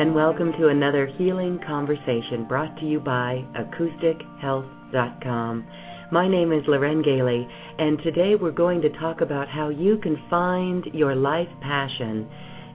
and 0.00 0.14
welcome 0.14 0.52
to 0.52 0.68
another 0.68 1.06
healing 1.18 1.60
conversation 1.66 2.46
brought 2.48 2.74
to 2.78 2.86
you 2.86 2.98
by 2.98 3.44
AcousticHealth.com. 3.54 5.66
My 6.10 6.26
name 6.26 6.52
is 6.52 6.64
Loren 6.66 7.02
Gailey, 7.02 7.46
and 7.78 7.98
today 8.02 8.34
we're 8.34 8.50
going 8.50 8.80
to 8.80 8.88
talk 8.98 9.20
about 9.20 9.50
how 9.50 9.68
you 9.68 9.98
can 9.98 10.16
find 10.30 10.86
your 10.94 11.14
life 11.14 11.50
passion 11.60 12.26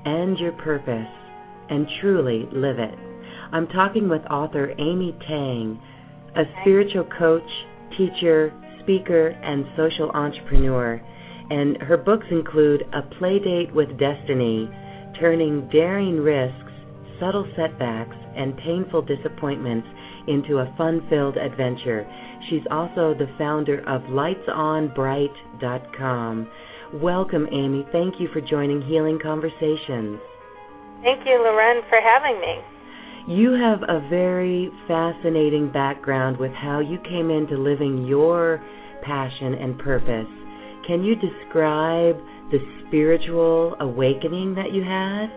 and 0.05 0.37
your 0.37 0.51
purpose 0.51 1.07
and 1.71 1.87
truly 1.99 2.47
live 2.53 2.77
it. 2.77 2.93
I'm 3.51 3.65
talking 3.69 4.07
with 4.07 4.21
author 4.29 4.75
Amy 4.77 5.17
Tang, 5.27 5.81
a 6.35 6.43
spiritual 6.61 7.05
coach, 7.17 7.41
teacher, 7.97 8.53
speaker, 8.83 9.29
and 9.29 9.65
social 9.75 10.11
entrepreneur. 10.11 11.01
And 11.49 11.81
her 11.81 11.97
books 11.97 12.27
include 12.29 12.83
A 12.93 13.01
Playdate 13.15 13.73
with 13.73 13.97
Destiny, 13.97 14.69
turning 15.19 15.67
daring 15.71 16.19
risks, 16.19 16.64
subtle 17.19 17.47
setbacks, 17.55 18.15
and 18.35 18.55
painful 18.57 19.01
disappointments 19.01 19.87
into 20.27 20.57
a 20.57 20.73
fun 20.77 21.01
filled 21.09 21.37
adventure. 21.37 22.05
She's 22.49 22.63
also 22.71 23.13
the 23.13 23.29
founder 23.37 23.79
of 23.87 24.01
LightsOnBright.com. 24.03 26.47
Welcome, 26.93 27.47
Amy. 27.51 27.85
Thank 27.91 28.15
you 28.19 28.29
for 28.31 28.41
joining 28.41 28.81
Healing 28.81 29.19
Conversations. 29.21 30.19
Thank 31.01 31.25
you, 31.25 31.41
Loren, 31.43 31.81
for 31.89 31.99
having 32.01 32.39
me. 32.39 32.61
You 33.27 33.53
have 33.53 33.81
a 33.83 33.99
very 34.09 34.71
fascinating 34.87 35.71
background 35.71 36.37
with 36.37 36.51
how 36.51 36.79
you 36.79 36.99
came 37.09 37.31
into 37.31 37.57
living 37.57 38.05
your 38.05 38.61
passion 39.03 39.55
and 39.55 39.79
purpose. 39.79 40.27
Can 40.87 41.03
you 41.03 41.15
describe 41.15 42.17
the 42.51 42.59
spiritual 42.85 43.75
awakening 43.79 44.53
that 44.55 44.71
you 44.71 44.83
had? 44.83 45.31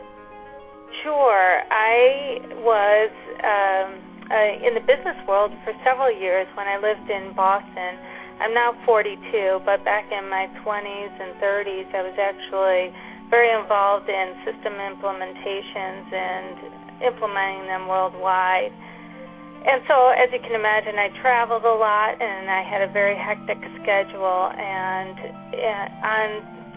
Sure. 1.02 1.62
I 1.70 2.42
was 2.58 3.10
um, 3.44 3.88
uh, 4.30 4.66
in 4.66 4.74
the 4.74 4.84
business 4.84 5.16
world 5.26 5.52
for 5.64 5.72
several 5.84 6.10
years 6.10 6.46
when 6.56 6.66
I 6.66 6.76
lived 6.76 7.08
in 7.08 7.32
Boston. 7.34 7.96
I'm 8.40 8.54
now 8.54 8.74
42, 8.86 9.62
but 9.66 9.84
back 9.84 10.10
in 10.10 10.30
my 10.30 10.46
20s 10.62 11.14
and 11.18 11.34
30s, 11.42 11.88
I 11.94 12.02
was 12.02 12.16
actually 12.18 12.94
very 13.30 13.50
involved 13.50 14.08
in 14.08 14.34
system 14.46 14.74
implementations 14.78 16.06
and 16.12 17.02
implementing 17.02 17.66
them 17.66 17.88
worldwide. 17.88 18.72
And 19.66 19.82
so, 19.90 20.14
as 20.14 20.30
you 20.32 20.38
can 20.38 20.54
imagine, 20.54 20.96
I 20.96 21.10
traveled 21.20 21.64
a 21.64 21.74
lot 21.74 22.14
and 22.22 22.48
I 22.48 22.62
had 22.62 22.80
a 22.82 22.90
very 22.90 23.18
hectic 23.18 23.58
schedule. 23.82 24.50
And 24.54 25.18
uh, 25.18 26.06
on 26.06 26.28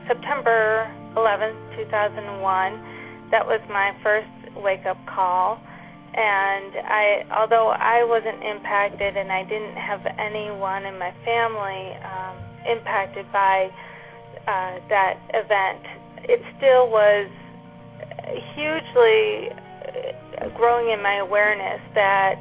September 0.10 0.90
11th, 1.16 1.78
2001, 1.78 2.91
that 3.32 3.48
was 3.48 3.62
my 3.70 3.96
first 4.04 4.28
wake 4.56 4.86
up 4.86 4.98
call. 5.08 5.60
And 6.14 6.76
I, 6.84 7.24
although 7.32 7.72
I 7.72 8.04
wasn't 8.04 8.44
impacted 8.44 9.16
and 9.16 9.32
I 9.32 9.48
didn't 9.48 9.80
have 9.80 10.04
anyone 10.20 10.84
in 10.84 11.00
my 11.00 11.16
family 11.24 11.96
um, 12.04 12.36
impacted 12.68 13.32
by 13.32 13.72
uh, 14.44 14.84
that 14.92 15.16
event, 15.32 15.80
it 16.28 16.44
still 16.60 16.92
was 16.92 17.32
hugely 18.54 19.56
uh, 19.56 20.50
growing 20.58 20.92
in 20.92 21.02
my 21.02 21.24
awareness 21.24 21.80
that 21.96 22.36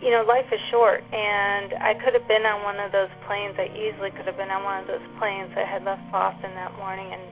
you 0.00 0.10
know 0.10 0.24
life 0.24 0.48
is 0.48 0.60
short. 0.72 1.04
And 1.12 1.76
I 1.84 1.92
could 2.00 2.16
have 2.16 2.26
been 2.26 2.48
on 2.48 2.64
one 2.64 2.80
of 2.80 2.92
those 2.92 3.12
planes. 3.28 3.60
I 3.60 3.68
easily 3.76 4.08
could 4.16 4.24
have 4.24 4.40
been 4.40 4.50
on 4.50 4.64
one 4.64 4.80
of 4.80 4.88
those 4.88 5.04
planes 5.20 5.52
that 5.52 5.68
had 5.68 5.84
left 5.84 6.00
Boston 6.08 6.56
that 6.56 6.72
morning 6.80 7.12
and 7.12 7.22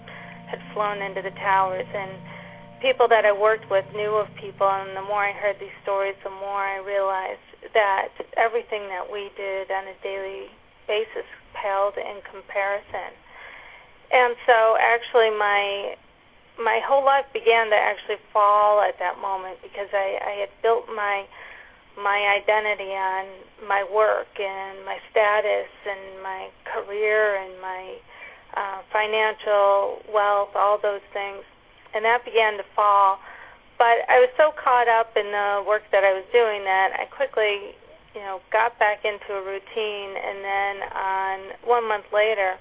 had 0.44 0.60
flown 0.76 1.00
into 1.00 1.25
the 1.25 1.32
towers. 1.41 1.88
And 1.88 2.12
people 2.81 3.09
that 3.09 3.25
I 3.25 3.33
worked 3.33 3.71
with 3.71 3.84
knew 3.94 4.16
of 4.16 4.28
people, 4.41 4.66
and 4.66 4.97
the 4.97 5.03
more 5.03 5.25
I 5.25 5.33
heard 5.33 5.56
these 5.61 5.75
stories, 5.83 6.15
the 6.22 6.31
more 6.31 6.62
I 6.62 6.78
realized 6.78 7.43
that 7.75 8.15
everything 8.37 8.89
that 8.89 9.11
we 9.11 9.31
did 9.37 9.71
on 9.71 9.87
a 9.87 9.97
daily 10.03 10.50
basis 10.87 11.27
paled 11.55 11.99
in 11.99 12.22
comparison. 12.31 13.12
And 14.11 14.34
so, 14.47 14.77
actually, 14.81 15.31
my 15.37 15.94
my 16.59 16.81
whole 16.83 17.05
life 17.05 17.27
began 17.33 17.71
to 17.71 17.78
actually 17.78 18.19
fall 18.33 18.83
at 18.83 18.99
that 18.99 19.22
moment 19.22 19.62
because 19.62 19.87
I, 19.95 20.19
I 20.19 20.34
had 20.43 20.50
built 20.62 20.91
my 20.91 21.27
my 21.95 22.39
identity 22.39 22.95
on 22.95 23.27
my 23.66 23.83
work 23.83 24.31
and 24.39 24.84
my 24.84 24.99
status 25.10 25.71
and 25.87 26.22
my 26.22 26.49
career 26.66 27.37
and 27.43 27.60
my 27.60 27.99
uh, 28.56 28.78
financial 28.93 30.03
wealth, 30.12 30.55
all 30.55 30.78
those 30.81 31.05
things 31.12 31.43
and 31.94 32.04
that 32.04 32.25
began 32.25 32.56
to 32.59 32.65
fall. 32.75 33.19
But 33.78 34.03
I 34.10 34.19
was 34.19 34.31
so 34.34 34.50
caught 34.59 34.91
up 34.91 35.15
in 35.15 35.31
the 35.31 35.62
work 35.62 35.87
that 35.94 36.03
I 36.03 36.10
was 36.10 36.26
doing 36.34 36.66
that 36.66 36.99
I 36.99 37.06
quickly, 37.06 37.78
you 38.10 38.21
know, 38.26 38.43
got 38.50 38.75
back 38.82 39.06
into 39.06 39.38
a 39.38 39.43
routine. 39.43 40.10
And 40.19 40.43
then 40.43 40.75
on 40.91 41.37
one 41.62 41.87
month 41.87 42.10
later, 42.10 42.59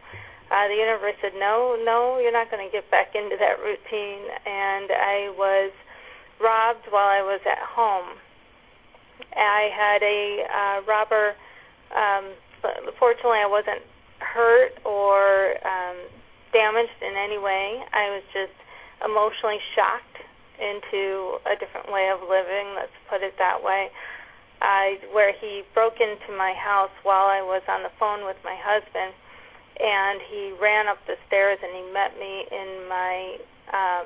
uh, 0.53 0.67
the 0.69 0.77
universe 0.77 1.17
said, 1.19 1.33
"No, 1.35 1.75
no, 1.81 2.19
you're 2.21 2.31
not 2.31 2.51
going 2.53 2.63
to 2.63 2.71
get 2.71 2.89
back 2.91 3.15
into 3.15 3.35
that 3.35 3.59
routine." 3.59 4.29
And 4.45 4.93
I 4.93 5.33
was 5.35 5.73
robbed 6.39 6.85
while 6.93 7.09
I 7.09 7.25
was 7.25 7.41
at 7.49 7.59
home. 7.59 8.21
I 9.35 9.69
had 9.73 10.03
a 10.03 10.21
uh, 10.45 10.77
robber. 10.85 11.33
Um, 11.91 12.31
fortunately, 12.99 13.41
I 13.41 13.49
wasn't 13.49 13.81
hurt 14.19 14.77
or 14.85 15.57
um, 15.65 15.97
damaged 16.53 17.01
in 17.01 17.17
any 17.17 17.37
way. 17.37 17.81
I 17.91 18.09
was 18.13 18.23
just 18.33 18.53
emotionally 19.03 19.61
shocked 19.75 20.17
into 20.57 21.37
a 21.45 21.53
different 21.59 21.91
way 21.93 22.09
of 22.09 22.21
living, 22.25 22.73
let's 22.73 22.93
put 23.09 23.21
it 23.21 23.37
that 23.37 23.61
way. 23.61 23.89
I 24.61 24.97
where 25.13 25.33
he 25.37 25.61
broke 25.73 26.01
into 26.01 26.33
my 26.33 26.53
house 26.57 26.93
while 27.03 27.29
I 27.29 27.41
was 27.45 27.61
on 27.69 27.83
the 27.83 27.93
phone 27.99 28.25
with 28.25 28.37
my 28.43 28.57
husband 28.57 29.13
and 29.77 30.17
he 30.25 30.57
ran 30.57 30.89
up 30.89 30.97
the 31.05 31.13
stairs 31.29 31.61
and 31.61 31.69
he 31.69 31.85
met 31.93 32.17
me 32.17 32.49
in 32.49 32.89
my 32.89 33.37
um 33.69 34.05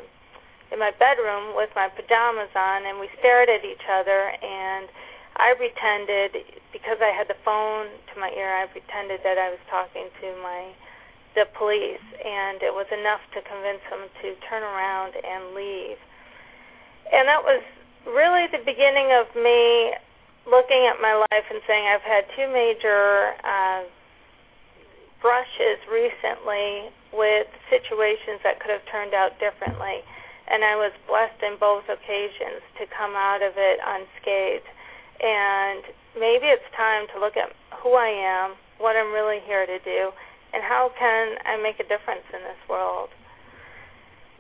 in 0.72 0.80
my 0.80 0.92
bedroom 1.00 1.56
with 1.56 1.72
my 1.76 1.88
pajamas 1.88 2.52
on 2.56 2.84
and 2.84 3.00
we 3.00 3.08
stared 3.20 3.48
at 3.48 3.64
each 3.64 3.84
other 3.88 4.36
and 4.44 4.92
I 5.40 5.56
pretended 5.56 6.44
because 6.76 7.00
I 7.00 7.16
had 7.16 7.32
the 7.32 7.40
phone 7.48 7.88
to 8.12 8.20
my 8.20 8.32
ear 8.36 8.52
I 8.52 8.68
pretended 8.68 9.24
that 9.24 9.40
I 9.40 9.56
was 9.56 9.64
talking 9.72 10.12
to 10.20 10.28
my 10.44 10.76
the 11.36 11.48
police, 11.56 12.04
and 12.20 12.60
it 12.60 12.74
was 12.74 12.88
enough 12.92 13.24
to 13.34 13.40
convince 13.48 13.84
him 13.88 14.08
to 14.22 14.28
turn 14.50 14.64
around 14.64 15.16
and 15.16 15.56
leave. 15.56 16.00
And 17.12 17.28
that 17.28 17.44
was 17.44 17.64
really 18.08 18.48
the 18.52 18.64
beginning 18.64 19.16
of 19.16 19.32
me 19.36 19.96
looking 20.50 20.90
at 20.90 21.00
my 21.00 21.14
life 21.14 21.46
and 21.48 21.62
saying 21.68 21.86
I've 21.88 22.04
had 22.04 22.26
two 22.36 22.50
major 22.50 23.38
uh, 23.46 23.82
brushes 25.22 25.80
recently 25.88 26.90
with 27.14 27.48
situations 27.70 28.42
that 28.44 28.60
could 28.60 28.74
have 28.74 28.84
turned 28.90 29.14
out 29.14 29.38
differently, 29.38 30.02
and 30.50 30.66
I 30.66 30.76
was 30.76 30.92
blessed 31.08 31.40
in 31.46 31.56
both 31.62 31.86
occasions 31.88 32.66
to 32.82 32.90
come 32.90 33.14
out 33.16 33.46
of 33.46 33.54
it 33.56 33.78
unscathed. 33.80 34.68
And 35.22 35.86
maybe 36.18 36.50
it's 36.50 36.66
time 36.74 37.06
to 37.14 37.22
look 37.22 37.38
at 37.38 37.54
who 37.80 37.94
I 37.94 38.10
am, 38.10 38.58
what 38.82 38.98
I'm 38.98 39.14
really 39.14 39.40
here 39.46 39.70
to 39.70 39.78
do, 39.86 40.10
and 40.54 40.64
how 40.64 40.92
can 40.98 41.38
I 41.46 41.58
make 41.62 41.80
a 41.80 41.88
difference 41.88 42.28
in 42.34 42.42
this 42.44 42.60
world? 42.70 43.10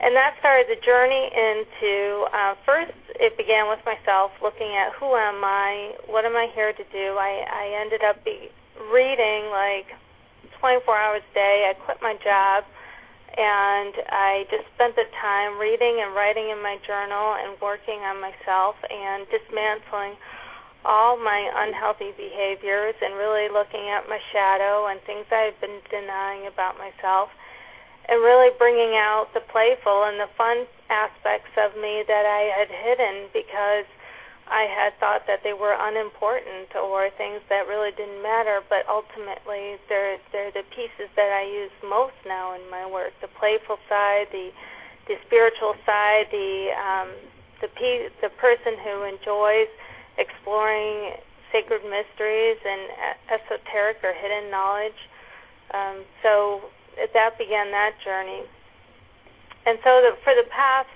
And 0.01 0.15
that 0.17 0.33
started 0.41 0.65
the 0.65 0.81
journey 0.81 1.29
into 1.29 2.25
uh, 2.33 2.57
first, 2.65 2.97
it 3.21 3.37
began 3.37 3.69
with 3.69 3.85
myself 3.85 4.31
looking 4.41 4.73
at 4.73 4.97
who 4.97 5.13
am 5.13 5.45
I, 5.45 5.93
what 6.09 6.25
am 6.25 6.33
I 6.33 6.49
here 6.55 6.73
to 6.73 6.85
do. 6.89 7.21
I, 7.21 7.45
I 7.45 7.65
ended 7.85 8.01
up 8.01 8.25
be 8.25 8.49
reading 8.89 9.53
like 9.53 9.93
24 10.57 10.81
hours 10.97 11.21
a 11.21 11.33
day. 11.37 11.69
I 11.69 11.77
quit 11.85 12.01
my 12.01 12.17
job 12.17 12.65
and 13.37 13.93
I 14.09 14.43
just 14.49 14.65
spent 14.75 14.97
the 14.97 15.05
time 15.21 15.61
reading 15.61 16.01
and 16.03 16.11
writing 16.17 16.49
in 16.49 16.59
my 16.65 16.81
journal 16.83 17.37
and 17.37 17.55
working 17.61 18.01
on 18.01 18.19
myself 18.19 18.75
and 18.89 19.29
dismantling 19.29 20.17
all 20.85 21.17
my 21.17 21.51
unhealthy 21.67 22.11
behaviors 22.17 22.95
and 23.01 23.13
really 23.15 23.49
looking 23.49 23.89
at 23.89 24.09
my 24.09 24.19
shadow 24.33 24.87
and 24.87 24.99
things 25.05 25.25
I've 25.29 25.59
been 25.61 25.79
denying 25.89 26.47
about 26.47 26.77
myself 26.77 27.29
and 28.09 28.17
really 28.21 28.49
bringing 28.57 28.97
out 28.97 29.29
the 29.33 29.45
playful 29.45 30.09
and 30.09 30.17
the 30.17 30.29
fun 30.37 30.65
aspects 30.89 31.53
of 31.57 31.77
me 31.77 32.03
that 32.07 32.25
I 32.25 32.49
had 32.49 32.69
hidden 32.69 33.29
because 33.29 33.85
I 34.51 34.67
had 34.67 34.97
thought 34.99 35.23
that 35.31 35.47
they 35.47 35.53
were 35.53 35.71
unimportant 35.77 36.75
or 36.75 37.07
things 37.15 37.39
that 37.47 37.71
really 37.71 37.95
didn't 37.95 38.19
matter, 38.21 38.59
but 38.67 38.83
ultimately 38.89 39.79
they're 39.87 40.19
they're 40.35 40.51
the 40.51 40.67
pieces 40.75 41.07
that 41.15 41.31
I 41.31 41.47
use 41.47 41.71
most 41.87 42.19
now 42.27 42.51
in 42.51 42.61
my 42.69 42.83
work: 42.83 43.15
the 43.21 43.31
playful 43.31 43.79
side, 43.87 44.27
the 44.35 44.51
the 45.07 45.15
spiritual 45.25 45.79
side, 45.85 46.27
the 46.35 46.75
um, 46.75 47.09
the 47.63 47.69
pe- 47.71 48.11
the 48.19 48.27
person 48.43 48.75
who 48.83 49.07
enjoys 49.07 49.71
exploring 50.17 51.15
sacred 51.51 51.83
mysteries 51.83 52.57
and 52.63 52.81
esoteric 53.27 53.99
or 54.03 54.13
hidden 54.13 54.49
knowledge. 54.49 54.97
Um, 55.73 56.03
so 56.23 56.61
that 57.13 57.37
began 57.37 57.71
that 57.71 57.95
journey. 58.03 58.43
And 59.65 59.77
so 59.83 60.01
the, 60.01 60.17
for 60.23 60.33
the 60.33 60.47
past, 60.49 60.89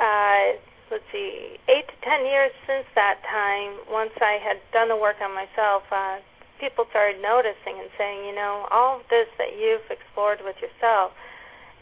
uh, 0.00 0.60
let's 0.90 1.04
see, 1.10 1.58
eight 1.68 1.88
to 1.88 1.96
ten 2.04 2.24
years 2.24 2.52
since 2.66 2.86
that 2.94 3.20
time, 3.24 3.80
once 3.90 4.12
I 4.20 4.38
had 4.38 4.60
done 4.72 4.88
the 4.88 4.96
work 4.96 5.16
on 5.20 5.34
myself, 5.34 5.82
uh, 5.90 6.20
people 6.60 6.86
started 6.90 7.20
noticing 7.20 7.80
and 7.80 7.90
saying, 7.98 8.24
you 8.24 8.34
know, 8.34 8.68
all 8.70 9.00
of 9.00 9.04
this 9.10 9.26
that 9.38 9.58
you've 9.58 9.84
explored 9.90 10.38
with 10.44 10.56
yourself 10.62 11.12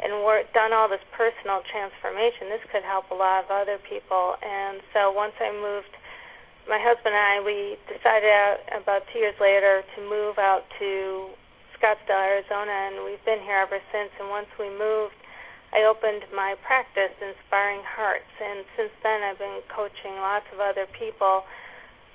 and 0.03 0.25
work, 0.25 0.51
done 0.55 0.73
all 0.73 0.89
this 0.89 1.05
personal 1.13 1.63
transformation, 1.71 2.51
this 2.51 2.65
could 2.73 2.83
help 2.83 3.11
a 3.11 3.15
lot 3.15 3.45
of 3.45 3.51
other 3.51 3.79
people. 3.87 4.35
And 4.43 4.81
so 4.91 5.13
once 5.13 5.35
I 5.39 5.53
moved, 5.53 5.95
my 6.69 6.79
husband 6.79 7.15
and 7.15 7.19
I, 7.19 7.35
we 7.43 7.75
decided 7.91 8.31
out 8.31 8.59
about 8.75 9.03
two 9.11 9.19
years 9.19 9.35
later 9.41 9.83
to 9.83 9.99
move 10.07 10.39
out 10.39 10.63
to 10.79 11.35
Scottsdale, 11.75 12.39
Arizona, 12.39 12.71
and 12.71 13.03
we've 13.03 13.23
been 13.27 13.43
here 13.43 13.59
ever 13.59 13.83
since. 13.91 14.15
And 14.23 14.31
once 14.31 14.47
we 14.59 14.71
moved, 14.71 15.19
I 15.75 15.89
opened 15.89 16.23
my 16.31 16.55
practice, 16.63 17.11
Inspiring 17.19 17.83
Hearts, 17.83 18.31
and 18.39 18.63
since 18.77 18.95
then 19.03 19.25
I've 19.27 19.41
been 19.41 19.65
coaching 19.73 20.15
lots 20.23 20.47
of 20.53 20.61
other 20.61 20.87
people 20.95 21.43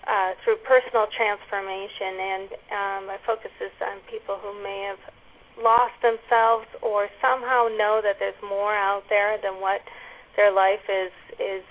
uh, 0.07 0.38
through 0.45 0.63
personal 0.63 1.11
transformation, 1.11 2.15
and 2.15 2.47
um, 2.71 2.99
my 3.11 3.19
focus 3.27 3.51
is 3.59 3.73
on 3.83 3.99
people 4.07 4.39
who 4.39 4.55
may 4.63 4.88
have 4.88 5.01
lost 5.59 5.97
themselves 5.99 6.69
or 6.85 7.09
somehow 7.19 7.67
know 7.75 7.99
that 7.99 8.21
there's 8.21 8.38
more 8.45 8.77
out 8.77 9.03
there 9.09 9.35
than 9.41 9.59
what 9.59 9.81
their 10.38 10.53
life 10.53 10.85
is 10.88 11.11
is 11.41 11.65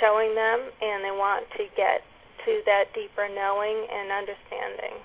showing 0.00 0.34
them 0.34 0.58
and 0.80 1.04
they 1.04 1.14
want 1.14 1.46
to 1.56 1.64
get 1.76 2.02
to 2.46 2.60
that 2.66 2.84
deeper 2.94 3.28
knowing 3.28 3.86
and 3.92 4.10
understanding. 4.10 4.96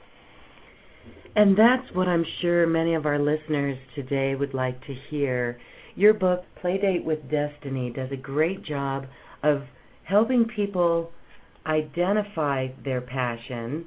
And 1.35 1.57
that's 1.57 1.93
what 1.93 2.07
I'm 2.07 2.25
sure 2.41 2.65
many 2.65 2.95
of 2.95 3.05
our 3.05 3.19
listeners 3.19 3.77
today 3.93 4.35
would 4.35 4.53
like 4.53 4.79
to 4.87 4.95
hear. 5.09 5.59
Your 5.95 6.13
book, 6.13 6.43
Playdate 6.63 7.03
with 7.03 7.19
Destiny, 7.29 7.91
does 7.93 8.09
a 8.11 8.17
great 8.17 8.63
job 8.65 9.05
of 9.43 9.63
helping 10.03 10.45
people 10.45 11.11
identify 11.65 12.67
their 12.83 13.01
passion. 13.01 13.85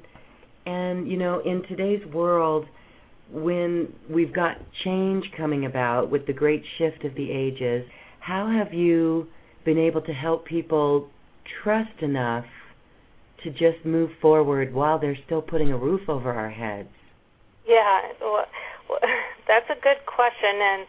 And, 0.65 1.09
you 1.09 1.17
know, 1.17 1.41
in 1.43 1.63
today's 1.67 2.05
world, 2.13 2.65
when 3.31 3.93
we've 4.09 4.33
got 4.33 4.57
change 4.83 5.23
coming 5.35 5.65
about 5.65 6.11
with 6.11 6.27
the 6.27 6.33
great 6.33 6.63
shift 6.77 7.03
of 7.03 7.15
the 7.15 7.31
ages, 7.31 7.85
how 8.19 8.47
have 8.47 8.73
you 8.73 9.27
been 9.69 9.77
able 9.77 10.01
to 10.01 10.13
help 10.13 10.49
people 10.49 11.05
trust 11.61 12.01
enough 12.01 12.49
to 13.43 13.51
just 13.51 13.85
move 13.85 14.09
forward 14.19 14.73
while 14.73 14.97
they're 14.97 15.21
still 15.29 15.43
putting 15.43 15.71
a 15.71 15.77
roof 15.77 16.09
over 16.09 16.33
our 16.33 16.49
heads? 16.49 16.89
Yeah, 17.69 18.17
well, 18.19 18.49
that's 19.47 19.69
a 19.69 19.77
good 19.77 20.01
question, 20.09 20.57
and 20.57 20.81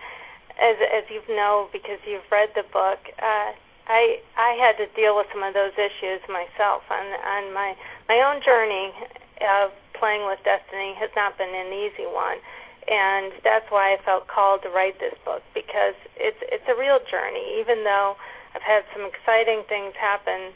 as 0.56 0.76
as 0.96 1.04
you 1.12 1.20
know 1.36 1.68
because 1.76 2.00
you've 2.08 2.24
read 2.32 2.48
the 2.56 2.64
book, 2.72 3.04
uh, 3.20 3.52
I 3.84 4.24
I 4.40 4.56
had 4.56 4.80
to 4.80 4.88
deal 4.96 5.12
with 5.12 5.28
some 5.28 5.44
of 5.44 5.52
those 5.52 5.76
issues 5.76 6.24
myself 6.32 6.80
on 6.88 7.04
on 7.04 7.52
my 7.52 7.76
my 8.08 8.16
own 8.24 8.40
journey 8.40 8.96
of 9.44 9.76
playing 9.92 10.24
with 10.24 10.40
destiny 10.40 10.96
has 10.96 11.12
not 11.12 11.36
been 11.36 11.52
an 11.52 11.68
easy 11.76 12.08
one 12.08 12.40
and 12.88 13.32
that's 13.44 13.68
why 13.68 13.92
I 13.92 13.96
felt 14.04 14.24
called 14.28 14.64
to 14.64 14.70
write 14.72 14.96
this 15.00 15.12
book 15.24 15.44
because 15.52 15.92
it's 16.16 16.40
it's 16.48 16.64
a 16.64 16.76
real 16.76 16.96
journey 17.12 17.60
even 17.60 17.84
though 17.84 18.16
I've 18.54 18.62
had 18.62 18.82
some 18.92 19.06
exciting 19.06 19.62
things 19.68 19.94
happen 19.94 20.52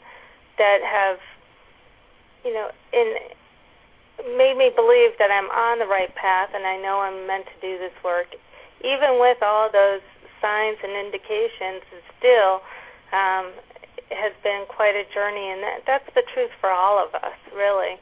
that 0.57 0.79
have 0.83 1.19
you 2.43 2.53
know 2.53 2.71
in 2.93 3.15
made 4.37 4.55
me 4.55 4.71
believe 4.71 5.11
that 5.19 5.27
I'm 5.31 5.51
on 5.51 5.79
the 5.79 5.87
right 5.87 6.13
path 6.15 6.49
and 6.55 6.65
I 6.65 6.79
know 6.79 7.03
I'm 7.03 7.27
meant 7.27 7.45
to 7.51 7.57
do 7.59 7.77
this 7.77 7.91
work. 8.03 8.31
Even 8.79 9.19
with 9.19 9.43
all 9.43 9.67
those 9.71 9.99
signs 10.39 10.77
and 10.83 10.93
indications 10.95 11.83
it 11.91 12.03
still 12.19 12.63
um 13.11 13.51
has 14.11 14.31
been 14.43 14.65
quite 14.69 14.95
a 14.95 15.03
journey 15.13 15.49
and 15.49 15.63
that 15.63 15.79
that's 15.87 16.09
the 16.15 16.23
truth 16.33 16.51
for 16.61 16.69
all 16.69 16.99
of 16.99 17.15
us 17.15 17.39
really. 17.55 17.99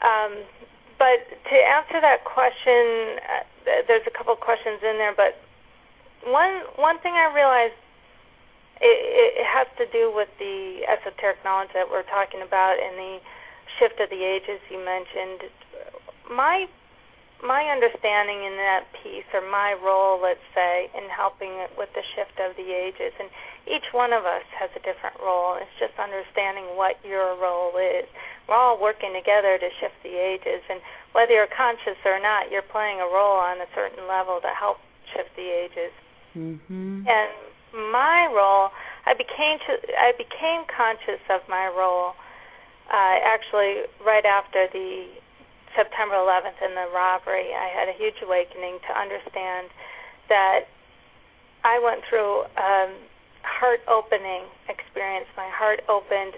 Um, 0.00 0.44
but 1.00 1.24
to 1.28 1.56
answer 1.56 1.96
that 2.00 2.24
question, 2.28 3.16
uh, 3.24 3.44
there's 3.88 4.04
a 4.04 4.12
couple 4.12 4.36
questions 4.36 4.80
in 4.84 5.00
there, 5.00 5.16
but 5.16 5.40
one 6.28 6.60
one 6.76 7.00
thing 7.00 7.16
I 7.16 7.32
realized 7.32 7.76
it, 8.80 9.36
it 9.40 9.46
has 9.46 9.68
to 9.76 9.86
do 9.92 10.12
with 10.12 10.28
the 10.40 10.84
esoteric 10.88 11.44
knowledge 11.44 11.70
that 11.76 11.88
we're 11.88 12.08
talking 12.08 12.40
about 12.40 12.80
and 12.80 12.96
the 12.96 13.14
shift 13.78 14.00
of 14.00 14.08
the 14.08 14.22
ages 14.24 14.60
you 14.72 14.80
mentioned. 14.80 15.52
My 16.28 16.66
my 17.40 17.72
understanding 17.72 18.44
in 18.44 18.52
that 18.60 18.84
piece, 19.00 19.24
or 19.32 19.40
my 19.40 19.72
role, 19.80 20.20
let's 20.20 20.44
say, 20.52 20.92
in 20.92 21.08
helping 21.08 21.56
with 21.76 21.88
the 21.96 22.04
shift 22.12 22.36
of 22.36 22.52
the 22.56 22.68
ages, 22.68 23.16
and 23.16 23.32
each 23.64 23.88
one 23.96 24.12
of 24.12 24.28
us 24.28 24.44
has 24.52 24.68
a 24.76 24.82
different 24.84 25.16
role. 25.24 25.56
It's 25.56 25.72
just 25.80 25.96
understanding 25.96 26.76
what 26.76 27.00
your 27.00 27.36
role 27.40 27.72
is. 27.80 28.04
We're 28.44 28.60
all 28.60 28.76
working 28.76 29.16
together 29.16 29.56
to 29.56 29.68
shift 29.80 29.96
the 30.04 30.12
ages, 30.12 30.60
and 30.68 30.84
whether 31.16 31.32
you're 31.32 31.48
conscious 31.48 31.96
or 32.04 32.20
not, 32.20 32.52
you're 32.52 32.66
playing 32.66 33.00
a 33.00 33.08
role 33.08 33.40
on 33.40 33.56
a 33.60 33.68
certain 33.72 34.04
level 34.04 34.40
to 34.44 34.52
help 34.52 34.76
shift 35.16 35.32
the 35.32 35.48
ages. 35.48 35.96
Mm-hmm. 36.36 37.08
And 37.08 37.30
my 37.74 38.26
role, 38.32 38.70
I 39.06 39.14
became 39.14 39.58
I 39.98 40.12
became 40.18 40.66
conscious 40.68 41.22
of 41.30 41.40
my 41.48 41.66
role 41.68 42.14
uh, 42.90 43.16
actually 43.22 43.86
right 44.04 44.26
after 44.26 44.66
the 44.72 45.06
September 45.76 46.18
11th 46.18 46.58
and 46.58 46.74
the 46.74 46.90
robbery, 46.90 47.54
I 47.54 47.70
had 47.70 47.86
a 47.86 47.94
huge 47.94 48.18
awakening 48.22 48.82
to 48.82 48.92
understand 48.98 49.70
that 50.28 50.66
I 51.62 51.78
went 51.78 52.02
through 52.10 52.50
a 52.58 52.90
heart 53.46 53.80
opening 53.86 54.50
experience. 54.66 55.30
My 55.36 55.48
heart 55.48 55.80
opened 55.86 56.34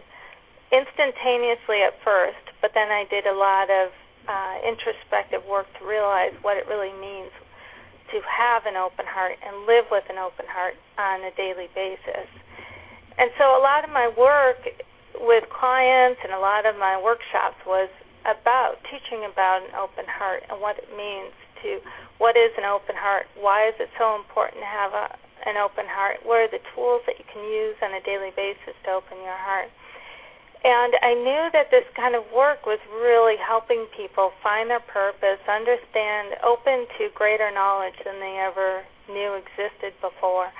instantaneously 0.69 1.81
at 1.81 1.97
first, 2.05 2.45
but 2.61 2.73
then 2.75 2.93
I 2.93 3.05
did 3.09 3.25
a 3.27 3.33
lot 3.33 3.73
of 3.73 3.89
uh, 4.29 4.57
introspective 4.69 5.43
work 5.49 5.67
to 5.81 5.83
realize 5.87 6.33
what 6.43 6.57
it 6.57 6.69
really 6.69 6.93
means 7.01 7.33
to 8.13 8.21
have 8.23 8.69
an 8.69 8.77
open 8.77 9.09
heart 9.09 9.41
and 9.41 9.67
live 9.67 9.89
with 9.91 10.05
an 10.13 10.21
open 10.21 10.45
heart 10.47 10.77
on 11.01 11.25
a 11.25 11.33
daily 11.35 11.69
basis. 11.75 12.29
And 13.19 13.33
so 13.41 13.57
a 13.57 13.61
lot 13.61 13.85
of 13.85 13.91
my 13.91 14.09
work 14.13 14.61
with 15.21 15.45
clients 15.53 16.21
and 16.25 16.33
a 16.33 16.41
lot 16.41 16.65
of 16.65 16.77
my 16.77 16.97
workshops 16.97 17.57
was 17.67 17.89
about 18.25 18.79
teaching 18.89 19.27
about 19.27 19.67
an 19.67 19.75
open 19.75 20.07
heart 20.07 20.47
and 20.49 20.61
what 20.61 20.79
it 20.79 20.89
means 20.95 21.35
to 21.63 21.83
what 22.19 22.37
is 22.39 22.55
an 22.59 22.65
open 22.65 22.95
heart, 22.95 23.27
why 23.39 23.69
is 23.69 23.75
it 23.83 23.91
so 23.99 24.15
important 24.15 24.63
to 24.63 24.69
have 24.69 24.95
a, 24.95 25.11
an 25.47 25.59
open 25.59 25.87
heart, 25.91 26.23
what 26.23 26.39
are 26.39 26.51
the 26.51 26.63
tools 26.75 27.03
that 27.07 27.19
you 27.19 27.27
can 27.27 27.43
use 27.43 27.75
on 27.83 27.91
a 27.95 28.03
daily 28.07 28.31
basis 28.35 28.79
to 28.87 28.95
open 28.95 29.19
your 29.19 29.39
heart. 29.39 29.71
And 30.63 30.95
I 31.03 31.15
knew 31.15 31.51
that 31.53 31.75
this 31.75 31.83
kind 31.99 32.15
of 32.15 32.23
work 32.31 32.67
was 32.67 32.79
really 33.03 33.35
helping 33.35 33.87
people 33.97 34.31
find 34.43 34.71
their 34.71 34.85
purpose, 34.87 35.43
understand, 35.51 36.39
open 36.47 36.87
to 36.99 37.11
greater 37.19 37.51
knowledge 37.51 37.99
than 38.07 38.23
they 38.23 38.39
ever 38.39 38.87
knew 39.11 39.35
existed 39.35 39.91
before. 39.99 40.55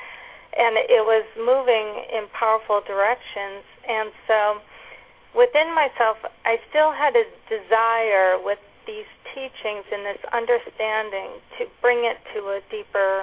And 0.59 0.75
it 0.75 1.07
was 1.07 1.23
moving 1.39 2.03
in 2.11 2.27
powerful 2.35 2.83
directions. 2.83 3.63
And 3.87 4.11
so 4.27 4.59
within 5.39 5.71
myself, 5.71 6.19
I 6.45 6.59
still 6.69 6.91
had 6.91 7.15
a 7.15 7.23
desire 7.47 8.43
with 8.43 8.59
these 8.91 9.07
teachings 9.31 9.87
and 9.95 10.03
this 10.03 10.19
understanding 10.35 11.39
to 11.63 11.71
bring 11.81 12.03
it 12.03 12.19
to 12.35 12.59
a 12.59 12.61
deeper 12.75 13.23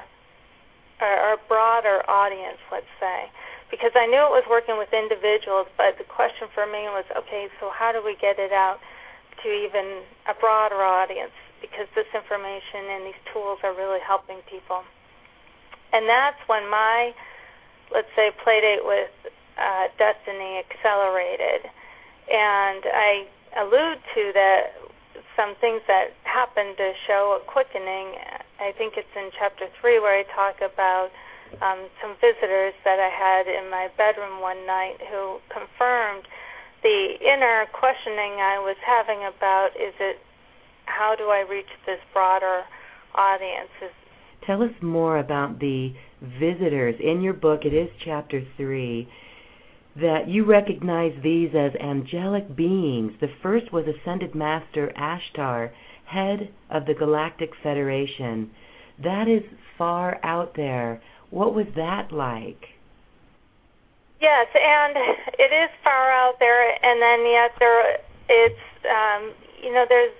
or 1.02 1.34
a 1.36 1.38
broader 1.48 2.08
audience, 2.10 2.60
let's 2.72 2.88
say. 3.00 3.28
Because 3.70 3.94
I 3.94 4.10
knew 4.10 4.18
it 4.18 4.34
was 4.34 4.46
working 4.50 4.78
with 4.82 4.90
individuals, 4.90 5.70
but 5.78 5.98
the 6.02 6.08
question 6.10 6.50
for 6.58 6.66
me 6.66 6.90
was 6.90 7.06
okay, 7.14 7.48
so 7.62 7.70
how 7.70 7.94
do 7.94 8.02
we 8.02 8.18
get 8.18 8.42
it 8.42 8.52
out 8.52 8.82
to 9.44 9.48
even 9.48 10.02
a 10.26 10.34
broader 10.34 10.82
audience? 10.82 11.34
Because 11.62 11.86
this 11.94 12.10
information 12.12 12.90
and 12.98 13.06
these 13.06 13.22
tools 13.30 13.62
are 13.62 13.74
really 13.78 14.02
helping 14.02 14.42
people. 14.50 14.82
And 15.94 16.10
that's 16.10 16.40
when 16.50 16.66
my, 16.70 17.14
let's 17.94 18.10
say, 18.18 18.34
playdate 18.42 18.82
with 18.82 19.14
uh, 19.58 19.94
Destiny 19.98 20.66
accelerated 20.66 21.70
and 22.30 22.86
I 22.86 23.26
allude 23.58 23.98
to 24.14 24.24
that 24.38 24.78
some 25.36 25.58
things 25.58 25.82
that 25.90 26.14
happened 26.24 26.78
to 26.78 26.94
show 27.08 27.42
a 27.42 27.46
quickening. 27.50 28.14
I 28.62 28.72
think 28.78 28.94
it's 28.98 29.10
in 29.18 29.34
chapter 29.38 29.66
three 29.82 30.00
where 30.00 30.14
I 30.14 30.24
talk 30.30 30.62
about 30.62 31.10
um, 31.62 31.90
some 32.02 32.16
visitors 32.22 32.74
that 32.86 33.00
I 33.00 33.10
had 33.10 33.48
in 33.50 33.70
my 33.70 33.90
bedroom 33.98 34.42
one 34.42 34.66
night 34.66 34.98
who 35.12 35.40
confirmed 35.50 36.26
the 36.84 37.20
inner 37.20 37.66
questioning 37.74 38.40
I 38.40 38.60
was 38.60 38.78
having 38.86 39.26
about 39.28 39.70
is 39.76 39.94
it 40.00 40.18
how 40.86 41.16
do 41.18 41.26
I 41.26 41.46
reach 41.50 41.70
this 41.86 42.00
broader 42.14 42.64
audience? 43.16 43.70
Is, 43.82 43.92
Tell 44.46 44.64
us 44.64 44.72
more 44.82 45.20
about 45.20 45.60
the 45.60 45.94
visitors. 46.40 46.96
In 47.00 47.22
your 47.22 47.34
book, 47.34 47.62
it 47.66 47.74
is 47.74 47.90
chapter 48.04 48.42
three 48.58 49.08
that 49.96 50.28
you 50.28 50.46
recognize 50.46 51.12
these 51.24 51.50
as 51.56 51.72
angelic 51.82 52.56
beings. 52.56 53.12
The 53.20 53.28
first 53.44 53.72
was 53.74 53.86
Ascended 53.86 54.34
Master 54.34 54.92
Ashtar, 54.98 55.72
head 56.06 56.50
of 56.70 56.86
the 56.86 56.94
Galactic 56.94 57.50
Federation. 57.62 58.50
That 59.04 59.28
is 59.28 59.44
far 59.78 60.20
out 60.24 60.54
there. 60.56 61.02
What 61.30 61.54
was 61.54 61.68
that 61.76 62.12
like? 62.12 62.74
Yes, 64.22 64.48
and 64.54 64.96
it 65.40 65.52
is 65.54 65.70
far 65.84 66.12
out 66.12 66.40
there, 66.40 66.76
and 66.84 67.02
then 67.02 67.32
yet 67.32 67.52
there, 67.60 68.00
it's 68.28 68.66
um, 68.84 69.32
you 69.64 69.72
know 69.72 69.86
there's 69.88 70.12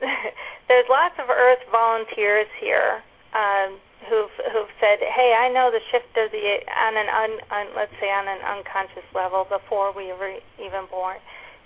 there's 0.68 0.86
lots 0.90 1.14
of 1.18 1.30
Earth 1.30 1.64
volunteers 1.72 2.48
here 2.60 3.00
um, 3.32 3.80
who've 4.08 4.36
who've 4.52 4.74
said, 4.80 5.00
hey, 5.00 5.32
I 5.32 5.48
know 5.48 5.70
the 5.72 5.80
shift 5.90 6.12
of 6.16 6.30
the 6.30 6.44
on 6.68 6.94
an 6.96 7.08
un, 7.08 7.32
un, 7.50 7.66
let's 7.74 7.94
say 8.00 8.12
on 8.12 8.28
an 8.28 8.42
unconscious 8.44 9.06
level 9.14 9.46
before 9.48 9.96
we 9.96 10.12
were 10.12 10.36
even 10.60 10.84
born 10.90 11.16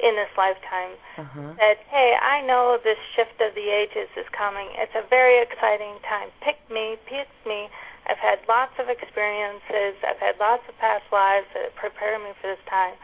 in 0.01 0.17
this 0.17 0.33
lifetime 0.39 0.97
uh-huh. 1.19 1.61
that 1.61 1.83
hey, 1.93 2.17
I 2.17 2.41
know 2.47 2.79
this 2.83 3.01
shift 3.17 3.37
of 3.43 3.53
the 3.55 3.69
ages 3.69 4.09
is 4.17 4.29
coming. 4.33 4.69
It's 4.79 4.95
a 4.97 5.05
very 5.09 5.43
exciting 5.43 5.99
time. 6.09 6.31
Pick 6.41 6.63
me, 6.71 6.97
pick 7.05 7.29
me. 7.45 7.69
I've 8.11 8.19
had 8.19 8.43
lots 8.51 8.75
of 8.83 8.91
experiences. 8.91 9.95
I've 10.03 10.19
had 10.19 10.35
lots 10.43 10.67
of 10.67 10.75
past 10.83 11.07
lives 11.15 11.47
that 11.55 11.71
prepare 11.79 12.19
me 12.19 12.35
for 12.43 12.51
this 12.51 12.65
time. 12.67 12.99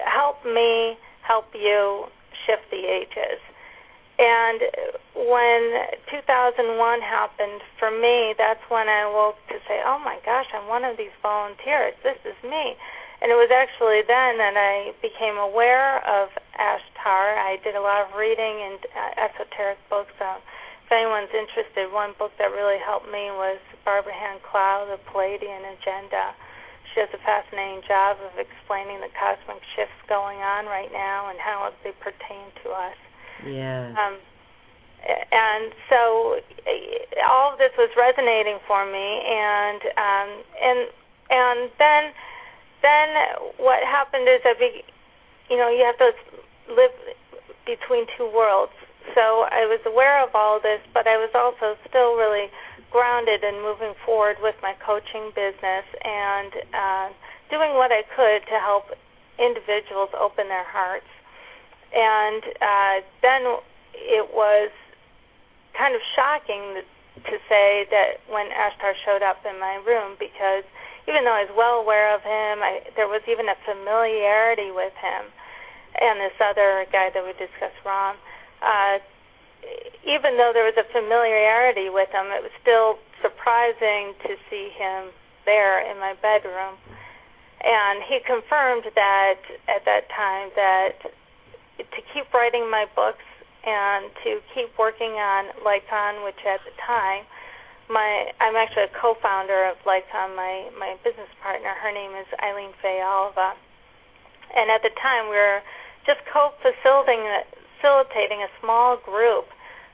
Help 0.00 0.40
me 0.48 0.96
help 1.20 1.52
you 1.52 2.08
shift 2.48 2.64
the 2.72 2.88
ages. 2.88 3.36
And 4.18 4.64
when 5.12 5.62
2001 6.08 6.56
happened 7.04 7.60
for 7.78 7.92
me, 7.92 8.32
that's 8.40 8.64
when 8.72 8.88
I 8.88 9.06
woke 9.12 9.36
to 9.52 9.60
say, 9.68 9.84
"Oh 9.84 10.00
my 10.00 10.18
gosh, 10.24 10.48
I'm 10.56 10.66
one 10.66 10.84
of 10.88 10.96
these 10.96 11.14
volunteers. 11.20 11.94
This 12.02 12.18
is 12.24 12.34
me." 12.42 12.76
And 13.20 13.30
it 13.30 13.36
was 13.36 13.50
actually 13.50 14.02
then 14.02 14.38
that 14.38 14.56
I 14.56 14.94
became 15.02 15.36
aware 15.36 16.00
of 16.06 16.30
Ashtar. 16.56 17.36
I 17.36 17.58
did 17.62 17.76
a 17.76 17.80
lot 17.80 18.08
of 18.08 18.16
reading 18.16 18.62
and 18.62 18.78
uh, 18.90 19.26
esoteric 19.28 19.78
books. 19.90 20.14
Uh, 20.18 20.38
if 20.88 20.96
anyone's 20.96 21.28
interested, 21.36 21.92
one 21.92 22.16
book 22.16 22.32
that 22.40 22.48
really 22.48 22.80
helped 22.80 23.12
me 23.12 23.28
was 23.36 23.60
Barbara 23.84 24.16
Hand 24.16 24.40
Clow, 24.40 24.88
The 24.88 24.96
Pleiadian 25.12 25.60
Agenda. 25.76 26.32
She 26.88 27.04
does 27.04 27.12
a 27.12 27.20
fascinating 27.20 27.84
job 27.84 28.16
of 28.24 28.32
explaining 28.40 29.04
the 29.04 29.12
cosmic 29.12 29.60
shifts 29.76 30.00
going 30.08 30.40
on 30.40 30.64
right 30.64 30.88
now 30.88 31.28
and 31.28 31.36
how 31.36 31.68
they 31.84 31.92
pertain 32.00 32.48
to 32.64 32.72
us. 32.72 32.96
Yeah. 33.44 33.92
Um, 34.00 34.16
and 35.04 35.76
so 35.92 36.40
all 37.28 37.52
of 37.52 37.60
this 37.60 37.76
was 37.76 37.92
resonating 37.92 38.56
for 38.64 38.88
me, 38.88 39.20
and 39.28 39.80
um, 39.92 40.28
and 40.56 40.80
and 41.28 41.58
then 41.76 42.02
then 42.80 43.08
what 43.60 43.84
happened 43.84 44.24
is 44.24 44.40
I 44.48 44.56
be, 44.56 44.82
you 45.52 45.60
know, 45.60 45.68
you 45.68 45.84
have 45.84 46.00
to 46.00 46.16
live 46.72 46.96
between 47.68 48.08
two 48.16 48.32
worlds. 48.32 48.72
So 49.14 49.46
I 49.48 49.64
was 49.68 49.80
aware 49.86 50.22
of 50.22 50.34
all 50.34 50.60
this, 50.60 50.80
but 50.92 51.06
I 51.06 51.16
was 51.16 51.30
also 51.34 51.78
still 51.88 52.16
really 52.16 52.50
grounded 52.90 53.44
and 53.44 53.60
moving 53.60 53.94
forward 54.04 54.36
with 54.40 54.56
my 54.62 54.74
coaching 54.84 55.30
business 55.36 55.84
and 56.04 56.52
uh, 56.72 57.08
doing 57.50 57.76
what 57.76 57.92
I 57.92 58.02
could 58.16 58.44
to 58.48 58.56
help 58.60 58.92
individuals 59.38 60.10
open 60.18 60.48
their 60.48 60.64
hearts 60.64 61.08
and 61.92 62.42
uh, 62.60 62.96
then 63.22 63.42
it 63.96 64.26
was 64.32 64.70
kind 65.76 65.94
of 65.94 66.02
shocking 66.16 66.84
to 67.24 67.36
say 67.48 67.86
that 67.90 68.22
when 68.28 68.46
Ashtar 68.52 68.94
showed 69.04 69.22
up 69.22 69.42
in 69.48 69.58
my 69.58 69.80
room, 69.82 70.14
because 70.20 70.64
even 71.08 71.24
though 71.24 71.34
I 71.34 71.48
was 71.48 71.54
well 71.56 71.80
aware 71.80 72.14
of 72.14 72.22
him, 72.22 72.62
I, 72.62 72.84
there 72.94 73.08
was 73.08 73.22
even 73.26 73.48
a 73.48 73.56
familiarity 73.64 74.70
with 74.70 74.92
him 75.00 75.32
and 75.98 76.20
this 76.20 76.36
other 76.38 76.84
guy 76.92 77.10
that 77.10 77.24
we 77.24 77.32
discussed, 77.32 77.80
Ram. 77.82 78.16
Uh, 78.62 78.98
even 80.06 80.38
though 80.38 80.52
there 80.54 80.64
was 80.64 80.78
a 80.78 80.86
familiarity 80.92 81.90
with 81.90 82.08
him, 82.10 82.30
it 82.32 82.42
was 82.42 82.54
still 82.62 82.98
surprising 83.20 84.14
to 84.24 84.38
see 84.48 84.70
him 84.74 85.10
there 85.44 85.82
in 85.84 85.98
my 85.98 86.14
bedroom. 86.22 86.78
And 87.58 88.06
he 88.06 88.22
confirmed 88.22 88.86
that 88.94 89.42
at 89.66 89.82
that 89.84 90.06
time 90.14 90.50
that 90.54 91.02
to 91.78 92.00
keep 92.14 92.30
writing 92.32 92.70
my 92.70 92.86
books 92.94 93.26
and 93.66 94.10
to 94.22 94.38
keep 94.54 94.70
working 94.78 95.18
on 95.18 95.50
Lights 95.66 95.90
On, 95.90 96.22
which 96.22 96.38
at 96.46 96.62
the 96.62 96.74
time, 96.78 97.26
my 97.90 98.30
I'm 98.38 98.54
actually 98.54 98.86
a 98.86 98.94
co-founder 98.94 99.66
of 99.66 99.76
Lights 99.84 100.10
On. 100.14 100.36
My 100.36 100.70
my 100.78 100.94
business 101.02 101.28
partner, 101.42 101.74
her 101.82 101.90
name 101.90 102.14
is 102.14 102.28
Eileen 102.38 102.70
Faye 102.78 103.02
Oliva, 103.02 103.58
and 104.54 104.70
at 104.70 104.82
the 104.86 104.94
time 105.02 105.26
we 105.26 105.36
were 105.36 105.60
just 106.06 106.22
co-facilitating 106.30 107.26
facilitating 107.78 108.42
a 108.42 108.50
small 108.58 108.98
group 108.98 109.46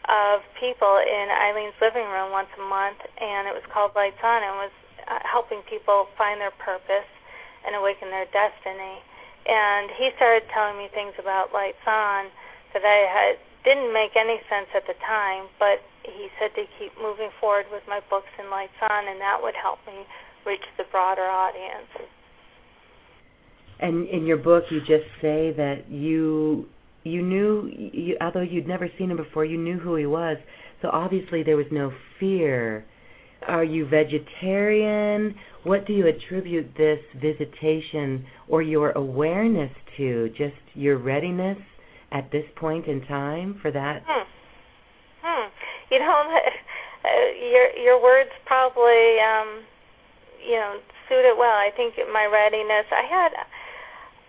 of 0.08 0.40
people 0.56 1.00
in 1.04 1.28
Eileen's 1.28 1.76
living 1.80 2.08
room 2.08 2.32
once 2.32 2.48
a 2.56 2.64
month, 2.64 3.00
and 3.20 3.48
it 3.48 3.54
was 3.54 3.64
called 3.68 3.92
Lights 3.92 4.20
On, 4.24 4.40
and 4.40 4.54
was 4.56 4.76
uh, 5.04 5.20
helping 5.24 5.60
people 5.68 6.08
find 6.16 6.40
their 6.40 6.52
purpose 6.60 7.08
and 7.64 7.76
awaken 7.76 8.08
their 8.08 8.28
destiny 8.32 9.00
and 9.46 9.92
he 9.96 10.08
started 10.16 10.48
telling 10.52 10.80
me 10.80 10.88
things 10.92 11.12
about 11.20 11.52
lights 11.52 11.84
on 11.86 12.32
that 12.72 12.84
I 12.84 13.04
had 13.08 13.36
didn't 13.64 13.92
make 13.92 14.12
any 14.12 14.40
sense 14.48 14.68
at 14.76 14.84
the 14.86 14.92
time, 15.00 15.48
but 15.58 15.80
he 16.04 16.28
said 16.36 16.52
to 16.52 16.68
keep 16.78 16.92
moving 17.00 17.30
forward 17.40 17.64
with 17.72 17.82
my 17.88 18.00
books 18.10 18.28
and 18.38 18.50
lights 18.50 18.76
on, 18.90 19.08
and 19.08 19.20
that 19.20 19.40
would 19.40 19.54
help 19.56 19.78
me 19.86 20.04
reach 20.44 20.64
the 20.76 20.84
broader 20.92 21.24
audience. 21.24 21.88
And 23.80 24.06
in 24.08 24.26
your 24.26 24.36
book, 24.36 24.64
you 24.70 24.80
just 24.80 25.08
say 25.22 25.52
that 25.56 25.88
you 25.88 26.68
you 27.04 27.23
knew, 27.23 27.70
you, 27.70 28.16
although 28.20 28.40
you'd 28.40 28.66
never 28.66 28.88
seen 28.99 29.11
him 29.11 29.16
before, 29.16 29.44
you 29.44 29.58
knew 29.58 29.78
who 29.78 29.94
he 29.94 30.06
was. 30.06 30.38
So 30.82 30.88
obviously 30.90 31.42
there 31.42 31.56
was 31.56 31.66
no 31.70 31.92
fear. 32.18 32.84
Are 33.46 33.64
you 33.64 33.87
vegetarian? 33.87 35.34
What 35.64 35.87
do 35.87 35.92
you 35.92 36.06
attribute 36.06 36.73
this 36.76 36.99
visitation 37.20 38.25
or 38.49 38.62
your 38.62 38.92
awareness 38.92 39.70
to? 39.99 40.30
Just 40.30 40.56
your 40.75 40.99
readiness 40.99 41.58
at 42.11 42.30
this 42.32 42.44
point 42.56 42.87
in 42.87 43.04
time 43.06 43.58
for 43.61 43.70
that? 43.70 44.02
Hmm. 44.06 44.25
Hmm. 45.23 45.49
You 45.90 45.99
know, 45.99 46.08
uh, 47.04 47.08
your 47.52 47.68
your 47.76 48.02
words 48.02 48.30
probably 48.46 49.20
um, 49.20 49.64
you 50.40 50.56
know 50.56 50.80
suit 51.08 51.25
it 51.25 51.37
well. 51.37 51.52
I 51.52 51.68
think 51.76 51.94
my 52.12 52.25
readiness. 52.25 52.87
I 52.90 53.04
had. 53.08 53.32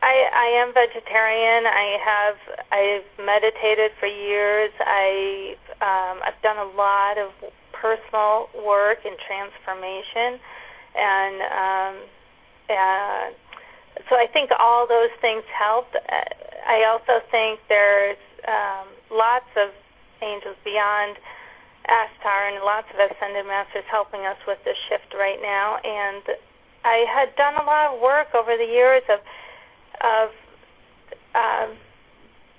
I 0.05 0.29
I 0.29 0.47
am 0.61 0.69
vegetarian. 0.69 1.65
I 1.65 1.97
have 1.97 2.37
I've 2.69 3.09
meditated 3.17 3.89
for 3.97 4.05
years. 4.05 4.69
I 4.79 5.57
um 5.81 6.21
I've 6.21 6.37
done 6.45 6.61
a 6.61 6.69
lot 6.77 7.17
of 7.17 7.33
personal 7.73 8.53
work 8.53 9.01
and 9.01 9.17
transformation, 9.25 10.37
and 10.93 11.35
um, 11.41 11.93
uh, 12.69 13.25
so 14.09 14.13
I 14.15 14.29
think 14.31 14.51
all 14.59 14.85
those 14.85 15.13
things 15.21 15.41
helped. 15.49 15.97
I 15.97 16.85
also 16.85 17.25
think 17.29 17.59
there's 17.69 18.21
um, 18.45 18.87
lots 19.09 19.49
of 19.57 19.73
angels 20.21 20.57
beyond 20.63 21.17
Ashtar 21.89 22.53
and 22.53 22.65
lots 22.65 22.89
of 22.93 22.97
ascended 22.97 23.45
masters 23.45 23.85
helping 23.89 24.21
us 24.25 24.37
with 24.47 24.57
this 24.65 24.77
shift 24.89 25.13
right 25.13 25.41
now. 25.41 25.77
And 25.81 26.23
I 26.83 27.05
had 27.09 27.35
done 27.37 27.57
a 27.61 27.65
lot 27.65 27.93
of 27.93 28.01
work 28.01 28.33
over 28.33 28.57
the 28.57 28.65
years 28.65 29.03
of 29.09 29.19
of 30.01 30.29
um, 31.35 31.77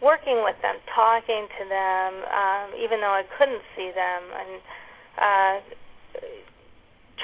working 0.03 0.45
with 0.45 0.57
them, 0.63 0.77
talking 0.95 1.49
to 1.59 1.65
them, 1.69 2.11
um, 2.29 2.67
even 2.77 3.01
though 3.01 3.15
I 3.15 3.25
couldn't 3.39 3.63
see 3.75 3.91
them, 3.95 4.23
and 4.33 4.53
uh, 5.17 5.57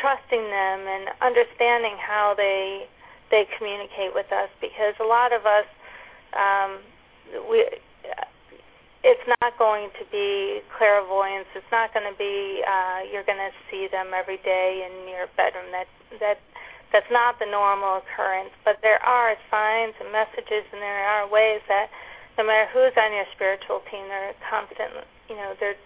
trusting 0.01 0.43
them 0.43 0.79
and 0.89 1.13
understanding 1.21 1.97
how 2.01 2.35
they 2.37 2.89
they 3.31 3.49
communicate 3.57 4.13
with 4.13 4.29
us 4.33 4.49
because 4.61 4.93
a 5.01 5.09
lot 5.09 5.33
of 5.33 5.47
us 5.47 5.69
um, 6.37 6.81
we 7.49 7.65
it's 9.03 9.27
not 9.43 9.59
going 9.59 9.91
to 9.99 10.07
be 10.15 10.63
clairvoyance. 10.79 11.51
It's 11.59 11.67
not 11.75 11.91
going 11.91 12.07
to 12.07 12.17
be 12.17 12.63
uh, 12.63 13.03
you're 13.11 13.27
going 13.27 13.41
to 13.41 13.51
see 13.71 13.89
them 13.91 14.15
every 14.15 14.39
day 14.47 14.87
in 14.87 15.11
your 15.11 15.27
bedroom. 15.37 15.75
That 15.75 15.91
that 16.21 16.39
that's 16.93 17.09
not 17.11 17.41
the 17.41 17.49
normal 17.49 18.05
occurrence. 18.05 18.53
But 18.65 18.79
there 18.85 19.01
are 19.01 19.35
signs 19.51 19.97
and 19.99 20.13
messages, 20.13 20.69
and 20.71 20.81
there 20.81 21.09
are 21.09 21.27
ways 21.27 21.65
that 21.67 21.89
no 22.39 22.45
matter 22.45 22.69
who's 22.73 22.93
on 22.97 23.13
your 23.13 23.29
spiritual 23.35 23.81
team, 23.89 24.09
they're 24.09 24.37
constant. 24.49 25.05
You 25.29 25.37
know, 25.37 25.57
they're 25.59 25.81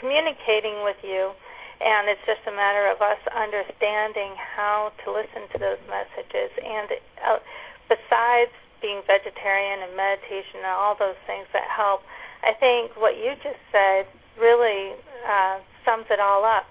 communicating 0.00 0.84
with 0.84 1.00
you, 1.04 1.32
and 1.80 2.08
it's 2.08 2.24
just 2.28 2.44
a 2.48 2.52
matter 2.52 2.88
of 2.88 3.00
us 3.00 3.20
understanding 3.32 4.36
how 4.36 4.92
to 5.04 5.06
listen 5.12 5.48
to 5.52 5.58
those 5.60 5.80
messages. 5.88 6.52
And 6.60 6.88
uh, 7.24 7.40
besides 7.88 8.52
being 8.80 9.04
vegetarian 9.04 9.84
and 9.84 9.92
meditation 9.96 10.64
and 10.64 10.72
all 10.72 10.96
those 10.96 11.20
things 11.28 11.48
that 11.52 11.68
help, 11.68 12.00
I 12.40 12.56
think 12.56 12.96
what 12.96 13.16
you 13.16 13.36
just 13.44 13.60
said 13.72 14.08
really 14.40 14.96
uh, 15.24 15.60
sums 15.84 16.08
it 16.08 16.20
all 16.20 16.44
up. 16.44 16.64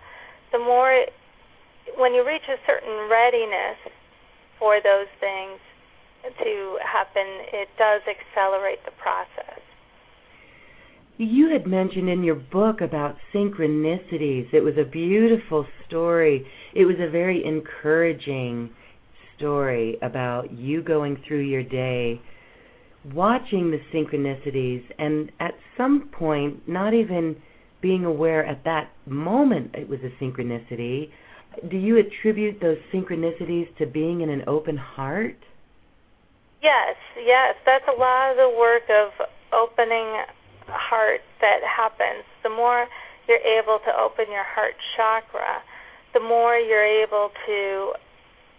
The 0.52 0.58
more, 0.58 1.06
when 1.98 2.14
you 2.14 2.26
reach 2.26 2.48
a 2.48 2.58
certain 2.66 3.10
readiness 3.10 3.78
for 4.58 4.78
those 4.84 5.08
things 5.20 5.60
to 6.24 6.78
happen, 6.84 7.26
it 7.54 7.70
does 7.78 8.02
accelerate 8.08 8.80
the 8.86 8.92
process. 9.02 9.60
You 11.18 11.50
had 11.52 11.68
mentioned 11.68 12.10
in 12.10 12.24
your 12.24 12.36
book 12.36 12.82
about 12.82 13.16
synchronicities. 13.34 14.54
It 14.54 14.64
was 14.64 14.76
a 14.78 14.90
beautiful 14.90 15.66
story. 15.88 16.46
It 16.74 16.86
was 16.86 16.96
a 17.00 17.10
very 17.10 17.44
encouraging 17.46 18.70
story 19.36 19.98
about 20.02 20.52
you 20.54 20.82
going 20.82 21.22
through 21.28 21.42
your 21.42 21.64
day 21.64 22.22
watching 23.14 23.72
the 23.72 23.80
synchronicities 23.94 24.84
and 24.98 25.32
at 25.40 25.54
some 25.78 26.10
point 26.12 26.68
not 26.68 26.94
even 26.94 27.36
being 27.82 28.04
aware 28.04 28.46
at 28.46 28.64
that 28.66 28.92
moment 29.06 29.72
it 29.74 29.88
was 29.88 30.00
a 30.02 30.24
synchronicity. 30.24 31.10
Do 31.70 31.78
you 31.78 31.98
attribute 31.98 32.62
those 32.62 32.78
synchronicities 32.94 33.76
to 33.78 33.86
being 33.86 34.22
in 34.22 34.30
an 34.30 34.44
open 34.48 34.78
heart? 34.78 35.38
Yes, 36.62 36.96
yes. 37.18 37.56
That's 37.66 37.86
a 37.88 37.98
lot 37.98 38.32
of 38.32 38.38
the 38.38 38.56
work 38.58 38.84
of 38.90 39.12
opening 39.52 40.24
heart 40.68 41.22
that 41.42 41.60
happens. 41.64 42.24
The 42.44 42.50
more 42.50 42.86
you're 43.28 43.44
able 43.44 43.80
to 43.86 43.92
open 43.98 44.26
your 44.32 44.44
heart 44.44 44.74
chakra, 44.96 45.64
the 46.14 46.20
more 46.20 46.58
you're 46.58 46.86
able 46.86 47.30
to 47.46 47.94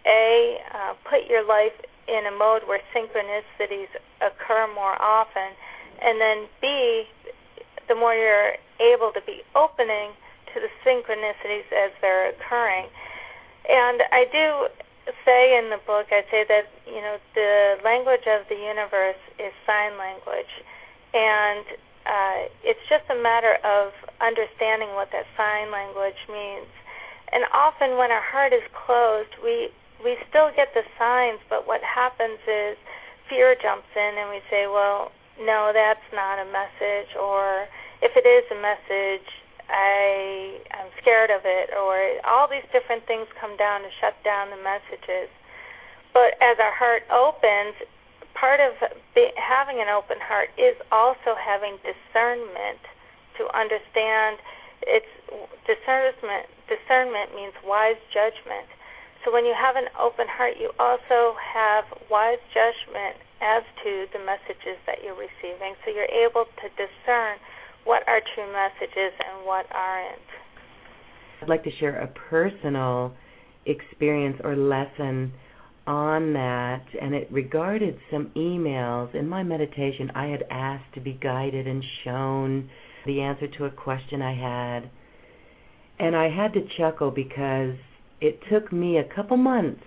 a 0.05 0.57
uh, 0.73 0.93
put 1.09 1.29
your 1.29 1.45
life 1.45 1.75
in 2.07 2.25
a 2.25 2.35
mode 2.35 2.63
where 2.65 2.81
synchronicities 2.95 3.91
occur 4.19 4.67
more 4.73 4.99
often, 5.01 5.53
and 6.01 6.19
then 6.19 6.47
b 6.59 7.03
the 7.87 7.95
more 7.95 8.15
you're 8.15 8.55
able 8.79 9.11
to 9.13 9.21
be 9.25 9.41
opening 9.55 10.11
to 10.53 10.59
the 10.59 10.71
synchronicities 10.85 11.67
as 11.71 11.91
they're 12.01 12.29
occurring. 12.29 12.87
And 13.67 14.01
I 14.11 14.25
do 14.31 14.67
say 15.25 15.57
in 15.57 15.69
the 15.69 15.81
book, 15.85 16.07
I 16.11 16.21
say 16.29 16.45
that 16.47 16.69
you 16.85 17.01
know 17.01 17.17
the 17.33 17.81
language 17.83 18.25
of 18.27 18.47
the 18.49 18.57
universe 18.57 19.19
is 19.39 19.53
sign 19.65 19.97
language, 19.97 20.53
and 21.13 21.65
uh, 22.05 22.37
it's 22.65 22.81
just 22.89 23.05
a 23.09 23.17
matter 23.17 23.57
of 23.63 23.93
understanding 24.21 24.93
what 24.93 25.09
that 25.13 25.25
sign 25.37 25.71
language 25.71 26.17
means. 26.29 26.69
And 27.31 27.45
often, 27.53 27.97
when 27.97 28.11
our 28.11 28.21
heart 28.21 28.53
is 28.53 28.65
closed, 28.73 29.31
we 29.43 29.69
we 30.03 30.17
still 30.29 30.49
get 30.55 30.73
the 30.73 30.83
signs, 30.97 31.39
but 31.49 31.67
what 31.67 31.81
happens 31.81 32.41
is 32.49 32.77
fear 33.29 33.55
jumps 33.55 33.89
in, 33.95 34.17
and 34.17 34.29
we 34.29 34.41
say, 34.49 34.67
"Well, 34.67 35.11
no, 35.39 35.71
that's 35.73 36.05
not 36.13 36.39
a 36.39 36.45
message," 36.45 37.15
or 37.15 37.67
if 38.01 38.17
it 38.17 38.25
is 38.25 38.45
a 38.51 38.59
message, 38.59 39.25
I 39.71 40.59
I'm 40.75 40.91
scared 40.99 41.31
of 41.31 41.41
it, 41.47 41.71
or 41.71 42.19
all 42.27 42.51
these 42.51 42.67
different 42.75 43.07
things 43.07 43.25
come 43.39 43.55
down 43.55 43.81
to 43.81 43.89
shut 44.03 44.19
down 44.23 44.51
the 44.51 44.59
messages. 44.59 45.31
But 46.11 46.35
as 46.43 46.59
our 46.59 46.75
heart 46.75 47.07
opens, 47.07 47.79
part 48.35 48.59
of 48.59 48.75
be, 49.15 49.31
having 49.39 49.79
an 49.79 49.87
open 49.87 50.19
heart 50.19 50.51
is 50.59 50.75
also 50.91 51.39
having 51.39 51.79
discernment 51.87 52.83
to 53.39 53.47
understand. 53.55 54.43
It's 54.83 55.07
discernment. 55.63 56.51
Discernment 56.67 57.31
means 57.31 57.53
wise 57.63 58.01
judgment. 58.11 58.67
So 59.23 59.31
when 59.31 59.45
you 59.45 59.53
have 59.53 59.77
an 59.77 59.87
open 59.95 60.25
heart, 60.27 60.57
you 60.59 60.73
also 60.81 61.37
have 61.37 61.85
wise 62.09 62.41
judgment 62.49 63.21
as 63.39 63.61
to 63.85 64.09
the 64.11 64.19
messages 64.19 64.81
that 64.89 65.05
you're 65.05 65.17
receiving. 65.17 65.77
So 65.85 65.93
you're 65.93 66.09
able 66.09 66.45
to 66.59 66.67
discern 66.73 67.37
what 67.85 68.03
are 68.07 68.21
true 68.35 68.51
messages 68.51 69.13
and 69.19 69.45
what 69.45 69.65
aren't. 69.73 70.21
I'd 71.41 71.49
like 71.49 71.63
to 71.63 71.71
share 71.79 72.01
a 72.01 72.07
personal 72.29 73.13
experience 73.65 74.37
or 74.43 74.55
lesson 74.55 75.33
on 75.87 76.33
that, 76.33 76.83
and 77.01 77.15
it 77.15 77.27
regarded 77.31 77.97
some 78.11 78.31
emails. 78.35 79.13
In 79.15 79.27
my 79.27 79.43
meditation, 79.43 80.11
I 80.13 80.27
had 80.27 80.43
asked 80.51 80.93
to 80.93 81.01
be 81.01 81.13
guided 81.13 81.67
and 81.67 81.83
shown 82.03 82.69
the 83.05 83.21
answer 83.21 83.47
to 83.57 83.65
a 83.65 83.71
question 83.71 84.21
I 84.21 84.35
had. 84.35 84.89
And 85.99 86.15
I 86.15 86.29
had 86.29 86.53
to 86.53 86.61
chuckle 86.77 87.11
because 87.11 87.75
it 88.19 88.39
took 88.51 88.71
me 88.71 88.97
a 88.97 89.15
couple 89.15 89.37
months 89.37 89.83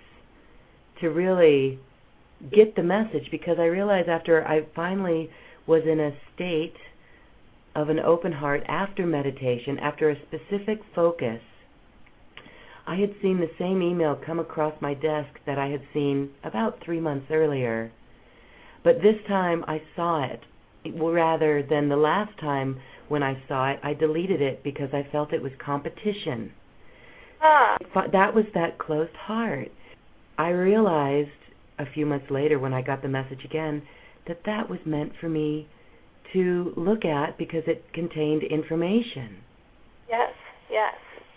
to 0.99 1.07
really 1.07 1.79
get 2.53 2.75
the 2.75 2.83
message 2.83 3.29
because 3.31 3.57
I 3.59 3.65
realized 3.65 4.09
after 4.09 4.45
I 4.45 4.67
finally 4.75 5.29
was 5.67 5.83
in 5.89 5.99
a 5.99 6.11
state 6.33 6.75
of 7.75 7.89
an 7.89 7.99
open 7.99 8.31
heart 8.31 8.63
after 8.67 9.05
meditation, 9.05 9.77
after 9.79 10.09
a 10.09 10.15
specific 10.21 10.79
focus, 10.95 11.41
I 12.87 12.95
had 12.95 13.13
seen 13.21 13.39
the 13.39 13.49
same 13.59 13.81
email 13.81 14.19
come 14.25 14.39
across 14.39 14.73
my 14.81 14.93
desk 14.93 15.29
that 15.45 15.57
I 15.57 15.67
had 15.67 15.81
seen 15.93 16.29
about 16.43 16.79
three 16.83 16.99
months 16.99 17.27
earlier. 17.31 17.91
But 18.83 19.01
this 19.01 19.15
time 19.27 19.65
I 19.67 19.81
saw 19.95 20.23
it, 20.23 20.41
rather 20.95 21.63
than 21.67 21.89
the 21.89 21.97
last 21.97 22.39
time 22.39 22.79
when 23.07 23.23
I 23.23 23.41
saw 23.47 23.71
it, 23.71 23.79
I 23.83 23.93
deleted 23.93 24.41
it 24.41 24.63
because 24.63 24.89
I 24.93 25.07
felt 25.11 25.33
it 25.33 25.41
was 25.41 25.51
competition. 25.63 26.51
Ah. 27.41 27.77
That 28.11 28.35
was 28.35 28.45
that 28.53 28.77
closed 28.77 29.15
heart. 29.15 29.71
I 30.37 30.49
realized 30.49 31.29
a 31.79 31.85
few 31.93 32.05
months 32.05 32.27
later 32.29 32.59
when 32.59 32.73
I 32.73 32.81
got 32.81 33.01
the 33.01 33.07
message 33.07 33.43
again 33.43 33.81
that 34.27 34.41
that 34.45 34.69
was 34.69 34.79
meant 34.85 35.13
for 35.19 35.29
me 35.29 35.67
to 36.33 36.73
look 36.75 37.05
at 37.05 37.37
because 37.37 37.63
it 37.67 37.85
contained 37.93 38.43
information. 38.43 39.37
Yes, 40.09 40.33
yes, 40.69 40.95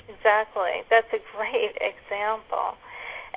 exactly. 0.09 0.85
That's 0.91 1.09
a 1.13 1.23
great 1.37 1.75
example. 1.81 2.77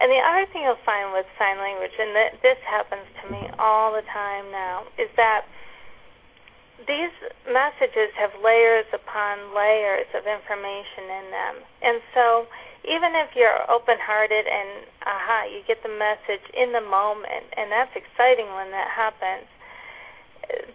And 0.01 0.09
the 0.09 0.17
other 0.17 0.49
thing 0.49 0.65
you'll 0.65 0.81
find 0.81 1.13
with 1.13 1.29
sign 1.37 1.61
language, 1.61 1.93
and 1.93 2.09
th- 2.17 2.41
this 2.41 2.57
happens 2.65 3.05
to 3.21 3.23
me 3.29 3.45
all 3.61 3.93
the 3.93 4.01
time 4.09 4.49
now, 4.49 4.89
is 4.97 5.09
that 5.13 5.45
these 6.89 7.13
messages 7.45 8.09
have 8.17 8.33
layers 8.41 8.89
upon 8.89 9.53
layers 9.53 10.09
of 10.17 10.25
information 10.25 11.05
in 11.05 11.25
them. 11.29 11.53
And 11.85 11.97
so 12.17 12.49
even 12.81 13.13
if 13.13 13.37
you're 13.37 13.61
open 13.69 14.01
hearted 14.01 14.49
and 14.49 14.89
aha, 15.05 15.45
you 15.45 15.61
get 15.69 15.85
the 15.85 15.93
message 15.93 16.41
in 16.57 16.73
the 16.73 16.81
moment, 16.81 17.53
and 17.53 17.69
that's 17.69 17.93
exciting 17.93 18.49
when 18.57 18.73
that 18.73 18.89
happens 18.89 19.45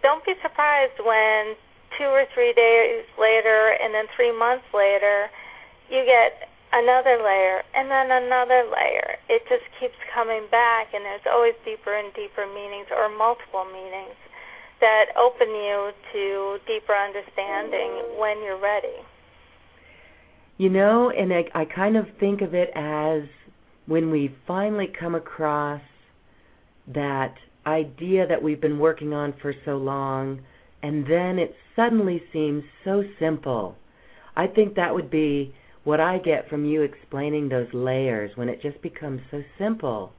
don't 0.01 0.23
be 0.25 0.33
surprised 0.41 0.99
when 0.99 1.55
two 1.97 2.09
or 2.09 2.25
three 2.33 2.53
days 2.53 3.05
later 3.17 3.75
and 3.81 3.93
then 3.93 4.05
three 4.15 4.31
months 4.31 4.65
later 4.73 5.27
you 5.89 6.03
get 6.05 6.49
another 6.73 7.17
layer 7.23 7.63
and 7.73 7.89
then 7.89 8.11
another 8.11 8.67
layer. 8.67 9.17
It 9.29 9.41
just 9.47 9.63
keeps 9.79 9.97
coming 10.13 10.47
back 10.51 10.93
and 10.93 11.03
there's 11.05 11.25
always 11.29 11.55
deeper 11.63 11.95
and 11.95 12.13
deeper 12.13 12.45
meanings 12.45 12.87
or 12.91 13.09
multiple 13.09 13.65
meanings 13.65 14.17
that 14.79 15.05
open 15.17 15.47
you 15.49 15.91
to 16.13 16.57
deeper 16.67 16.93
understanding 16.93 18.19
when 18.19 18.43
you're 18.43 18.61
ready. 18.61 19.01
You 20.57 20.69
know, 20.69 21.09
and 21.09 21.33
I, 21.33 21.45
I 21.53 21.65
kind 21.65 21.97
of 21.97 22.05
think 22.19 22.41
of 22.41 22.53
it 22.53 22.69
as 22.75 23.23
when 23.85 24.11
we 24.11 24.35
finally 24.45 24.87
come 24.87 25.15
across 25.15 25.81
that 26.93 27.35
idea 27.67 28.25
that 28.25 28.41
we've 28.41 28.61
been 28.61 28.79
working 28.79 29.13
on 29.13 29.33
for 29.41 29.53
so 29.65 29.75
long, 29.75 30.39
and 30.81 31.03
then 31.03 31.37
it 31.37 31.53
suddenly 31.75 32.23
seems 32.31 32.63
so 32.85 33.03
simple. 33.19 33.75
I 34.35 34.47
think 34.47 34.75
that 34.75 34.93
would 34.93 35.11
be 35.11 35.53
what 35.83 35.99
I 35.99 36.17
get 36.17 36.49
from 36.49 36.65
you 36.65 36.81
explaining 36.81 37.49
those 37.49 37.67
layers 37.73 38.31
when 38.35 38.49
it 38.49 38.61
just 38.61 38.81
becomes 38.81 39.21
so 39.31 39.43
simple. 39.57 40.13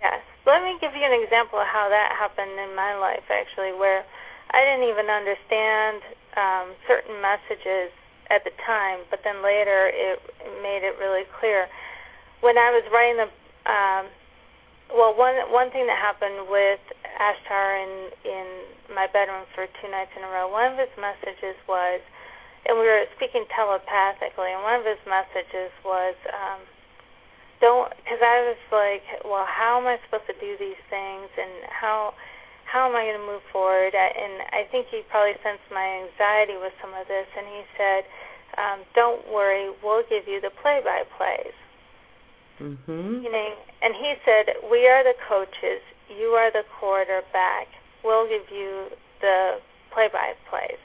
Yes. 0.00 0.20
Let 0.46 0.62
me 0.64 0.80
give 0.80 0.96
you 0.96 1.04
an 1.04 1.20
example 1.20 1.60
of 1.60 1.68
how 1.68 1.92
that 1.92 2.16
happened 2.16 2.56
in 2.56 2.72
my 2.74 2.96
life, 2.96 3.24
actually, 3.28 3.76
where 3.76 4.04
I 4.48 4.64
didn't 4.64 4.88
even 4.88 5.12
understand 5.12 6.00
um, 6.40 6.66
certain 6.88 7.20
messages 7.20 7.92
at 8.32 8.44
the 8.44 8.52
time, 8.64 9.04
but 9.12 9.20
then 9.24 9.44
later 9.44 9.92
it 9.92 10.20
made 10.64 10.84
it 10.84 10.96
really 10.96 11.28
clear. 11.40 11.68
When 12.40 12.56
I 12.56 12.72
was 12.72 12.84
writing 12.92 13.16
the 13.20 13.28
um, 13.68 14.04
well, 14.92 15.12
one 15.12 15.36
one 15.52 15.70
thing 15.70 15.86
that 15.86 15.98
happened 16.00 16.48
with 16.48 16.80
Ashtar 17.20 17.82
in 17.84 17.92
in 18.24 18.46
my 18.94 19.06
bedroom 19.12 19.44
for 19.54 19.68
two 19.80 19.88
nights 19.90 20.12
in 20.16 20.24
a 20.24 20.30
row, 20.32 20.48
one 20.48 20.72
of 20.72 20.78
his 20.78 20.92
messages 20.96 21.56
was, 21.68 22.00
and 22.64 22.78
we 22.78 22.88
were 22.88 23.04
speaking 23.16 23.44
telepathically, 23.52 24.48
and 24.52 24.64
one 24.64 24.80
of 24.80 24.86
his 24.88 25.00
messages 25.04 25.68
was, 25.84 26.16
um, 26.32 26.60
don't, 27.60 27.92
because 28.00 28.22
I 28.24 28.48
was 28.48 28.62
like, 28.72 29.04
well, 29.28 29.44
how 29.44 29.76
am 29.76 29.84
I 29.84 30.00
supposed 30.08 30.24
to 30.32 30.38
do 30.40 30.56
these 30.56 30.80
things, 30.88 31.28
and 31.36 31.68
how 31.68 32.14
how 32.64 32.88
am 32.88 32.96
I 32.96 33.08
going 33.08 33.20
to 33.20 33.28
move 33.28 33.44
forward? 33.52 33.92
And 33.96 34.44
I 34.52 34.68
think 34.68 34.88
he 34.92 35.00
probably 35.08 35.36
sensed 35.40 35.64
my 35.72 36.04
anxiety 36.04 36.56
with 36.60 36.72
some 36.80 36.92
of 36.92 37.08
this, 37.08 37.28
and 37.36 37.44
he 37.48 37.62
said, 37.76 38.02
um, 38.56 38.78
don't 38.92 39.24
worry, 39.32 39.72
we'll 39.84 40.04
give 40.08 40.28
you 40.28 40.40
the 40.40 40.52
play-by-plays. 40.60 41.56
Mm-hmm. 42.60 43.22
Meaning, 43.22 43.54
and 43.82 43.94
he 43.94 44.14
said, 44.24 44.70
"We 44.70 44.86
are 44.86 45.04
the 45.04 45.14
coaches. 45.28 45.82
You 46.10 46.34
are 46.34 46.50
the 46.50 46.66
quarterback. 46.78 47.68
We'll 48.02 48.28
give 48.28 48.50
you 48.50 48.90
the 49.20 49.62
play-by-plays." 49.94 50.82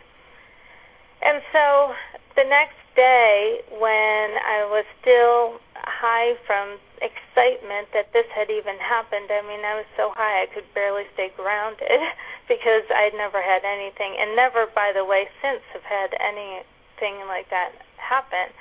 And 1.24 1.42
so 1.52 1.94
the 2.36 2.44
next 2.44 2.78
day, 2.96 3.64
when 3.74 4.28
I 4.38 4.70
was 4.70 4.86
still 5.02 5.58
high 5.74 6.38
from 6.46 6.78
excitement 7.02 7.90
that 7.94 8.14
this 8.14 8.28
had 8.30 8.54
even 8.54 8.78
happened, 8.78 9.32
I 9.32 9.42
mean, 9.42 9.66
I 9.66 9.82
was 9.82 9.90
so 9.98 10.14
high 10.14 10.46
I 10.46 10.48
could 10.54 10.68
barely 10.74 11.10
stay 11.14 11.34
grounded 11.34 11.90
because 12.52 12.86
I'd 12.94 13.18
never 13.18 13.42
had 13.42 13.66
anything, 13.66 14.14
and 14.20 14.36
never, 14.36 14.68
by 14.76 14.92
the 14.94 15.06
way, 15.06 15.26
since 15.42 15.62
have 15.74 15.86
had 15.86 16.14
anything 16.22 17.26
like 17.26 17.50
that 17.50 17.74
happen. 17.98 18.54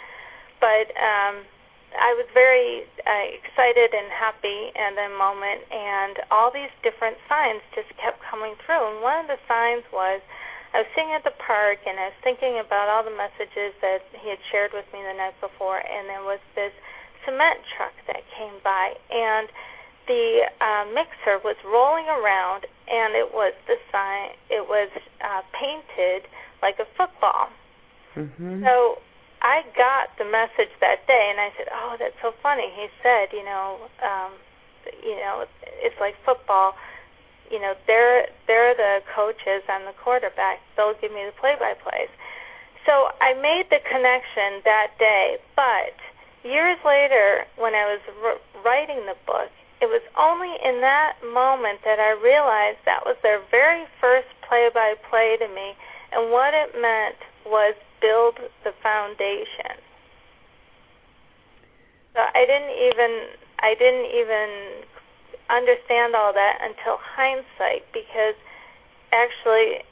But 0.63 0.95
um, 0.97 1.45
I 1.99 2.17
was 2.17 2.27
very 2.33 2.89
uh, 3.05 3.27
excited 3.37 3.93
and 3.93 4.09
happy 4.13 4.73
in 4.73 4.93
the 4.97 5.09
moment, 5.17 5.67
and 5.69 6.15
all 6.31 6.51
these 6.51 6.73
different 6.83 7.17
signs 7.29 7.61
just 7.75 7.89
kept 8.01 8.21
coming 8.25 8.57
through. 8.65 8.81
And 8.81 9.03
one 9.03 9.25
of 9.25 9.29
the 9.29 9.41
signs 9.49 9.85
was 9.93 10.21
I 10.73 10.85
was 10.85 10.89
sitting 10.97 11.13
at 11.13 11.25
the 11.25 11.37
park, 11.37 11.85
and 11.85 12.01
I 12.01 12.13
was 12.13 12.19
thinking 12.25 12.57
about 12.57 12.89
all 12.89 13.05
the 13.05 13.13
messages 13.13 13.77
that 13.85 14.05
he 14.17 14.33
had 14.33 14.41
shared 14.49 14.73
with 14.73 14.89
me 14.93 15.05
the 15.05 15.13
night 15.13 15.37
before, 15.41 15.81
and 15.85 16.09
there 16.09 16.25
was 16.25 16.41
this 16.57 16.73
cement 17.29 17.61
truck 17.77 17.93
that 18.09 18.25
came 18.37 18.57
by, 18.65 18.97
and 19.13 19.53
the 20.09 20.49
uh, 20.59 20.85
mixer 20.91 21.39
was 21.45 21.57
rolling 21.63 22.09
around, 22.09 22.67
and 22.89 23.15
it 23.15 23.31
was 23.31 23.55
the 23.69 23.77
sign. 23.93 24.35
It 24.51 24.67
was 24.67 24.91
uh, 25.23 25.43
painted 25.55 26.27
like 26.63 26.81
a 26.81 26.89
football. 26.97 27.53
Mm-hmm. 28.17 28.65
So 28.65 28.99
I 29.43 29.67
got 29.75 30.15
the 30.19 30.25
message 30.25 30.71
that 30.79 31.03
day, 31.11 31.27
and 31.31 31.41
I 31.43 31.51
said, 31.59 31.69
"Oh, 31.75 31.97
that's 31.99 32.15
so 32.23 32.31
funny." 32.43 32.71
He 32.79 32.87
said, 33.03 33.35
"You 33.35 33.43
know, 33.43 33.91
um, 33.99 34.33
you 35.03 35.17
know, 35.19 35.47
it's 35.83 35.99
like 35.99 36.15
football. 36.25 36.79
You 37.51 37.59
know, 37.59 37.75
they're 37.87 38.31
they're 38.47 38.75
the 38.75 39.03
coaches 39.15 39.67
and 39.69 39.87
the 39.87 39.93
quarterback. 39.99 40.63
They'll 40.77 40.95
give 40.95 41.11
me 41.11 41.27
the 41.27 41.33
play-by-plays." 41.33 42.09
So 42.87 43.11
I 43.21 43.35
made 43.35 43.67
the 43.71 43.83
connection 43.83 44.63
that 44.65 44.95
day, 44.99 45.39
but 45.55 45.95
years 46.43 46.79
later, 46.85 47.47
when 47.57 47.75
I 47.75 47.87
was 47.87 48.03
r- 48.23 48.63
writing 48.63 49.07
the 49.07 49.19
book, 49.27 49.51
it 49.81 49.87
was 49.87 50.03
only 50.19 50.55
in 50.63 50.81
that 50.81 51.19
moment 51.23 51.83
that 51.85 51.99
I 51.99 52.11
realized 52.19 52.79
that 52.87 53.05
was 53.07 53.17
their 53.23 53.41
very 53.51 53.87
first 54.01 54.27
play-by-play 54.47 55.37
to 55.39 55.49
me, 55.49 55.75
and 56.11 56.31
what 56.31 56.55
it 56.55 56.75
meant 56.75 57.19
was 57.47 57.75
build 58.03 58.37
the 58.67 58.75
foundation. 58.83 59.79
So 62.13 62.21
I 62.21 62.45
didn't 62.45 62.77
even 62.77 63.13
I 63.63 63.73
didn't 63.79 64.11
even 64.11 64.49
understand 65.49 66.13
all 66.19 66.35
that 66.35 66.59
until 66.61 66.99
hindsight 66.99 67.87
because 67.95 68.37
actually 69.15 69.87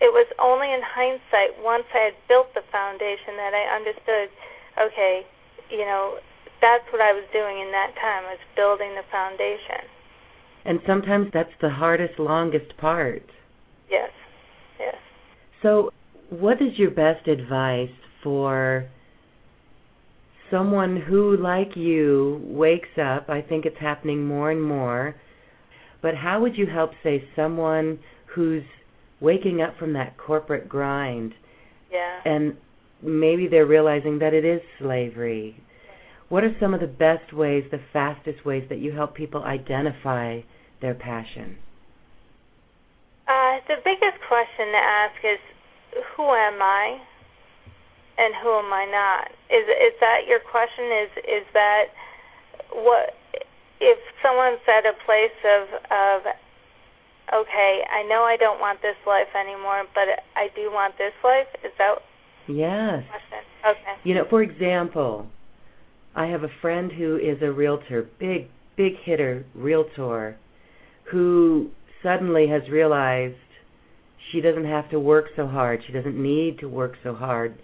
it 0.00 0.10
was 0.10 0.26
only 0.40 0.72
in 0.72 0.80
hindsight 0.82 1.58
once 1.62 1.84
I 1.94 2.10
had 2.10 2.18
built 2.26 2.54
the 2.54 2.64
foundation 2.72 3.36
that 3.36 3.52
I 3.54 3.76
understood 3.76 4.32
okay, 4.78 5.26
you 5.70 5.84
know, 5.84 6.18
that's 6.60 6.84
what 6.92 7.02
I 7.02 7.12
was 7.12 7.24
doing 7.32 7.60
in 7.60 7.70
that 7.70 7.94
time 8.00 8.24
was 8.24 8.38
building 8.56 8.94
the 8.94 9.06
foundation. 9.10 9.86
And 10.64 10.80
sometimes 10.86 11.28
that's 11.32 11.54
the 11.60 11.70
hardest, 11.70 12.18
longest 12.18 12.76
part. 12.78 13.22
Yes. 13.90 14.10
Yes. 14.78 14.96
So 15.62 15.90
what 16.30 16.60
is 16.60 16.78
your 16.78 16.90
best 16.90 17.26
advice 17.26 17.90
for 18.22 18.88
someone 20.50 21.00
who, 21.08 21.36
like 21.36 21.76
you, 21.76 22.40
wakes 22.44 22.98
up? 23.00 23.28
I 23.28 23.42
think 23.42 23.64
it's 23.64 23.78
happening 23.80 24.26
more 24.26 24.50
and 24.50 24.62
more. 24.62 25.14
But 26.02 26.14
how 26.14 26.40
would 26.40 26.56
you 26.56 26.66
help, 26.66 26.92
say, 27.02 27.24
someone 27.34 27.98
who's 28.34 28.62
waking 29.20 29.60
up 29.60 29.76
from 29.78 29.94
that 29.94 30.16
corporate 30.16 30.68
grind 30.68 31.34
Yeah. 31.90 32.20
and 32.24 32.56
maybe 33.02 33.48
they're 33.48 33.66
realizing 33.66 34.18
that 34.20 34.34
it 34.34 34.44
is 34.44 34.60
slavery? 34.78 35.56
What 36.28 36.44
are 36.44 36.54
some 36.60 36.74
of 36.74 36.80
the 36.80 36.86
best 36.86 37.32
ways, 37.32 37.64
the 37.70 37.80
fastest 37.92 38.44
ways 38.44 38.68
that 38.68 38.78
you 38.78 38.92
help 38.92 39.14
people 39.14 39.42
identify 39.42 40.42
their 40.80 40.94
passion? 40.94 41.56
Uh, 43.26 43.60
the 43.66 43.76
biggest 43.84 44.20
question 44.28 44.66
to 44.72 44.78
ask 44.78 45.24
is 45.24 45.38
who 46.16 46.24
am 46.30 46.62
I 46.62 47.00
and 48.18 48.34
who 48.42 48.50
am 48.58 48.72
I 48.72 48.84
not? 48.86 49.30
Is 49.50 49.66
is 49.68 49.94
that 50.00 50.26
your 50.26 50.40
question? 50.40 50.84
Is 51.06 51.10
is 51.24 51.46
that 51.54 51.84
what 52.72 53.14
if 53.80 53.98
someone's 54.22 54.62
at 54.66 54.86
a 54.86 54.94
place 55.06 55.38
of 55.46 55.62
of 55.90 56.18
okay, 57.32 57.84
I 57.90 58.02
know 58.08 58.22
I 58.24 58.36
don't 58.36 58.60
want 58.60 58.82
this 58.82 58.96
life 59.06 59.28
anymore, 59.38 59.84
but 59.94 60.24
I 60.34 60.48
do 60.54 60.70
want 60.72 60.96
this 60.98 61.12
life? 61.22 61.48
Is 61.64 61.72
that 61.78 61.98
Yes. 62.46 63.04
question? 63.10 63.44
Okay. 63.66 63.94
You 64.04 64.14
know, 64.14 64.24
for 64.30 64.42
example, 64.42 65.26
I 66.14 66.26
have 66.26 66.42
a 66.42 66.48
friend 66.62 66.90
who 66.90 67.16
is 67.16 67.42
a 67.42 67.52
realtor, 67.52 68.08
big, 68.18 68.48
big 68.76 68.94
hitter 69.04 69.44
realtor, 69.54 70.36
who 71.04 71.70
suddenly 72.02 72.48
has 72.48 72.62
realized 72.70 73.36
she 74.32 74.40
doesn't 74.40 74.66
have 74.66 74.90
to 74.90 75.00
work 75.00 75.26
so 75.36 75.46
hard. 75.46 75.82
She 75.86 75.92
doesn't 75.92 76.20
need 76.20 76.58
to 76.60 76.68
work 76.68 76.94
so 77.02 77.14
hard. 77.14 77.58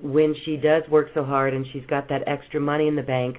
When 0.00 0.34
she 0.44 0.56
does 0.56 0.82
work 0.90 1.08
so 1.14 1.24
hard 1.24 1.54
and 1.54 1.66
she's 1.72 1.84
got 1.86 2.08
that 2.08 2.22
extra 2.26 2.60
money 2.60 2.88
in 2.88 2.96
the 2.96 3.02
bank, 3.02 3.36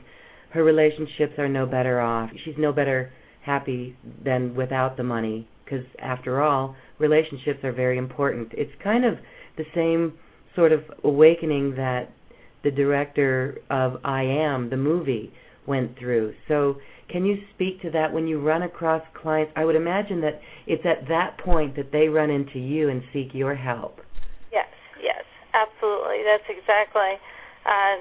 her 0.51 0.63
relationships 0.63 1.33
are 1.37 1.47
no 1.47 1.65
better 1.65 1.99
off. 1.99 2.29
She's 2.45 2.55
no 2.57 2.71
better 2.71 3.11
happy 3.43 3.95
than 4.23 4.55
without 4.55 4.97
the 4.97 5.03
money 5.03 5.47
because 5.63 5.85
after 5.99 6.41
all, 6.41 6.75
relationships 6.99 7.63
are 7.63 7.71
very 7.71 7.97
important. 7.97 8.49
It's 8.53 8.71
kind 8.83 9.05
of 9.05 9.15
the 9.57 9.63
same 9.73 10.13
sort 10.55 10.71
of 10.71 10.81
awakening 11.03 11.75
that 11.75 12.09
the 12.63 12.71
director 12.71 13.57
of 13.69 13.97
I 14.03 14.23
Am, 14.23 14.69
the 14.69 14.77
movie, 14.77 15.31
went 15.65 15.97
through. 15.97 16.33
So, 16.47 16.75
can 17.11 17.25
you 17.25 17.37
speak 17.53 17.81
to 17.81 17.91
that 17.91 18.13
when 18.13 18.27
you 18.27 18.39
run 18.39 18.63
across 18.63 19.01
clients? 19.13 19.51
I 19.55 19.65
would 19.65 19.75
imagine 19.75 20.21
that 20.21 20.41
it's 20.67 20.85
at 20.85 21.07
that 21.09 21.37
point 21.43 21.75
that 21.75 21.91
they 21.91 22.07
run 22.07 22.29
into 22.29 22.59
you 22.59 22.89
and 22.89 23.03
seek 23.13 23.33
your 23.33 23.55
help. 23.55 23.99
Yes, 24.51 24.69
yes, 25.01 25.23
absolutely. 25.53 26.23
That's 26.23 26.47
exactly 26.49 27.19
uh, 27.65 27.95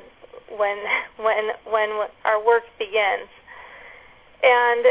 when 0.57 0.79
when 1.18 1.44
when 1.66 1.88
our 2.25 2.44
work 2.44 2.64
begins, 2.79 3.29
and 4.42 4.85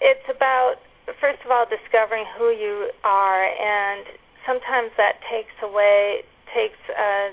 it's 0.00 0.28
about 0.28 0.76
first 1.20 1.40
of 1.44 1.50
all 1.50 1.66
discovering 1.66 2.24
who 2.36 2.50
you 2.50 2.90
are, 3.04 3.44
and 3.44 4.04
sometimes 4.46 4.90
that 4.96 5.20
takes 5.30 5.54
away 5.62 6.22
takes 6.54 6.80
uh, 6.88 7.28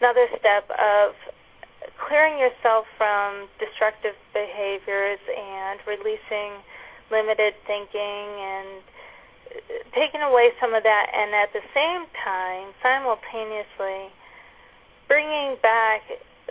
another 0.00 0.26
step 0.38 0.70
of 0.70 1.14
clearing 1.96 2.38
yourself 2.38 2.86
from 2.96 3.48
destructive 3.58 4.16
behaviors 4.32 5.20
and 5.28 5.80
releasing 5.86 6.60
limited 7.10 7.54
thinking 7.66 8.26
and 8.38 8.82
uh, 9.50 9.58
taking 9.96 10.22
away 10.22 10.52
some 10.60 10.74
of 10.74 10.82
that 10.82 11.06
and 11.10 11.34
at 11.34 11.50
the 11.52 11.64
same 11.74 12.06
time 12.22 12.70
simultaneously 12.82 14.12
bringing 15.08 15.56
back 15.62 16.02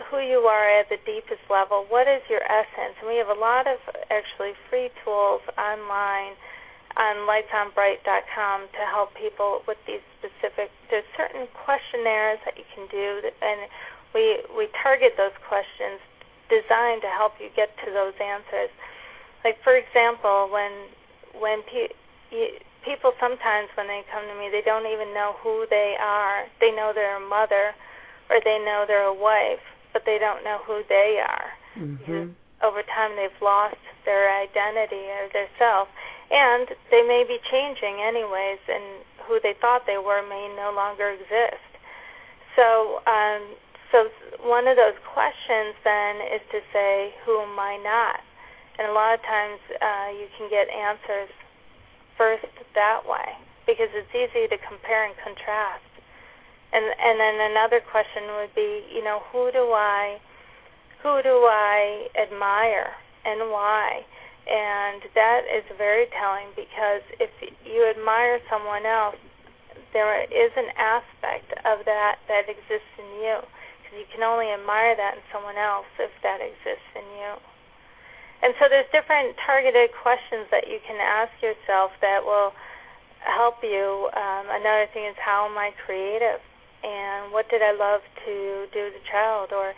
who 0.08 0.20
you 0.20 0.48
are 0.48 0.80
at 0.80 0.88
the 0.88 1.00
deepest 1.04 1.44
level. 1.48 1.84
What 1.88 2.08
is 2.08 2.20
your 2.28 2.40
essence? 2.44 2.96
And 3.00 3.08
we 3.08 3.16
have 3.16 3.28
a 3.28 3.38
lot 3.38 3.66
of 3.66 3.80
actually 4.08 4.52
free 4.68 4.88
tools 5.04 5.40
online 5.56 6.36
on 6.96 7.28
lightsonbright.com 7.28 8.58
to 8.74 8.82
help 8.90 9.14
people 9.14 9.62
with 9.68 9.78
these 9.86 10.02
specific 10.18 10.74
there's 10.90 11.06
certain 11.16 11.46
questionnaires 11.54 12.42
that 12.44 12.58
you 12.58 12.66
can 12.74 12.90
do 12.90 13.22
and 13.22 13.70
we 14.14 14.42
we 14.56 14.68
target 14.82 15.14
those 15.16 15.34
questions 15.46 16.00
designed 16.50 17.02
to 17.02 17.10
help 17.14 17.38
you 17.38 17.48
get 17.54 17.70
to 17.86 17.94
those 17.94 18.14
answers. 18.18 18.70
Like 19.44 19.62
for 19.62 19.76
example 19.78 20.50
when 20.50 20.72
when 21.38 21.62
pe- 21.62 21.94
you, 22.34 22.58
people 22.84 23.12
sometimes 23.22 23.70
when 23.78 23.86
they 23.86 24.02
come 24.10 24.26
to 24.26 24.34
me 24.34 24.50
they 24.50 24.62
don't 24.66 24.86
even 24.90 25.14
know 25.14 25.38
who 25.40 25.64
they 25.70 25.94
are. 26.00 26.46
They 26.58 26.74
know 26.74 26.92
they're 26.94 27.22
a 27.22 27.28
mother 27.28 27.72
or 28.28 28.42
they 28.42 28.58
know 28.58 28.84
they're 28.86 29.08
a 29.08 29.14
wife 29.14 29.62
but 29.92 30.02
they 30.06 30.18
don't 30.18 30.42
know 30.44 30.58
who 30.66 30.82
they 30.88 31.22
are. 31.22 31.50
Mm-hmm. 31.78 32.34
over 32.66 32.82
time 32.82 33.14
they've 33.14 33.40
lost 33.40 33.78
their 34.04 34.26
identity 34.42 35.06
or 35.06 35.30
their 35.32 35.46
self 35.54 35.86
and 36.30 36.66
they 36.90 37.02
may 37.06 37.22
be 37.26 37.38
changing 37.46 38.02
anyways 38.02 38.58
and 38.66 39.06
who 39.26 39.38
they 39.42 39.54
thought 39.60 39.86
they 39.86 39.98
were 39.98 40.22
may 40.26 40.50
no 40.58 40.74
longer 40.74 41.10
exist. 41.14 41.62
So 42.58 43.00
um 43.06 43.54
so 43.92 44.08
one 44.46 44.66
of 44.66 44.76
those 44.76 44.96
questions 45.12 45.74
then 45.84 46.16
is 46.34 46.42
to 46.50 46.60
say 46.72 47.14
who 47.26 47.40
am 47.42 47.58
i 47.58 47.76
not 47.82 48.20
and 48.80 48.88
a 48.88 48.92
lot 48.96 49.12
of 49.12 49.20
times 49.20 49.60
uh, 49.76 50.08
you 50.16 50.24
can 50.40 50.48
get 50.48 50.64
answers 50.72 51.28
first 52.16 52.48
that 52.72 53.04
way 53.04 53.36
because 53.68 53.92
it's 53.92 54.08
easy 54.16 54.48
to 54.48 54.56
compare 54.64 55.04
and 55.04 55.12
contrast. 55.20 55.84
And 56.72 56.88
and 56.88 57.20
then 57.20 57.36
another 57.52 57.84
question 57.84 58.40
would 58.40 58.54
be, 58.56 58.88
you 58.88 59.04
know, 59.04 59.20
who 59.28 59.52
do 59.52 59.68
I 59.76 60.16
who 61.04 61.20
do 61.20 61.44
I 61.44 62.08
admire 62.16 62.96
and 63.28 63.52
why? 63.52 64.00
And 64.48 65.04
that 65.12 65.44
is 65.44 65.64
very 65.76 66.08
telling 66.16 66.48
because 66.56 67.04
if 67.20 67.28
you 67.68 67.84
admire 67.84 68.40
someone 68.48 68.86
else, 68.88 69.20
there 69.92 70.24
is 70.24 70.52
an 70.56 70.72
aspect 70.80 71.52
of 71.68 71.84
that 71.84 72.16
that 72.32 72.48
exists 72.48 72.96
in 72.96 73.20
you 73.20 73.44
you 73.96 74.06
can 74.14 74.22
only 74.22 74.50
admire 74.50 74.94
that 74.94 75.18
in 75.18 75.22
someone 75.32 75.58
else 75.58 75.88
if 75.98 76.10
that 76.22 76.38
exists 76.38 76.90
in 76.94 77.06
you. 77.18 77.32
And 78.42 78.54
so 78.56 78.70
there's 78.72 78.88
different 78.88 79.36
targeted 79.44 79.92
questions 80.00 80.48
that 80.48 80.64
you 80.70 80.80
can 80.86 80.96
ask 80.96 81.30
yourself 81.44 81.92
that 82.00 82.24
will 82.24 82.56
help 83.20 83.60
you. 83.60 84.08
Um, 84.16 84.48
another 84.48 84.88
thing 84.96 85.04
is 85.04 85.16
how 85.20 85.44
am 85.44 85.58
I 85.58 85.76
creative, 85.84 86.40
and 86.82 87.32
what 87.32 87.50
did 87.52 87.60
I 87.60 87.76
love 87.76 88.00
to 88.24 88.66
do 88.72 88.80
as 88.88 88.94
a 88.96 89.04
child, 89.10 89.52
or 89.52 89.76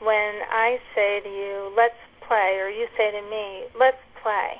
when 0.00 0.40
I 0.48 0.80
say 0.96 1.20
to 1.20 1.28
you, 1.28 1.72
let's 1.76 2.00
play, 2.24 2.56
or 2.56 2.72
you 2.72 2.88
say 2.96 3.12
to 3.12 3.22
me, 3.28 3.68
let's 3.76 4.00
play, 4.22 4.56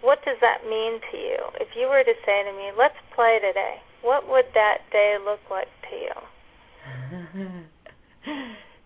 what 0.00 0.24
does 0.24 0.36
that 0.40 0.64
mean 0.64 1.00
to 1.12 1.16
you? 1.16 1.40
If 1.60 1.76
you 1.76 1.88
were 1.88 2.04
to 2.04 2.16
say 2.24 2.44
to 2.44 2.52
me, 2.52 2.72
let's 2.76 2.96
play 3.14 3.40
today, 3.44 3.80
what 4.00 4.28
would 4.28 4.46
that 4.54 4.84
day 4.92 5.16
look 5.20 5.40
like 5.50 5.68
to 5.90 5.96
you? 5.96 6.16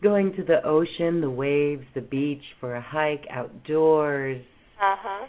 Going 0.03 0.33
to 0.37 0.45
the 0.45 0.65
ocean, 0.65 1.21
the 1.21 1.31
waves, 1.31 1.83
the 1.95 2.01
beach, 2.01 2.45
for 2.61 2.77
a 2.77 2.81
hike, 2.81 3.27
outdoors. 3.31 4.41
Uh 4.79 4.95
huh. 4.95 5.27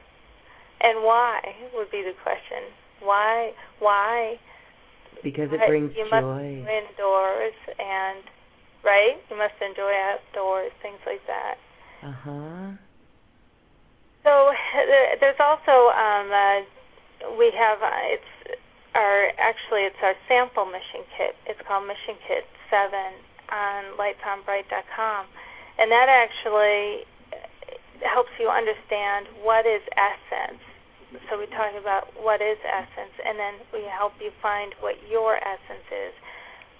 And 0.81 1.03
why 1.03 1.41
would 1.73 1.89
be 1.89 2.03
the 2.05 2.13
question. 2.21 2.69
Why? 3.01 3.51
Why? 3.79 4.35
Because 5.23 5.49
it 5.51 5.59
brings 5.67 5.91
you 5.97 6.05
joy. 6.05 6.13
You 6.13 6.61
must 6.61 6.69
indoors 6.69 7.57
and 7.79 8.23
right. 8.85 9.17
You 9.29 9.37
must 9.37 9.57
enjoy 9.57 9.89
outdoors, 9.89 10.71
things 10.81 11.01
like 11.05 11.25
that. 11.25 11.57
Uh 12.05 12.13
huh. 12.13 12.71
So 14.23 14.53
there's 15.19 15.41
also 15.41 15.89
um, 15.97 16.29
uh, 16.29 16.59
we 17.41 17.51
have 17.57 17.81
uh, 17.81 18.13
it's 18.13 18.59
our 18.93 19.33
actually 19.41 19.89
it's 19.89 19.99
our 20.03 20.13
sample 20.27 20.65
mission 20.65 21.03
kit. 21.17 21.33
It's 21.47 21.59
called 21.67 21.87
Mission 21.87 22.21
Kit 22.27 22.45
Seven 22.69 23.28
on 23.51 23.97
lightsonbright.com, 23.97 25.25
and 25.77 25.91
that 25.91 26.07
actually 26.09 27.05
helps 28.05 28.31
you 28.39 28.47
understand 28.47 29.27
what 29.43 29.67
is 29.67 29.83
essence. 29.97 30.61
So 31.27 31.41
we 31.41 31.49
talk 31.49 31.73
about 31.73 32.13
what 32.21 32.39
is 32.39 32.61
essence, 32.61 33.15
and 33.25 33.35
then 33.35 33.55
we 33.73 33.83
help 33.89 34.13
you 34.21 34.29
find 34.41 34.77
what 34.79 34.95
your 35.09 35.41
essence 35.41 35.87
is. 35.89 36.13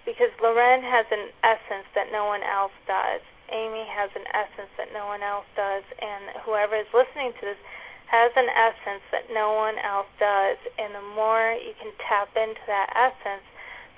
Because 0.06 0.30
Loren 0.42 0.86
has 0.86 1.06
an 1.10 1.34
essence 1.44 1.90
that 1.98 2.14
no 2.14 2.26
one 2.30 2.46
else 2.46 2.74
does. 2.86 3.22
Amy 3.50 3.86
has 3.90 4.14
an 4.14 4.30
essence 4.30 4.70
that 4.78 4.94
no 4.94 5.10
one 5.10 5.26
else 5.26 5.50
does, 5.58 5.82
and 5.98 6.38
whoever 6.46 6.78
is 6.78 6.90
listening 6.94 7.34
to 7.42 7.44
this 7.50 7.62
has 8.10 8.30
an 8.38 8.50
essence 8.50 9.06
that 9.14 9.30
no 9.34 9.54
one 9.54 9.78
else 9.82 10.10
does. 10.22 10.58
And 10.78 10.94
the 10.94 11.06
more 11.18 11.58
you 11.58 11.74
can 11.82 11.94
tap 12.06 12.30
into 12.38 12.62
that 12.70 12.90
essence, 12.94 13.46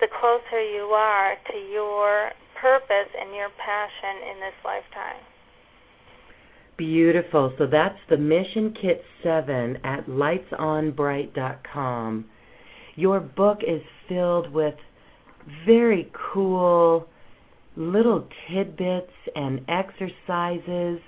the 0.00 0.08
closer 0.08 0.60
you 0.60 0.92
are 0.96 1.36
to 1.52 1.56
your 1.68 2.32
purpose 2.62 3.10
and 3.20 3.34
your 3.34 3.50
passion 3.58 4.22
in 4.30 4.40
this 4.40 4.54
lifetime. 4.64 5.20
Beautiful. 6.78 7.52
So 7.58 7.66
that's 7.66 7.98
the 8.08 8.16
Mission 8.16 8.72
Kit 8.80 9.04
7 9.22 9.76
at 9.84 10.06
lightsonbright.com. 10.06 12.24
Your 12.94 13.20
book 13.20 13.58
is 13.66 13.82
filled 14.08 14.50
with 14.52 14.74
very 15.66 16.10
cool 16.32 17.08
little 17.76 18.26
tidbits 18.48 19.12
and 19.34 19.60
exercises, 19.68 21.00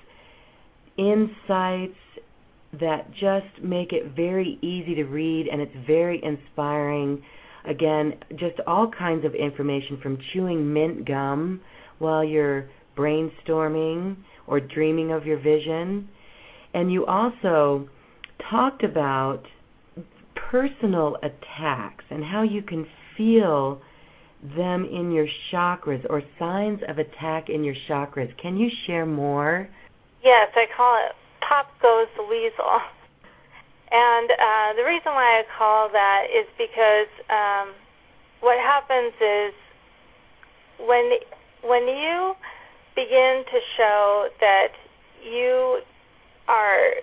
insights 0.96 1.98
that 2.80 3.10
just 3.12 3.62
make 3.62 3.92
it 3.92 4.16
very 4.16 4.58
easy 4.62 4.96
to 4.96 5.04
read 5.04 5.46
and 5.50 5.60
it's 5.60 5.76
very 5.86 6.20
inspiring. 6.24 7.22
Again, 7.64 8.14
just 8.30 8.60
all 8.66 8.90
kinds 8.90 9.24
of 9.24 9.34
information 9.34 9.98
from 10.02 10.18
chewing 10.32 10.72
mint 10.72 11.06
gum 11.06 11.60
while 11.98 12.22
you're 12.22 12.68
brainstorming 12.96 14.16
or 14.46 14.60
dreaming 14.60 15.12
of 15.12 15.24
your 15.24 15.38
vision. 15.38 16.08
And 16.74 16.92
you 16.92 17.06
also 17.06 17.88
talked 18.50 18.84
about 18.84 19.42
personal 20.50 21.16
attacks 21.22 22.04
and 22.10 22.22
how 22.22 22.42
you 22.42 22.62
can 22.62 22.86
feel 23.16 23.80
them 24.56 24.84
in 24.84 25.10
your 25.10 25.26
chakras 25.52 26.04
or 26.10 26.22
signs 26.38 26.80
of 26.88 26.98
attack 26.98 27.48
in 27.48 27.64
your 27.64 27.74
chakras. 27.88 28.30
Can 28.40 28.58
you 28.58 28.68
share 28.86 29.06
more? 29.06 29.68
Yes, 30.22 30.48
I 30.54 30.66
call 30.76 30.98
it 31.06 31.14
Pop 31.48 31.66
Goes 31.80 32.08
the 32.16 32.24
Weasel. 32.24 32.80
And 33.90 34.30
uh, 34.30 34.72
the 34.76 34.84
reason 34.84 35.12
why 35.12 35.40
I 35.40 35.42
call 35.56 35.88
that 35.90 36.26
is 36.32 36.46
because 36.58 37.10
um, 37.30 37.74
what 38.40 38.58
happens 38.58 39.12
is 39.20 39.54
when 40.78 41.10
when 41.62 41.86
you 41.86 42.34
begin 42.94 43.44
to 43.50 43.58
show 43.76 44.28
that 44.40 44.72
you 45.24 45.80
are 46.48 47.00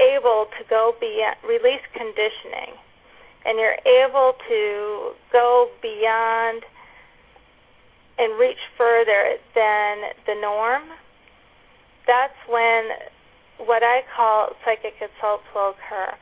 able 0.00 0.46
to 0.58 0.64
go 0.68 0.94
beyond 1.00 1.36
release 1.46 1.84
conditioning 1.92 2.74
and 3.44 3.58
you're 3.58 3.78
able 3.84 4.32
to 4.48 5.12
go 5.32 5.68
beyond 5.82 6.62
and 8.18 8.38
reach 8.38 8.60
further 8.78 9.36
than 9.54 9.98
the 10.26 10.34
norm, 10.40 10.82
that's 12.06 12.36
when 12.48 13.11
what 13.66 13.82
I 13.82 14.02
call 14.14 14.54
psychic 14.64 14.94
assaults 14.98 15.44
will 15.54 15.74
occur. 15.74 16.14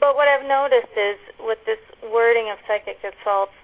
But 0.00 0.16
what 0.16 0.28
I've 0.28 0.46
noticed 0.46 0.92
is 0.96 1.18
with 1.40 1.58
this 1.66 1.80
wording 2.10 2.50
of 2.50 2.58
psychic 2.66 2.98
assaults, 3.04 3.54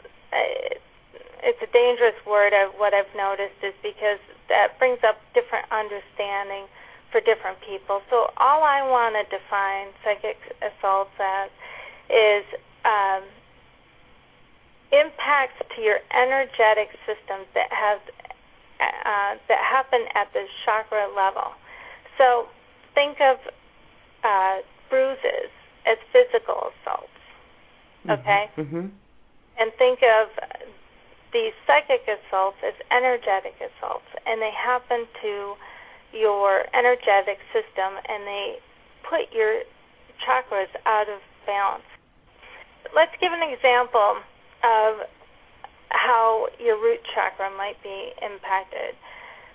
it's 1.43 1.61
a 1.63 1.71
dangerous 1.73 2.17
word. 2.27 2.53
Of 2.53 2.77
what 2.77 2.93
I've 2.93 3.11
noticed 3.17 3.57
is 3.65 3.75
because 3.83 4.21
that 4.49 4.79
brings 4.79 5.01
up 5.03 5.17
different 5.33 5.67
understanding 5.73 6.69
for 7.11 7.21
different 7.21 7.59
people. 7.67 8.03
So 8.11 8.31
all 8.37 8.63
I 8.63 8.87
want 8.87 9.17
to 9.19 9.25
define 9.27 9.91
psychic 10.05 10.39
assaults 10.63 11.17
as 11.19 11.51
is 12.11 12.45
um, 12.85 13.23
impacts 14.93 15.59
to 15.75 15.83
your 15.83 15.99
energetic 16.13 16.93
system 17.07 17.47
that 17.55 17.71
have 17.73 18.01
uh, 18.81 19.37
that 19.49 19.61
happen 19.61 20.01
at 20.15 20.33
the 20.33 20.45
chakra 20.65 21.09
level. 21.13 21.53
So 22.17 22.49
think 22.95 23.19
of 23.21 23.39
uh, 24.25 24.57
bruises 24.89 25.51
as 25.87 25.99
physical 26.13 26.73
assaults, 26.73 27.21
mm-hmm. 28.05 28.11
okay? 28.11 28.51
Mm-hmm. 28.57 28.87
And 29.59 29.73
think 29.79 30.01
of 30.03 30.29
these 31.33 31.53
psychic 31.67 32.03
assaults 32.09 32.59
as 32.67 32.75
energetic 32.91 33.55
assaults, 33.61 34.09
and 34.27 34.41
they 34.41 34.51
happen 34.51 35.07
to 35.23 35.55
your 36.13 36.67
energetic 36.75 37.39
system, 37.53 37.95
and 38.09 38.27
they 38.27 38.59
put 39.09 39.33
your 39.33 39.63
chakras 40.27 40.73
out 40.87 41.09
of 41.09 41.21
balance 41.47 41.85
let's 42.95 43.15
give 43.21 43.33
an 43.33 43.45
example 43.45 44.23
of 44.65 45.07
how 45.91 46.47
your 46.59 46.79
root 46.81 47.01
chakra 47.15 47.51
might 47.57 47.81
be 47.83 48.13
impacted. 48.23 48.95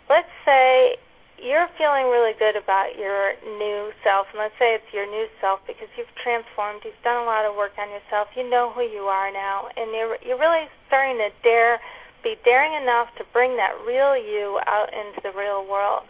Let's 0.10 0.32
say 0.45 0.98
you're 1.41 1.67
feeling 1.78 2.08
really 2.08 2.34
good 2.39 2.56
about 2.56 2.95
your 2.95 3.36
new 3.43 3.91
self, 4.04 4.28
and 4.32 4.39
let's 4.39 4.56
say 4.58 4.76
it's 4.76 4.91
your 4.93 5.06
new 5.06 5.28
self 5.41 5.60
because 5.67 5.91
you've 5.98 6.12
transformed, 6.24 6.82
you've 6.86 7.00
done 7.04 7.21
a 7.21 7.28
lot 7.28 7.43
of 7.43 7.56
work 7.56 7.76
on 7.78 7.91
yourself, 7.91 8.32
you 8.36 8.48
know 8.48 8.71
who 8.71 8.82
you 8.82 9.08
are 9.12 9.32
now, 9.32 9.67
and 9.76 9.91
you're 9.91 10.17
you're 10.24 10.39
really 10.39 10.67
starting 10.88 11.17
to 11.19 11.30
dare 11.43 11.80
be 12.24 12.36
daring 12.43 12.74
enough 12.74 13.13
to 13.17 13.24
bring 13.32 13.56
that 13.58 13.78
real 13.86 14.17
you 14.17 14.58
out 14.65 14.89
into 14.89 15.21
the 15.21 15.32
real 15.38 15.62
world. 15.67 16.04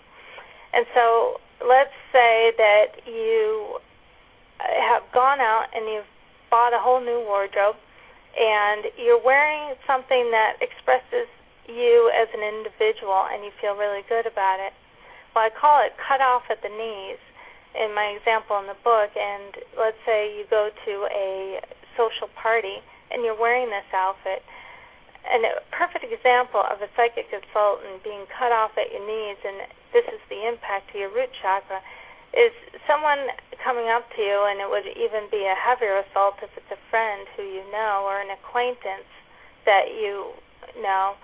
And 0.72 0.86
so 0.94 1.42
let's 1.60 1.96
say 2.12 2.56
that 2.56 3.04
you 3.04 3.80
have 4.60 5.04
gone 5.14 5.40
out 5.40 5.68
and 5.76 5.86
you've 5.92 6.10
bought 6.50 6.72
a 6.72 6.80
whole 6.80 7.04
new 7.04 7.20
wardrobe 7.28 7.76
and 8.36 8.88
you're 8.96 9.20
wearing 9.20 9.76
something 9.88 10.32
that 10.32 10.56
expresses 10.64 11.28
you 11.68 12.12
as 12.16 12.28
an 12.32 12.44
individual 12.44 13.28
and 13.32 13.44
you 13.44 13.52
feel 13.60 13.76
really 13.76 14.04
good 14.08 14.28
about 14.28 14.60
it. 14.60 14.72
Well, 15.36 15.44
I 15.44 15.52
call 15.52 15.84
it 15.84 15.92
cut 16.00 16.24
off 16.24 16.48
at 16.48 16.64
the 16.64 16.72
knees 16.72 17.20
in 17.76 17.92
my 17.92 18.16
example 18.16 18.56
in 18.64 18.72
the 18.72 18.80
book. 18.88 19.12
And 19.20 19.52
let's 19.76 20.00
say 20.08 20.32
you 20.32 20.48
go 20.48 20.72
to 20.72 20.94
a 21.12 21.60
social 22.00 22.32
party 22.40 22.80
and 23.12 23.22
you're 23.28 23.36
wearing 23.36 23.68
this 23.68 23.86
outfit. 23.92 24.48
And 25.28 25.44
a 25.44 25.60
perfect 25.76 26.08
example 26.08 26.64
of 26.64 26.80
a 26.80 26.88
psychic 26.96 27.28
consultant 27.28 28.00
being 28.06 28.24
cut 28.32 28.56
off 28.56 28.78
at 28.78 28.94
your 28.94 29.02
knees, 29.04 29.42
and 29.42 29.68
this 29.90 30.06
is 30.06 30.22
the 30.30 30.48
impact 30.48 30.94
to 30.94 31.02
your 31.02 31.10
root 31.10 31.34
chakra 31.42 31.82
is 32.36 32.52
someone 32.86 33.32
coming 33.64 33.88
up 33.90 34.06
to 34.14 34.22
you, 34.22 34.46
and 34.46 34.60
it 34.60 34.70
would 34.70 34.86
even 34.86 35.26
be 35.32 35.48
a 35.48 35.56
heavier 35.56 36.04
assault 36.04 36.36
if 36.44 36.52
it's 36.60 36.70
a 36.70 36.78
friend 36.92 37.26
who 37.34 37.42
you 37.42 37.64
know 37.72 38.04
or 38.06 38.20
an 38.22 38.30
acquaintance 38.30 39.10
that 39.66 39.90
you 39.96 40.36
know 40.84 41.16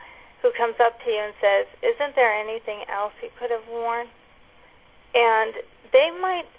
who 0.41 0.49
comes 0.58 0.75
up 0.82 0.97
to 1.06 1.08
you 1.10 1.21
and 1.21 1.34
says, 1.38 1.65
Isn't 1.86 2.17
there 2.17 2.34
anything 2.34 2.86
else 2.89 3.13
you 3.21 3.30
could 3.38 3.54
have 3.54 3.65
worn? 3.69 4.10
And 5.13 5.54
they 5.93 6.10
might 6.19 6.49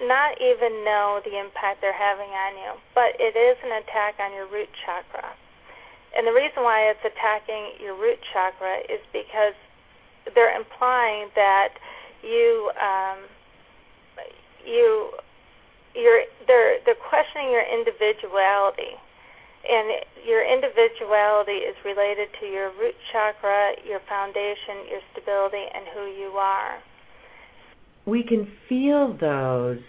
not 0.00 0.36
even 0.40 0.84
know 0.84 1.20
the 1.24 1.40
impact 1.40 1.80
they're 1.80 1.96
having 1.96 2.28
on 2.28 2.52
you, 2.60 2.72
but 2.94 3.16
it 3.16 3.32
is 3.32 3.56
an 3.64 3.80
attack 3.80 4.20
on 4.20 4.32
your 4.36 4.44
root 4.46 4.68
chakra. 4.84 5.32
And 6.16 6.26
the 6.26 6.32
reason 6.32 6.64
why 6.64 6.92
it's 6.92 7.00
attacking 7.04 7.80
your 7.80 7.96
root 7.96 8.20
chakra 8.32 8.84
is 8.88 9.00
because 9.12 9.56
they're 10.34 10.56
implying 10.56 11.28
that 11.36 11.76
you 12.22 12.70
um, 12.76 13.18
you 14.66 15.12
you're 15.94 16.24
they're 16.46 16.78
they're 16.84 16.98
questioning 17.08 17.50
your 17.52 17.64
individuality 17.64 18.98
and 19.68 20.26
your 20.26 20.42
individuality 20.44 21.64
is 21.64 21.76
related 21.84 22.28
to 22.40 22.46
your 22.46 22.70
root 22.78 22.94
chakra, 23.12 23.72
your 23.86 24.00
foundation, 24.08 24.86
your 24.90 25.00
stability, 25.12 25.64
and 25.74 25.84
who 25.94 26.06
you 26.06 26.28
are. 26.36 26.78
We 28.06 28.22
can 28.22 28.48
feel 28.68 29.16
those. 29.20 29.80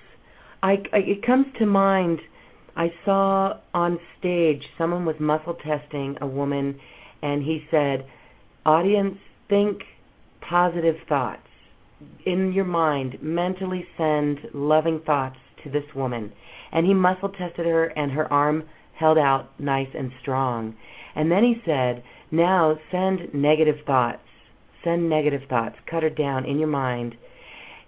I, 0.64 0.78
I 0.94 0.98
it 0.98 1.26
comes 1.26 1.48
to 1.60 1.66
mind. 1.66 2.20
I 2.76 2.92
saw 3.06 3.60
on 3.74 4.00
stage 4.20 4.62
someone 4.78 5.06
was 5.06 5.16
muscle 5.20 5.56
testing 5.56 6.16
a 6.22 6.28
woman, 6.28 6.80
and 7.22 7.44
he 7.44 7.64
said, 7.72 8.06
"Audience, 8.66 9.18
think 9.50 9.82
positive 10.48 10.96
thoughts 11.08 11.48
in 12.26 12.54
your 12.54 12.66
mind. 12.66 13.18
Mentally 13.22 13.86
send 13.98 14.40
loving 14.54 15.02
thoughts 15.06 15.38
to 15.64 15.70
this 15.70 15.96
woman." 15.96 16.32
And 16.72 16.86
he 16.86 16.94
muscle 16.94 17.30
tested 17.30 17.66
her, 17.66 17.86
and 17.86 18.12
her 18.12 18.32
arm 18.32 18.64
held 19.00 19.18
out 19.18 19.50
nice 19.60 19.90
and 19.98 20.12
strong. 20.22 20.76
And 21.16 21.32
then 21.32 21.44
he 21.44 21.56
said, 21.66 22.04
Now 22.32 22.78
send 22.92 23.34
negative 23.34 23.78
thoughts. 23.86 24.20
Send 24.84 25.10
negative 25.10 25.42
thoughts. 25.50 25.76
Cut 25.90 26.04
her 26.04 26.10
down 26.10 26.46
in 26.46 26.60
your 26.60 26.68
mind. 26.68 27.16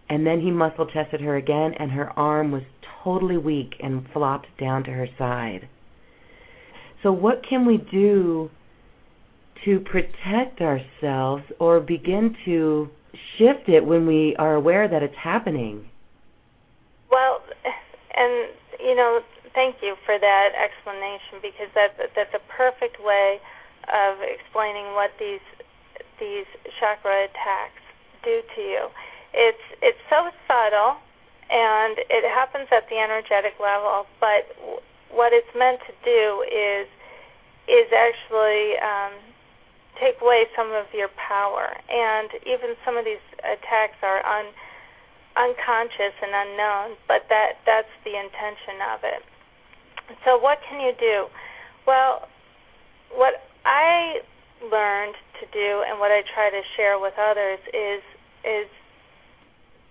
And 0.10 0.26
then 0.26 0.42
he 0.42 0.50
muscle 0.50 0.88
tested 0.88 1.22
her 1.22 1.36
again, 1.36 1.74
and 1.78 1.92
her 1.92 2.10
arm 2.18 2.52
was 2.52 2.64
totally 3.04 3.38
weak 3.38 3.74
and 3.80 4.08
flopped 4.12 4.48
down 4.60 4.84
to 4.86 4.92
her 4.92 5.08
side. 5.18 5.70
So, 7.04 7.12
what 7.12 7.42
can 7.48 7.66
we 7.66 7.78
do 7.78 8.50
to 9.66 9.80
protect 9.80 10.62
ourselves 10.62 11.44
or 11.60 11.80
begin 11.80 12.36
to 12.46 12.90
shift 13.38 13.70
it 13.70 13.86
when 13.86 14.08
we 14.08 14.36
are 14.38 14.56
aware 14.56 14.88
that 14.88 15.04
it's 15.04 15.16
happening? 15.22 15.90
Well, 17.12 17.40
and 18.16 18.50
you 18.80 18.96
know, 18.96 19.20
thank 19.60 19.84
you 19.84 20.00
for 20.08 20.16
that 20.16 20.56
explanation 20.56 21.44
because 21.44 21.68
that 21.76 21.92
that's 22.16 22.32
a 22.32 22.40
perfect 22.48 22.96
way 23.04 23.44
of 23.92 24.16
explaining 24.24 24.96
what 24.96 25.12
these 25.20 25.44
these 26.16 26.48
chakra 26.80 27.28
attacks 27.28 27.84
do 28.24 28.40
to 28.56 28.62
you. 28.64 28.88
It's 29.36 29.66
it's 29.84 30.00
so 30.08 30.32
subtle 30.48 31.04
and 31.52 32.00
it 32.08 32.24
happens 32.24 32.72
at 32.72 32.88
the 32.88 33.04
energetic 33.04 33.60
level, 33.60 34.08
but 34.24 34.48
what 35.12 35.36
it's 35.36 35.52
meant 35.52 35.84
to 35.92 35.94
do 36.08 36.24
is 36.48 36.88
is 37.68 37.92
actually 37.92 38.80
um, 38.80 39.12
take 40.00 40.24
away 40.24 40.48
some 40.56 40.72
of 40.72 40.88
your 40.96 41.12
power, 41.20 41.76
and 41.92 42.32
even 42.48 42.80
some 42.88 42.96
of 42.96 43.04
these 43.04 43.22
attacks 43.44 44.00
are 44.08 44.24
un, 44.24 44.56
unconscious 45.36 46.16
and 46.24 46.32
unknown, 46.32 46.96
but 47.12 47.28
that 47.28 47.60
that's 47.68 47.92
the 48.08 48.16
intention 48.16 48.80
of 48.96 49.04
it. 49.04 49.20
So 50.26 50.38
what 50.38 50.60
can 50.68 50.82
you 50.82 50.94
do? 51.00 51.28
Well, 51.86 52.28
what 53.14 53.46
I 53.66 54.22
learned 54.62 55.16
to 55.40 55.46
do 55.54 55.84
and 55.88 56.00
what 56.00 56.12
I 56.12 56.22
try 56.34 56.50
to 56.50 56.62
share 56.76 57.00
with 57.00 57.14
others 57.18 57.60
is 57.74 58.04
is 58.44 58.68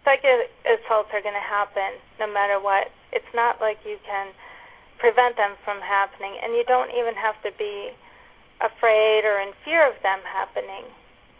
psychic 0.05 0.49
assaults 0.65 1.13
are 1.13 1.21
going 1.21 1.37
to 1.37 1.49
happen 1.49 2.01
no 2.19 2.27
matter 2.27 2.61
what. 2.61 2.89
It's 3.13 3.29
not 3.35 3.61
like 3.61 3.79
you 3.85 3.97
can 4.05 4.33
prevent 4.99 5.37
them 5.37 5.55
from 5.65 5.81
happening, 5.81 6.35
and 6.43 6.55
you 6.55 6.65
don't 6.67 6.91
even 6.91 7.15
have 7.15 7.39
to 7.45 7.51
be 7.57 7.93
afraid 8.59 9.23
or 9.23 9.39
in 9.39 9.55
fear 9.65 9.87
of 9.87 9.95
them 10.03 10.19
happening 10.27 10.89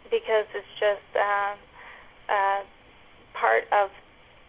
because 0.07 0.47
it's 0.55 0.73
just 0.79 1.09
uh, 1.17 1.53
uh, 2.31 2.61
part 3.35 3.67
of 3.71 3.89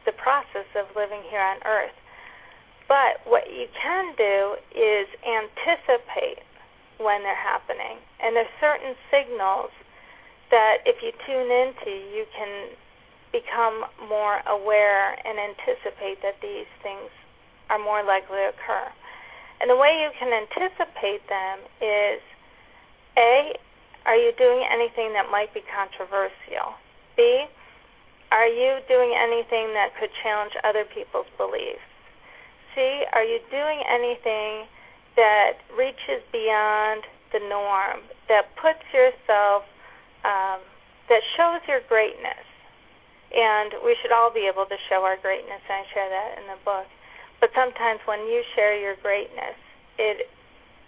the 0.07 0.12
process 0.12 0.69
of 0.79 0.87
living 0.97 1.21
here 1.29 1.43
on 1.43 1.59
Earth. 1.66 1.97
But 2.90 3.22
what 3.22 3.46
you 3.46 3.70
can 3.70 4.18
do 4.18 4.59
is 4.74 5.07
anticipate 5.22 6.42
when 6.98 7.22
they're 7.22 7.38
happening. 7.38 8.03
And 8.18 8.35
there's 8.35 8.50
certain 8.59 8.98
signals 9.14 9.70
that 10.50 10.83
if 10.83 10.98
you 10.98 11.14
tune 11.22 11.46
into, 11.46 11.94
you 12.11 12.26
can 12.35 12.74
become 13.31 13.87
more 14.11 14.42
aware 14.50 15.14
and 15.22 15.38
anticipate 15.38 16.18
that 16.26 16.42
these 16.42 16.66
things 16.83 17.14
are 17.70 17.79
more 17.79 18.03
likely 18.03 18.42
to 18.42 18.50
occur. 18.50 18.90
And 19.62 19.70
the 19.70 19.79
way 19.79 19.94
you 20.03 20.11
can 20.18 20.35
anticipate 20.35 21.22
them 21.31 21.62
is 21.79 22.18
A, 23.14 23.55
are 24.03 24.18
you 24.18 24.35
doing 24.35 24.66
anything 24.66 25.14
that 25.14 25.31
might 25.31 25.55
be 25.55 25.62
controversial? 25.62 26.74
B, 27.14 27.46
are 28.35 28.50
you 28.50 28.83
doing 28.90 29.14
anything 29.14 29.79
that 29.79 29.94
could 29.94 30.11
challenge 30.26 30.59
other 30.66 30.83
people's 30.90 31.31
beliefs? 31.38 31.89
See, 32.74 33.02
are 33.12 33.24
you 33.24 33.40
doing 33.50 33.83
anything 33.88 34.66
that 35.16 35.59
reaches 35.76 36.22
beyond 36.30 37.02
the 37.33 37.40
norm, 37.50 38.06
that 38.28 38.54
puts 38.56 38.83
yourself, 38.94 39.66
um, 40.24 40.62
that 41.09 41.22
shows 41.37 41.61
your 41.66 41.80
greatness? 41.88 42.46
And 43.30 43.74
we 43.85 43.96
should 44.02 44.11
all 44.11 44.30
be 44.30 44.50
able 44.50 44.66
to 44.66 44.78
show 44.90 45.02
our 45.06 45.16
greatness, 45.18 45.62
and 45.70 45.83
I 45.83 45.85
share 45.94 46.11
that 46.11 46.38
in 46.38 46.46
the 46.50 46.59
book. 46.64 46.87
But 47.38 47.50
sometimes 47.54 48.00
when 48.06 48.26
you 48.26 48.42
share 48.54 48.78
your 48.78 48.96
greatness, 49.02 49.56
it 49.98 50.28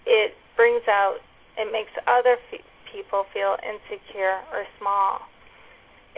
it 0.04 0.34
brings 0.56 0.82
out, 0.88 1.18
it 1.56 1.70
makes 1.70 1.90
other 2.06 2.36
fe- 2.50 2.66
people 2.90 3.24
feel 3.32 3.56
insecure 3.62 4.42
or 4.52 4.66
small. 4.78 5.22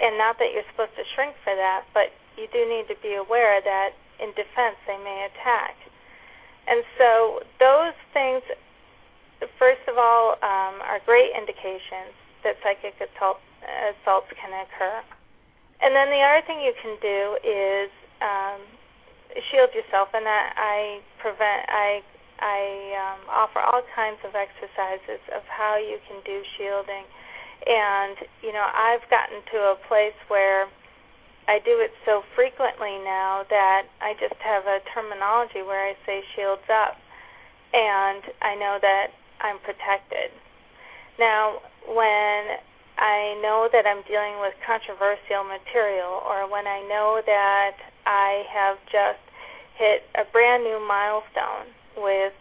And 0.00 0.18
not 0.18 0.38
that 0.38 0.50
you're 0.52 0.66
supposed 0.72 0.96
to 0.96 1.04
shrink 1.14 1.36
for 1.44 1.54
that, 1.54 1.84
but 1.92 2.10
you 2.36 2.48
do 2.50 2.66
need 2.66 2.88
to 2.88 2.98
be 3.00 3.14
aware 3.14 3.60
that 3.60 3.94
in 4.20 4.30
defense 4.34 4.76
they 4.86 4.98
may 4.98 5.28
attack. 5.30 5.76
And 6.66 6.82
so 6.96 7.40
those 7.60 7.96
things, 8.12 8.42
first 9.58 9.84
of 9.88 9.98
all, 9.98 10.40
um, 10.40 10.80
are 10.80 11.00
great 11.04 11.32
indications 11.36 12.16
that 12.42 12.56
psychic 12.62 12.96
assault, 13.00 13.40
assaults 13.64 14.28
can 14.36 14.52
occur. 14.52 15.00
And 15.82 15.92
then 15.92 16.08
the 16.08 16.22
other 16.24 16.40
thing 16.46 16.60
you 16.64 16.72
can 16.80 16.96
do 17.00 17.20
is 17.44 17.90
um, 18.24 18.60
shield 19.50 19.74
yourself, 19.74 20.08
and 20.14 20.24
I, 20.24 20.42
I 20.56 20.76
prevent 21.20 21.68
I 21.68 22.00
I 22.40 22.60
um, 22.98 23.20
offer 23.30 23.60
all 23.60 23.82
kinds 23.94 24.18
of 24.24 24.34
exercises 24.34 25.22
of 25.34 25.42
how 25.46 25.76
you 25.76 25.98
can 26.08 26.20
do 26.24 26.42
shielding. 26.56 27.04
And 27.66 28.16
you 28.40 28.52
know, 28.52 28.64
I've 28.64 29.04
gotten 29.10 29.44
to 29.52 29.58
a 29.74 29.76
place 29.88 30.16
where 30.28 30.68
I 31.46 31.60
do 31.60 31.76
it 31.80 31.92
so 32.04 32.22
frequently 32.34 32.96
now 33.04 33.44
that 33.50 33.84
I 34.00 34.14
just 34.16 34.40
have 34.40 34.64
a 34.64 34.80
terminology 34.94 35.60
where 35.60 35.92
I 35.92 35.94
say 36.06 36.24
shields 36.34 36.64
up, 36.72 36.96
and 37.72 38.22
I 38.40 38.54
know 38.56 38.78
that 38.80 39.12
I'm 39.40 39.58
protected. 39.60 40.32
Now, 41.18 41.60
when 41.84 42.56
I 42.96 43.36
know 43.42 43.68
that 43.72 43.84
I'm 43.84 44.00
dealing 44.08 44.40
with 44.40 44.54
controversial 44.64 45.44
material, 45.44 46.22
or 46.24 46.48
when 46.48 46.66
I 46.66 46.80
know 46.88 47.20
that 47.26 47.76
I 48.06 48.44
have 48.48 48.78
just 48.88 49.20
hit 49.76 50.06
a 50.14 50.24
brand 50.32 50.64
new 50.64 50.80
milestone 50.80 51.68
with 51.98 52.32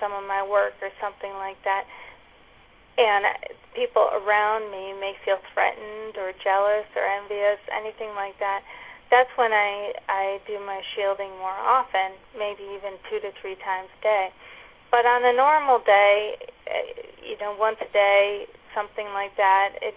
some 0.00 0.12
of 0.12 0.26
my 0.26 0.42
work 0.42 0.74
or 0.82 0.90
something 1.00 1.32
like 1.38 1.62
that, 1.64 1.84
and 2.98 3.22
people 3.78 4.10
around 4.10 4.74
me 4.74 4.90
may 4.98 5.14
feel 5.22 5.38
threatened 5.54 6.18
or 6.18 6.34
jealous 6.42 6.90
or 6.98 7.06
envious, 7.06 7.62
anything 7.70 8.10
like 8.18 8.34
that, 8.42 8.66
that's 9.08 9.30
when 9.38 9.54
I 9.54 9.94
I 10.10 10.42
do 10.44 10.58
my 10.60 10.82
shielding 10.92 11.30
more 11.38 11.56
often, 11.56 12.18
maybe 12.36 12.66
even 12.74 12.98
two 13.08 13.22
to 13.22 13.30
three 13.40 13.56
times 13.62 13.88
a 13.88 14.00
day. 14.02 14.26
But 14.90 15.06
on 15.06 15.24
a 15.24 15.32
normal 15.32 15.78
day, 15.86 16.36
eh, 16.66 17.32
you 17.32 17.36
know, 17.40 17.56
once 17.56 17.78
a 17.80 17.90
day, 17.92 18.48
something 18.74 19.06
like 19.12 19.36
that, 19.36 19.78
it, 19.80 19.96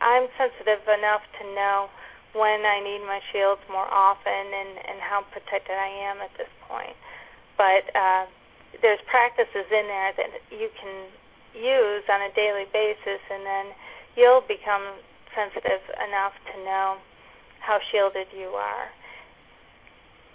I'm 0.00 0.28
sensitive 0.38 0.84
enough 0.86 1.26
to 1.40 1.44
know 1.52 1.90
when 2.36 2.64
I 2.64 2.80
need 2.80 3.02
my 3.04 3.20
shields 3.32 3.60
more 3.68 3.88
often 3.88 4.44
and 4.54 4.72
and 4.78 4.98
how 5.02 5.26
protected 5.34 5.76
I 5.76 5.90
am 6.08 6.22
at 6.22 6.32
this 6.38 6.50
point. 6.70 6.96
But 7.58 7.84
uh, 7.92 8.24
there's 8.80 9.02
practices 9.10 9.66
in 9.68 9.90
there 9.90 10.12
that 10.16 10.30
you 10.54 10.70
can 10.78 11.10
use 11.58 12.06
on 12.06 12.22
a 12.22 12.32
daily 12.34 12.70
basis, 12.70 13.20
and 13.30 13.42
then 13.42 13.66
you'll 14.14 14.46
become 14.46 15.02
sensitive 15.34 15.82
enough 15.98 16.32
to 16.54 16.64
know 16.64 16.96
how 17.60 17.78
shielded 17.90 18.30
you 18.32 18.54
are. 18.54 18.86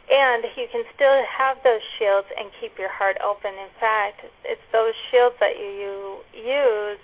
And 0.03 0.43
you 0.59 0.67
can 0.67 0.83
still 0.93 1.23
have 1.23 1.63
those 1.63 1.81
shields 1.97 2.27
and 2.35 2.51
keep 2.59 2.77
your 2.77 2.91
heart 2.91 3.15
open. 3.23 3.55
In 3.55 3.71
fact, 3.79 4.27
it's 4.43 4.61
those 4.75 4.93
shields 5.09 5.35
that 5.39 5.55
you 5.55 6.19
use 6.35 6.99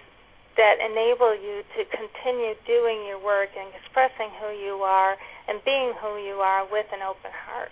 that 0.60 0.76
enable 0.84 1.32
you 1.32 1.64
to 1.80 1.88
continue 1.88 2.54
doing 2.68 3.08
your 3.08 3.18
work 3.24 3.50
and 3.56 3.72
expressing 3.80 4.28
who 4.44 4.52
you 4.52 4.84
are 4.84 5.16
and 5.48 5.64
being 5.64 5.94
who 6.04 6.20
you 6.20 6.44
are 6.44 6.68
with 6.70 6.86
an 6.92 7.00
open 7.02 7.32
heart. 7.32 7.72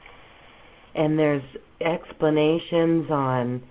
And 0.96 1.20
there's 1.20 1.44
explanations 1.84 3.12
on 3.12 3.62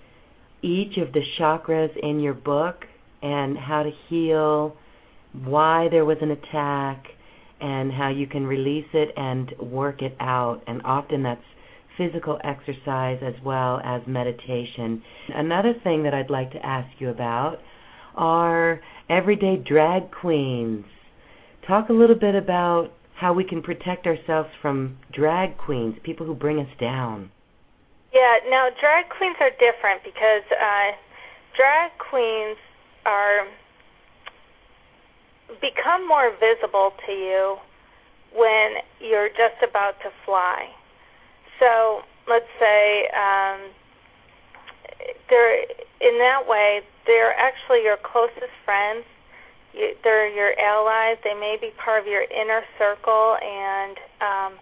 each 0.67 0.99
of 0.99 1.13
the 1.13 1.23
chakras 1.39 1.91
in 2.03 2.19
your 2.19 2.35
book 2.35 2.85
and 3.23 3.57
how 3.57 3.85
to 3.85 3.91
heal, 4.09 4.77
why 5.33 5.89
there 5.91 6.05
was 6.05 6.19
an 6.21 6.33
attack, 6.33 7.05
and 7.61 7.93
how 7.93 8.11
you 8.11 8.27
can 8.27 8.45
release 8.47 8.87
it 8.93 9.11
and 9.17 9.53
work 9.61 10.03
it 10.03 10.15
out. 10.21 10.61
And 10.67 10.83
often 10.85 11.23
that's 11.23 11.41
physical 11.97 12.39
exercise 12.45 13.19
as 13.23 13.35
well 13.45 13.81
as 13.83 14.03
meditation. 14.07 15.03
Another 15.35 15.73
thing 15.83 16.03
that 16.03 16.13
I'd 16.13 16.31
like 16.31 16.53
to 16.53 16.67
ask 16.67 16.89
you 16.99 17.09
about 17.09 17.59
are 18.15 18.81
everyday 19.09 19.57
drag 19.57 20.11
queens. 20.11 20.85
Talk 21.67 21.89
a 21.89 21.95
little 21.95 22.19
bit 22.19 22.35
about 22.35 22.91
how 23.15 23.33
we 23.33 23.45
can 23.45 23.63
protect 23.63 24.07
ourselves 24.07 24.51
from 24.61 24.99
drag 25.15 25.57
queens, 25.57 25.97
people 26.05 26.27
who 26.27 26.35
bring 26.35 26.59
us 26.59 26.69
down. 26.79 27.31
Yeah, 28.17 28.49
now 28.49 28.71
drag 28.81 29.11
queens 29.11 29.37
are 29.41 29.51
different 29.61 30.01
because 30.03 30.41
uh, 30.49 30.97
drag 31.55 31.93
queens 31.99 32.57
are 33.05 33.45
become 35.61 36.09
more 36.09 36.33
visible 36.41 36.93
to 37.05 37.13
you 37.13 37.57
when 38.35 38.81
you're 39.01 39.29
just 39.29 39.61
about 39.61 40.01
to 40.01 40.09
fly. 40.25 40.65
So 41.61 42.01
let's 42.27 42.49
say 42.59 43.05
um, 43.13 43.61
they're 45.29 45.61
in 46.01 46.17
that 46.17 46.49
way 46.49 46.81
they're 47.07 47.37
actually 47.37 47.83
your 47.85 47.99
closest 48.03 48.53
friends. 48.65 49.05
You, 49.75 49.93
they're 50.03 50.29
your 50.29 50.59
allies. 50.59 51.19
They 51.23 51.35
may 51.35 51.57
be 51.61 51.71
part 51.77 52.01
of 52.01 52.07
your 52.07 52.23
inner 52.23 52.63
circle, 52.79 53.37
and 53.43 53.97
um, 54.21 54.53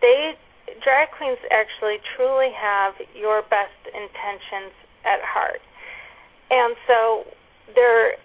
they 0.00 0.36
drag 0.82 1.10
queens 1.16 1.38
actually 1.50 1.98
truly 2.16 2.50
have 2.52 2.94
your 3.14 3.42
best 3.42 3.78
intentions 3.86 4.72
at 5.04 5.20
heart. 5.22 5.60
And 6.50 6.76
so 6.86 7.24
they're 7.74 8.16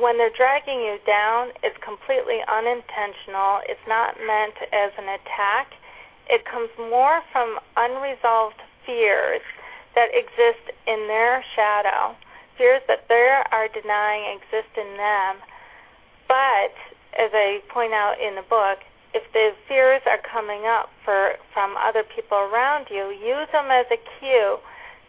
when 0.00 0.18
they're 0.18 0.34
dragging 0.34 0.80
you 0.80 0.98
down, 1.06 1.52
it's 1.62 1.76
completely 1.80 2.42
unintentional. 2.44 3.64
It's 3.64 3.80
not 3.88 4.18
meant 4.20 4.56
as 4.72 4.92
an 4.98 5.08
attack. 5.08 5.72
It 6.28 6.44
comes 6.44 6.68
more 6.76 7.22
from 7.32 7.56
unresolved 7.76 8.60
fears 8.84 9.40
that 9.94 10.12
exist 10.12 10.74
in 10.86 11.06
their 11.08 11.42
shadow, 11.54 12.18
fears 12.58 12.82
that 12.88 13.08
they 13.08 13.40
are 13.50 13.68
denying 13.72 14.36
exist 14.36 14.74
in 14.76 14.96
them. 14.98 15.40
But, 16.28 16.74
as 17.16 17.30
I 17.32 17.62
point 17.72 17.94
out 17.94 18.20
in 18.20 18.34
the 18.34 18.44
book, 18.44 18.82
if 19.14 19.22
the 19.32 19.52
fears 19.68 20.02
are 20.06 20.20
coming 20.22 20.64
up 20.66 20.90
for 21.04 21.36
from 21.52 21.74
other 21.76 22.02
people 22.02 22.38
around 22.38 22.86
you, 22.90 23.10
use 23.10 23.48
them 23.52 23.70
as 23.70 23.86
a 23.90 24.00
cue 24.18 24.58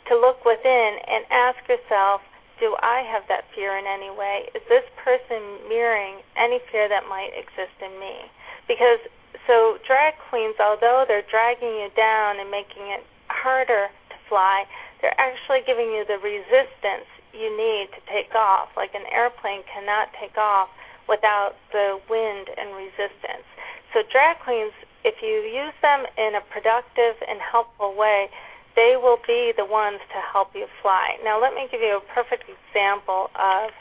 to 0.07 0.13
look 0.15 0.45
within 0.45 0.99
and 1.07 1.25
ask 1.31 1.59
yourself, 1.67 2.21
do 2.59 2.73
I 2.81 3.05
have 3.05 3.27
that 3.29 3.45
fear 3.53 3.77
in 3.77 3.85
any 3.85 4.09
way? 4.09 4.49
Is 4.55 4.63
this 4.69 4.85
person 5.03 5.69
mirroring 5.69 6.25
any 6.33 6.59
fear 6.71 6.89
that 6.89 7.05
might 7.05 7.29
exist 7.37 7.75
in 7.83 7.93
me? 7.99 8.31
Because 8.67 8.99
so 9.45 9.77
drag 9.85 10.17
queens, 10.29 10.55
although 10.59 11.05
they're 11.07 11.27
dragging 11.29 11.69
you 11.69 11.89
down 11.95 12.39
and 12.39 12.49
making 12.49 12.89
it 12.89 13.05
harder 13.29 13.87
to 14.09 14.17
fly, 14.27 14.65
they're 15.01 15.15
actually 15.19 15.61
giving 15.67 15.93
you 15.93 16.03
the 16.07 16.17
resistance 16.17 17.05
you 17.31 17.53
need 17.53 17.93
to 17.93 18.01
take 18.09 18.33
off. 18.33 18.73
Like 18.75 18.95
an 18.97 19.05
airplane 19.13 19.61
cannot 19.69 20.09
take 20.17 20.37
off 20.37 20.69
without 21.07 21.55
the 21.71 21.99
wind 22.09 22.49
and 22.57 22.75
resistance. 22.75 23.47
So 23.93 24.03
drag 24.11 24.39
queens, 24.43 24.73
if 25.03 25.21
you 25.21 25.43
use 25.47 25.73
them 25.81 26.05
in 26.17 26.35
a 26.35 26.43
productive 26.51 27.15
and 27.27 27.39
helpful 27.39 27.95
way, 27.95 28.29
they 28.75 28.93
will 28.95 29.17
be 29.25 29.53
the 29.57 29.65
ones 29.65 29.99
to 30.13 30.19
help 30.21 30.53
you 30.53 30.67
fly. 30.81 31.17
Now, 31.23 31.41
let 31.41 31.53
me 31.53 31.67
give 31.71 31.81
you 31.81 31.97
a 31.97 32.05
perfect 32.13 32.45
example 32.45 33.31
of 33.33 33.71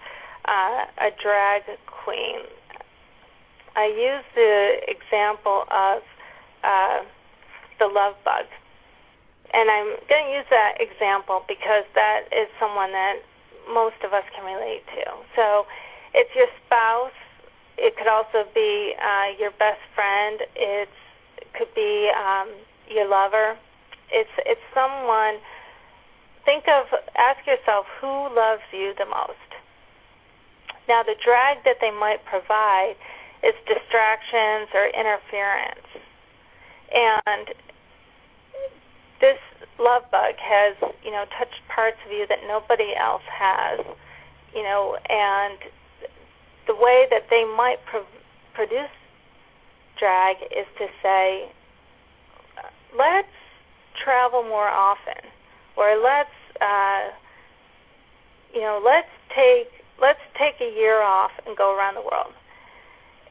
uh, 0.48 0.86
a 1.04 1.10
drag 1.20 1.68
queen. 1.84 2.46
I 3.76 3.92
use 3.92 4.24
the 4.34 4.80
example 4.88 5.68
of 5.68 6.00
uh, 6.64 7.04
the 7.78 7.86
love 7.86 8.16
bug. 8.24 8.48
And 9.52 9.70
I'm 9.70 10.00
going 10.08 10.26
to 10.26 10.32
use 10.32 10.48
that 10.50 10.80
example 10.80 11.44
because 11.46 11.84
that 11.94 12.32
is 12.32 12.48
someone 12.58 12.90
that 12.92 13.20
most 13.68 14.00
of 14.02 14.12
us 14.12 14.24
can 14.34 14.44
relate 14.44 14.82
to. 14.96 15.04
So 15.36 15.66
it's 16.14 16.32
your 16.34 16.48
spouse. 16.64 17.14
It 17.78 17.96
could 17.96 18.08
also 18.08 18.48
be 18.54 18.94
uh, 18.96 19.36
your 19.38 19.50
best 19.52 19.80
friend. 19.94 20.40
It's, 20.56 21.00
it 21.38 21.48
could 21.52 21.72
be 21.74 22.10
um, 22.16 22.48
your 22.88 23.08
lover 23.08 23.56
it's 24.10 24.30
it's 24.46 24.62
someone. 24.74 25.38
Think 26.44 26.64
of 26.70 26.86
ask 27.18 27.42
yourself 27.46 27.86
who 28.00 28.30
loves 28.34 28.62
you 28.72 28.94
the 28.98 29.06
most. 29.06 29.50
Now 30.88 31.02
the 31.02 31.18
drag 31.18 31.64
that 31.64 31.78
they 31.80 31.90
might 31.90 32.24
provide 32.24 32.94
is 33.42 33.54
distractions 33.66 34.70
or 34.74 34.86
interference, 34.86 35.90
and 36.94 37.46
this 39.20 39.38
love 39.78 40.06
bug 40.10 40.38
has 40.38 40.76
you 41.02 41.10
know 41.10 41.24
touched 41.38 41.62
parts 41.74 41.98
of 42.06 42.12
you 42.12 42.26
that 42.28 42.46
nobody 42.46 42.94
else 42.94 43.26
has, 43.26 43.82
you 44.54 44.62
know, 44.62 44.96
and 45.10 45.58
the 46.66 46.74
way 46.74 47.06
that 47.10 47.28
they 47.30 47.44
might 47.44 47.78
pro- 47.88 48.06
produce 48.54 48.92
drag 49.98 50.36
is 50.50 50.66
to 50.78 50.86
say, 51.02 51.50
let's 52.96 53.28
travel 54.02 54.42
more 54.42 54.68
often, 54.68 55.30
or 55.76 55.96
let's 55.96 56.36
uh, 56.60 57.12
you 58.54 58.60
know 58.60 58.80
let's 58.84 59.12
take 59.34 59.68
let's 60.00 60.20
take 60.38 60.60
a 60.60 60.70
year 60.72 61.02
off 61.02 61.30
and 61.46 61.56
go 61.56 61.76
around 61.76 61.94
the 61.94 62.04
world. 62.04 62.32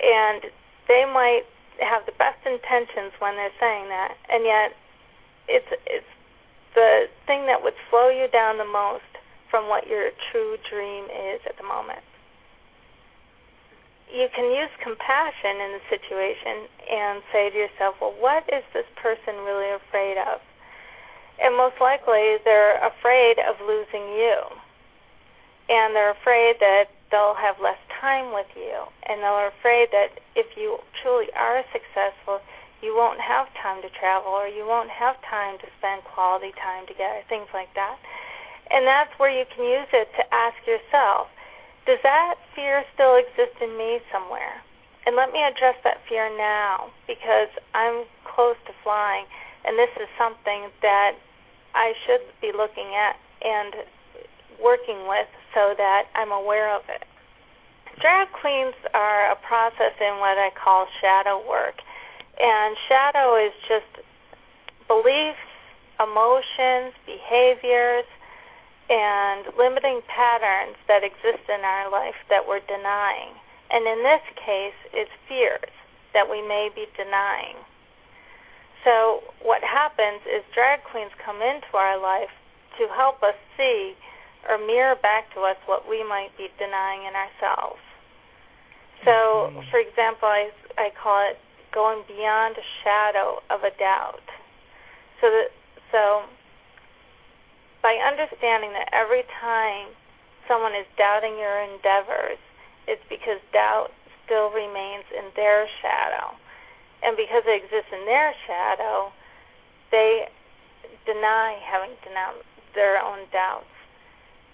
And 0.02 0.52
they 0.88 1.06
might 1.06 1.44
have 1.80 2.06
the 2.06 2.14
best 2.18 2.40
intentions 2.46 3.14
when 3.20 3.36
they're 3.36 3.56
saying 3.60 3.90
that, 3.90 4.16
and 4.30 4.46
yet 4.46 4.74
it's 5.48 5.72
it's 5.86 6.12
the 6.74 7.06
thing 7.26 7.46
that 7.48 7.64
would 7.64 7.78
slow 7.90 8.10
you 8.10 8.28
down 8.32 8.58
the 8.58 8.68
most 8.68 9.08
from 9.50 9.70
what 9.70 9.88
your 9.88 10.10
true 10.32 10.58
dream 10.70 11.06
is 11.06 11.40
at 11.48 11.58
the 11.58 11.64
moment. 11.64 12.04
You 14.12 14.28
can 14.34 14.54
use 14.54 14.70
compassion 14.82 15.60
in 15.60 15.70
the 15.76 15.84
situation 15.90 16.70
and 16.90 17.24
say 17.34 17.50
to 17.50 17.58
yourself, 17.58 17.96
well, 18.00 18.16
what 18.20 18.46
is 18.48 18.64
this 18.74 18.88
person 19.02 19.36
really 19.44 19.74
afraid 19.74 20.18
of? 20.18 20.40
and 21.42 21.56
most 21.56 21.76
likely 21.82 22.40
they're 22.44 22.80
afraid 22.80 23.40
of 23.44 23.60
losing 23.60 24.16
you. 24.16 24.40
And 25.68 25.96
they're 25.96 26.14
afraid 26.14 26.62
that 26.62 26.94
they'll 27.10 27.36
have 27.36 27.58
less 27.60 27.80
time 28.00 28.34
with 28.34 28.48
you. 28.56 28.86
And 29.10 29.22
they're 29.22 29.50
afraid 29.50 29.90
that 29.92 30.22
if 30.36 30.46
you 30.56 30.78
truly 31.02 31.28
are 31.36 31.66
successful, 31.74 32.40
you 32.82 32.94
won't 32.94 33.20
have 33.20 33.50
time 33.58 33.82
to 33.82 33.90
travel 33.98 34.30
or 34.32 34.48
you 34.48 34.64
won't 34.68 34.94
have 34.94 35.18
time 35.26 35.58
to 35.58 35.68
spend 35.82 36.06
quality 36.06 36.54
time 36.62 36.86
together, 36.86 37.26
things 37.28 37.50
like 37.52 37.74
that. 37.74 37.98
And 38.70 38.86
that's 38.86 39.12
where 39.18 39.32
you 39.34 39.46
can 39.56 39.66
use 39.66 39.90
it 39.92 40.10
to 40.18 40.24
ask 40.30 40.58
yourself, 40.70 41.28
does 41.86 42.00
that 42.04 42.36
fear 42.54 42.84
still 42.94 43.16
exist 43.16 43.62
in 43.62 43.78
me 43.78 44.00
somewhere? 44.12 44.62
And 45.06 45.16
let 45.16 45.32
me 45.32 45.40
address 45.40 45.78
that 45.84 46.02
fear 46.10 46.30
now 46.36 46.90
because 47.06 47.54
I'm 47.74 48.06
close 48.26 48.58
to 48.66 48.74
flying 48.84 49.26
and 49.66 49.78
this 49.78 49.90
is 49.98 50.08
something 50.18 50.70
that 50.82 51.18
I 51.74 51.94
should 52.06 52.22
be 52.40 52.54
looking 52.54 52.94
at 52.94 53.18
and 53.42 53.86
working 54.62 55.10
with 55.10 55.28
so 55.54 55.74
that 55.78 56.06
I'm 56.14 56.32
aware 56.32 56.74
of 56.74 56.84
it. 56.88 57.04
Drag 58.00 58.30
queens 58.32 58.76
are 58.94 59.32
a 59.32 59.36
process 59.42 59.98
in 60.00 60.22
what 60.22 60.38
I 60.38 60.50
call 60.54 60.86
shadow 61.02 61.42
work. 61.48 61.82
And 62.38 62.78
shadow 62.88 63.36
is 63.42 63.54
just 63.68 64.06
beliefs, 64.88 65.42
emotions, 65.98 66.94
behaviors, 67.06 68.06
and 68.90 69.50
limiting 69.58 70.02
patterns 70.06 70.78
that 70.88 71.02
exist 71.04 71.50
in 71.50 71.66
our 71.66 71.90
life 71.90 72.18
that 72.30 72.46
we're 72.48 72.64
denying. 72.70 73.34
And 73.72 73.88
in 73.88 74.06
this 74.06 74.22
case, 74.38 74.78
it's 74.94 75.12
fears 75.28 75.74
that 76.14 76.30
we 76.30 76.46
may 76.46 76.70
be 76.74 76.86
denying. 76.96 77.58
So 78.86 79.26
what 79.42 79.66
happens 79.66 80.22
is 80.30 80.46
drag 80.54 80.86
queens 80.86 81.12
come 81.18 81.42
into 81.42 81.74
our 81.74 81.98
life 81.98 82.32
to 82.78 82.86
help 82.94 83.24
us 83.24 83.36
see 83.58 83.98
or 84.48 84.62
mirror 84.62 84.96
back 85.02 85.34
to 85.34 85.42
us 85.42 85.58
what 85.66 85.90
we 85.90 86.06
might 86.06 86.30
be 86.38 86.48
denying 86.62 87.02
in 87.10 87.18
ourselves. 87.18 87.82
So, 89.04 89.50
mm-hmm. 89.50 89.66
for 89.74 89.82
example, 89.82 90.30
I, 90.30 90.54
I 90.78 90.94
call 90.94 91.26
it 91.26 91.42
going 91.74 92.06
beyond 92.08 92.56
a 92.58 92.66
shadow 92.86 93.42
of 93.50 93.66
a 93.66 93.74
doubt. 93.78 94.24
So 95.20 95.34
that 95.34 95.50
so 95.92 96.24
by 97.86 98.02
understanding 98.02 98.74
that 98.74 98.90
every 98.90 99.22
time 99.38 99.94
someone 100.50 100.74
is 100.74 100.90
doubting 100.98 101.38
your 101.38 101.62
endeavors, 101.70 102.42
it's 102.90 103.06
because 103.14 103.38
doubt 103.54 103.94
still 104.26 104.50
remains 104.50 105.06
in 105.14 105.30
their 105.38 105.70
shadow 105.86 106.34
and 107.06 107.14
because 107.14 107.46
it 107.46 107.62
exists 107.62 107.94
in 107.94 108.02
their 108.10 108.34
shadow, 108.50 109.14
they 109.94 110.26
deny 111.06 111.62
having 111.62 111.94
denounced 112.02 112.50
their 112.74 112.98
own 112.98 113.30
doubts, 113.30 113.70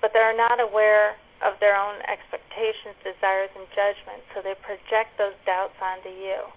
but 0.04 0.12
they're 0.12 0.36
not 0.36 0.60
aware 0.60 1.16
of 1.40 1.56
their 1.64 1.80
own 1.80 2.04
expectations, 2.12 3.00
desires, 3.08 3.50
and 3.56 3.64
judgments, 3.72 4.28
so 4.36 4.44
they 4.44 4.60
project 4.60 5.16
those 5.16 5.38
doubts 5.48 5.80
onto 5.80 6.12
you. 6.12 6.52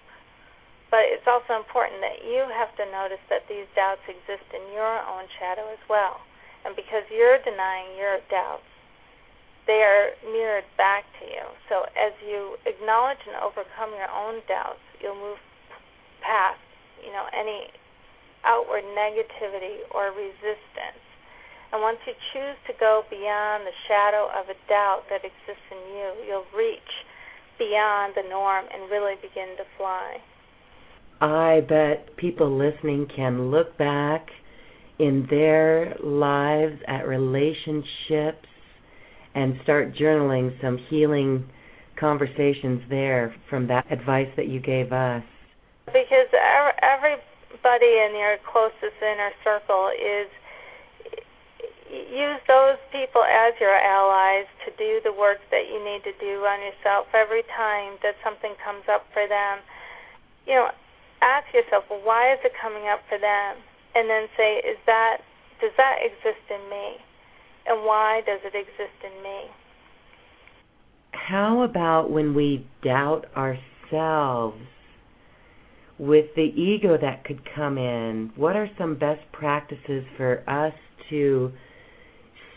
but 0.91 1.07
it's 1.07 1.25
also 1.25 1.55
important 1.55 1.99
that 2.03 2.23
you 2.27 2.45
have 2.51 2.69
to 2.75 2.85
notice 2.91 3.23
that 3.31 3.47
these 3.47 3.65
doubts 3.75 4.03
exist 4.07 4.45
in 4.51 4.61
your 4.75 4.99
own 5.07 5.25
shadow 5.39 5.65
as 5.71 5.81
well. 5.87 6.19
And 6.65 6.75
because 6.75 7.05
you're 7.13 7.37
denying 7.45 7.93
your 7.95 8.17
doubts, 8.27 8.65
they 9.69 9.81
are 9.85 10.17
mirrored 10.25 10.65
back 10.77 11.05
to 11.21 11.25
you. 11.25 11.45
So 11.69 11.85
as 11.93 12.13
you 12.25 12.57
acknowledge 12.65 13.21
and 13.25 13.37
overcome 13.37 13.93
your 13.93 14.09
own 14.09 14.41
doubts, 14.49 14.81
you'll 15.01 15.17
move 15.17 15.37
past, 16.25 16.61
you 17.05 17.13
know, 17.13 17.25
any 17.33 17.69
outward 18.45 18.85
negativity 18.97 19.85
or 19.93 20.09
resistance. 20.13 21.01
And 21.73 21.81
once 21.81 21.97
you 22.05 22.13
choose 22.33 22.57
to 22.67 22.73
go 22.79 23.03
beyond 23.09 23.65
the 23.65 23.73
shadow 23.89 24.29
of 24.33 24.49
a 24.49 24.57
doubt 24.69 25.09
that 25.09 25.25
exists 25.25 25.69
in 25.69 25.81
you, 25.97 26.07
you'll 26.29 26.49
reach 26.55 26.93
beyond 27.57 28.13
the 28.15 28.27
norm 28.29 28.65
and 28.73 28.89
really 28.89 29.15
begin 29.21 29.57
to 29.57 29.65
fly. 29.77 30.17
I 31.21 31.61
bet 31.67 32.15
people 32.17 32.55
listening 32.55 33.07
can 33.15 33.49
look 33.49 33.77
back 33.77 34.27
in 34.99 35.27
their 35.29 35.95
lives 36.03 36.79
at 36.87 37.07
relationships 37.07 38.47
and 39.33 39.59
start 39.63 39.95
journaling 39.95 40.59
some 40.61 40.77
healing 40.89 41.45
conversations 41.99 42.81
there 42.89 43.35
from 43.49 43.67
that 43.67 43.85
advice 43.91 44.29
that 44.37 44.47
you 44.47 44.59
gave 44.59 44.91
us. 44.93 45.23
Because 45.87 46.31
everybody 46.81 47.91
in 48.07 48.15
your 48.15 48.37
closest 48.51 48.95
inner 49.01 49.31
circle 49.43 49.91
is 49.91 50.27
use 51.91 52.41
those 52.47 52.79
people 52.91 53.23
as 53.23 53.53
your 53.59 53.75
allies 53.75 54.47
to 54.65 54.71
do 54.75 54.99
the 55.03 55.13
work 55.13 55.37
that 55.51 55.67
you 55.71 55.79
need 55.83 56.03
to 56.03 56.11
do 56.19 56.43
on 56.43 56.59
yourself 56.59 57.07
every 57.13 57.43
time 57.55 57.95
that 58.03 58.15
something 58.23 58.55
comes 58.63 58.83
up 58.91 59.05
for 59.13 59.27
them. 59.27 59.59
You 60.47 60.55
know, 60.55 60.67
ask 61.21 61.47
yourself, 61.53 61.85
well, 61.89 62.01
why 62.03 62.33
is 62.33 62.39
it 62.43 62.51
coming 62.59 62.87
up 62.91 62.99
for 63.07 63.19
them? 63.19 63.57
And 63.95 64.09
then 64.09 64.27
say, 64.35 64.59
is 64.59 64.77
that 64.85 65.23
does 65.61 65.71
that 65.77 66.03
exist 66.03 66.43
in 66.51 66.69
me? 66.69 66.99
and 67.65 67.85
why 67.85 68.21
does 68.25 68.39
it 68.43 68.55
exist 68.55 68.97
in 69.03 69.23
me? 69.23 69.41
How 71.11 71.63
about 71.63 72.11
when 72.11 72.35
we 72.35 72.67
doubt 72.83 73.25
ourselves? 73.35 74.61
With 75.97 76.25
the 76.35 76.51
ego 76.55 76.97
that 77.01 77.23
could 77.23 77.41
come 77.55 77.77
in, 77.77 78.31
what 78.35 78.55
are 78.55 78.69
some 78.77 78.99
best 78.99 79.21
practices 79.31 80.03
for 80.17 80.43
us 80.47 80.73
to 81.09 81.51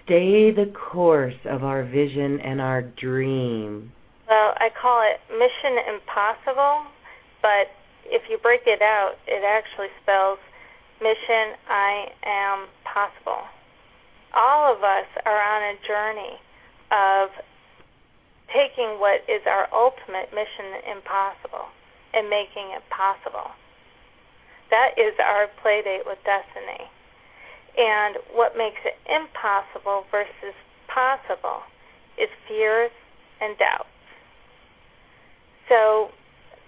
stay 0.05 0.51
the 0.51 0.73
course 0.93 1.39
of 1.49 1.63
our 1.63 1.85
vision 1.85 2.41
and 2.41 2.61
our 2.61 2.83
dream? 2.83 3.93
Well, 4.29 4.55
I 4.59 4.69
call 4.83 5.03
it 5.07 5.21
mission 5.33 5.79
impossible, 5.87 6.91
but 7.41 7.71
if 8.07 8.23
you 8.29 8.39
break 8.39 8.63
it 8.67 8.83
out, 8.83 9.15
it 9.29 9.45
actually 9.47 9.89
spells 10.03 10.39
mission 11.01 11.57
I 11.69 12.13
am 12.25 12.67
possible 12.85 13.47
all 14.35 14.75
of 14.75 14.83
us 14.83 15.09
are 15.25 15.41
on 15.41 15.75
a 15.75 15.77
journey 15.87 16.37
of 16.93 17.31
taking 18.53 19.01
what 19.01 19.25
is 19.29 19.43
our 19.47 19.69
ultimate 19.73 20.33
mission 20.33 20.79
impossible 20.89 21.69
and 22.15 22.29
making 22.29 22.73
it 22.73 22.83
possible. 22.89 23.53
That 24.71 24.97
is 24.97 25.15
our 25.21 25.49
play 25.63 25.83
date 25.83 26.05
with 26.05 26.19
destiny. 26.25 26.89
And 27.77 28.17
what 28.33 28.57
makes 28.57 28.81
it 28.85 28.97
impossible 29.09 30.05
versus 30.11 30.57
possible 30.89 31.63
is 32.17 32.29
fears 32.49 32.91
and 33.41 33.57
doubts. 33.57 33.89
So 35.69 36.11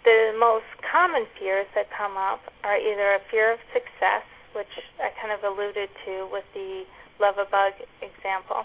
the 0.05 0.32
most 0.38 0.68
common 0.80 1.26
fears 1.38 1.66
that 1.74 1.88
come 1.92 2.16
up 2.16 2.40
are 2.64 2.76
either 2.76 3.14
a 3.14 3.20
fear 3.30 3.53
of 3.53 3.61
success, 3.72 4.24
which 4.57 4.70
I 4.98 5.12
kind 5.20 5.32
of 5.32 5.44
alluded 5.44 5.88
to 6.07 6.28
with 6.32 6.44
the 6.55 6.84
love 7.20 7.36
a 7.36 7.44
bug 7.44 7.76
example, 8.01 8.64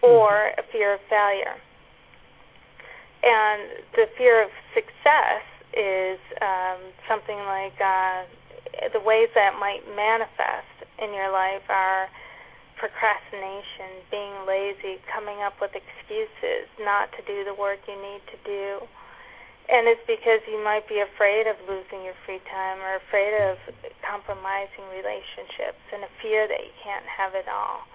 or 0.00 0.48
mm-hmm. 0.48 0.60
a 0.60 0.64
fear 0.72 0.94
of 0.94 1.00
failure. 1.08 1.60
And 3.24 3.84
the 3.92 4.06
fear 4.16 4.44
of 4.44 4.50
success 4.72 5.44
is 5.76 6.20
um, 6.40 6.80
something 7.08 7.36
like 7.44 7.76
uh, 7.80 8.24
the 8.92 9.00
ways 9.00 9.28
that 9.34 9.56
might 9.60 9.84
manifest 9.96 10.72
in 11.00 11.12
your 11.12 11.32
life 11.32 11.64
are 11.68 12.08
procrastination, 12.76 14.04
being 14.10 14.34
lazy, 14.48 15.00
coming 15.08 15.40
up 15.44 15.54
with 15.60 15.72
excuses 15.72 16.68
not 16.80 17.12
to 17.16 17.20
do 17.24 17.44
the 17.44 17.54
work 17.54 17.78
you 17.88 17.96
need 17.96 18.20
to 18.28 18.38
do 18.44 18.88
and 19.68 19.88
it's 19.88 20.04
because 20.04 20.44
you 20.44 20.60
might 20.60 20.84
be 20.88 21.00
afraid 21.00 21.48
of 21.48 21.56
losing 21.64 22.04
your 22.04 22.16
free 22.28 22.40
time 22.52 22.84
or 22.84 23.00
afraid 23.00 23.32
of 23.48 23.56
compromising 24.04 24.84
relationships 24.92 25.80
and 25.88 26.04
a 26.04 26.12
fear 26.20 26.44
that 26.44 26.60
you 26.60 26.74
can't 26.84 27.08
have 27.08 27.32
it 27.32 27.48
all. 27.48 27.88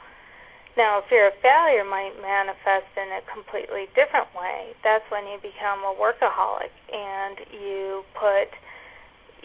Now, 0.78 0.99
a 0.99 1.03
fear 1.09 1.28
of 1.30 1.36
failure 1.41 1.86
might 1.86 2.17
manifest 2.17 2.89
in 2.97 3.09
a 3.13 3.22
completely 3.30 3.86
different 3.93 4.34
way. 4.34 4.74
That's 4.82 5.05
when 5.11 5.28
you 5.30 5.38
become 5.41 5.86
a 5.86 5.93
workaholic 5.93 6.74
and 6.89 7.38
you 7.53 8.01
put, 8.17 8.49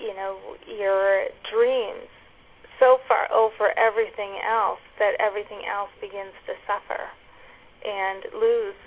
you 0.01 0.14
know, 0.16 0.39
your 0.64 1.29
dreams 1.51 2.09
so 2.81 2.99
far 3.09 3.29
over 3.33 3.77
everything 3.77 4.41
else 4.41 4.81
that 4.99 5.14
everything 5.20 5.62
else 5.68 5.91
begins 6.01 6.35
to 6.47 6.55
suffer 6.64 7.03
and 7.85 8.25
lose 8.33 8.79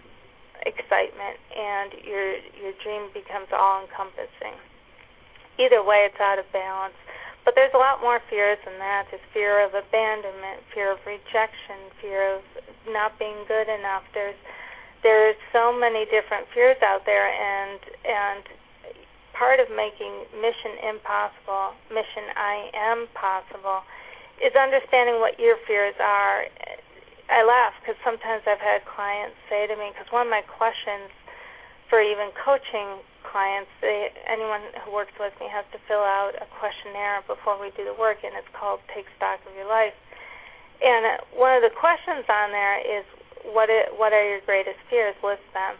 excitement 0.65 1.37
and 1.51 1.93
your 2.05 2.39
your 2.57 2.73
dream 2.83 3.09
becomes 3.13 3.47
all 3.51 3.83
encompassing. 3.83 4.55
Either 5.59 5.83
way 5.83 6.05
it's 6.05 6.19
out 6.21 6.39
of 6.39 6.45
balance. 6.53 6.97
But 7.45 7.55
there's 7.55 7.71
a 7.73 7.79
lot 7.79 8.03
more 8.03 8.19
fears 8.29 8.59
than 8.67 8.77
that. 8.79 9.07
There's 9.09 9.23
fear 9.31 9.63
of 9.63 9.71
abandonment, 9.71 10.67
fear 10.75 10.91
of 10.91 10.99
rejection, 11.07 11.87
fear 12.03 12.35
of 12.35 12.43
not 12.91 13.17
being 13.17 13.47
good 13.47 13.71
enough. 13.71 14.03
There's 14.13 14.35
there's 15.03 15.37
so 15.53 15.71
many 15.71 16.05
different 16.09 16.47
fears 16.53 16.77
out 16.83 17.05
there 17.05 17.29
and 17.29 17.79
and 18.03 18.43
part 19.37 19.59
of 19.61 19.69
making 19.69 20.25
mission 20.41 20.81
impossible, 20.89 21.77
mission 21.93 22.33
I 22.33 22.73
am 22.73 23.07
possible 23.13 23.85
is 24.41 24.53
understanding 24.57 25.21
what 25.21 25.39
your 25.39 25.57
fears 25.65 25.95
are 26.01 26.45
I 27.27 27.43
laugh 27.43 27.75
because 27.79 27.99
sometimes 28.03 28.47
I've 28.47 28.63
had 28.63 28.87
clients 28.87 29.35
say 29.51 29.67
to 29.67 29.75
me, 29.75 29.91
because 29.91 30.07
one 30.11 30.27
of 30.27 30.31
my 30.31 30.43
questions 30.47 31.11
for 31.91 31.99
even 31.99 32.31
coaching 32.35 33.03
clients, 33.23 33.71
they, 33.83 34.11
anyone 34.27 34.63
who 34.83 34.91
works 34.95 35.15
with 35.19 35.35
me 35.39 35.47
has 35.51 35.67
to 35.75 35.79
fill 35.87 36.03
out 36.03 36.35
a 36.39 36.47
questionnaire 36.59 37.23
before 37.27 37.59
we 37.59 37.71
do 37.75 37.83
the 37.83 37.95
work, 37.95 38.23
and 38.23 38.31
it's 38.35 38.47
called 38.55 38.79
Take 38.95 39.07
Stock 39.19 39.39
of 39.43 39.51
Your 39.55 39.67
Life. 39.67 39.95
And 40.79 41.03
uh, 41.03 41.23
one 41.35 41.55
of 41.55 41.63
the 41.63 41.73
questions 41.75 42.23
on 42.27 42.51
there 42.55 42.79
is, 42.79 43.03
what 43.51 43.67
it, 43.71 43.91
what 43.95 44.11
are 44.11 44.23
your 44.23 44.43
greatest 44.43 44.79
fears? 44.91 45.15
List 45.23 45.43
them. 45.51 45.75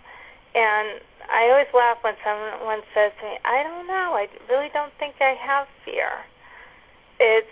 And 0.55 1.03
I 1.27 1.51
always 1.51 1.71
laugh 1.75 1.99
when 2.03 2.15
someone 2.23 2.83
says 2.95 3.11
to 3.19 3.23
me, 3.23 3.35
I 3.43 3.63
don't 3.63 3.87
know, 3.87 4.15
I 4.15 4.27
really 4.47 4.71
don't 4.71 4.95
think 4.99 5.19
I 5.19 5.35
have 5.35 5.67
fear. 5.83 6.23
It's 7.19 7.51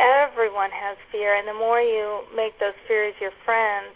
everyone 0.00 0.70
has 0.70 0.96
fear, 1.10 1.34
and 1.34 1.46
the 1.46 1.54
more 1.54 1.80
you 1.80 2.22
make 2.34 2.58
those 2.58 2.78
fears 2.86 3.14
your 3.20 3.34
friends, 3.44 3.94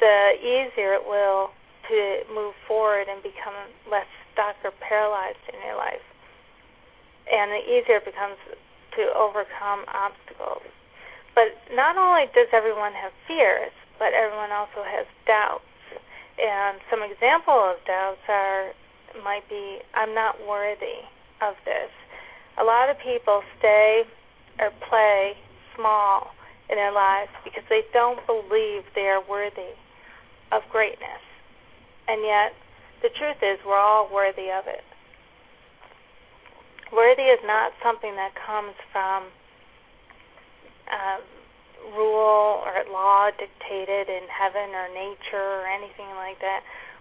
the 0.00 0.38
easier 0.38 0.94
it 0.94 1.04
will 1.06 1.50
to 1.90 2.22
move 2.34 2.54
forward 2.66 3.06
and 3.10 3.22
become 3.22 3.54
less 3.90 4.06
stuck 4.32 4.56
or 4.64 4.72
paralyzed 4.80 5.42
in 5.52 5.58
your 5.66 5.76
life. 5.76 6.02
And 7.30 7.50
the 7.50 7.62
easier 7.62 7.98
it 7.98 8.06
becomes 8.06 8.38
to 8.96 9.02
overcome 9.14 9.84
obstacles. 9.90 10.62
But 11.34 11.56
not 11.72 11.96
only 11.96 12.28
does 12.34 12.48
everyone 12.52 12.92
have 12.92 13.12
fears, 13.26 13.72
but 13.98 14.12
everyone 14.12 14.52
also 14.52 14.84
has 14.84 15.06
doubts. 15.26 15.64
And 16.38 16.78
some 16.90 17.02
example 17.02 17.54
of 17.54 17.76
doubts 17.86 18.22
are 18.28 18.72
might 19.22 19.46
be 19.48 19.78
I'm 19.94 20.14
not 20.14 20.40
worthy 20.48 21.04
of 21.40 21.54
this. 21.64 21.92
A 22.58 22.64
lot 22.64 22.88
of 22.88 22.96
people 22.98 23.42
stay 23.58 24.04
or 24.58 24.70
play 24.88 25.32
small 25.76 26.32
in 26.68 26.76
their 26.76 26.92
lives 26.92 27.30
because 27.44 27.64
they 27.68 27.82
don't 27.92 28.20
believe 28.26 28.82
they 28.94 29.08
are 29.08 29.22
worthy 29.28 29.76
of 30.52 30.62
greatness. 30.70 31.22
And 32.08 32.22
yet, 32.22 32.52
the 33.02 33.10
truth 33.18 33.40
is, 33.42 33.58
we're 33.66 33.78
all 33.78 34.08
worthy 34.12 34.50
of 34.50 34.66
it. 34.66 34.84
Worthy 36.92 37.28
is 37.32 37.40
not 37.44 37.72
something 37.82 38.14
that 38.16 38.32
comes 38.36 38.76
from 38.92 39.32
um, 40.92 41.22
rule 41.96 42.62
or 42.62 42.84
law 42.92 43.32
dictated 43.32 44.08
in 44.08 44.28
heaven 44.28 44.76
or 44.76 44.92
nature 44.92 45.64
or 45.64 45.66
anything 45.66 46.12
like 46.20 46.38
that. 46.40 46.60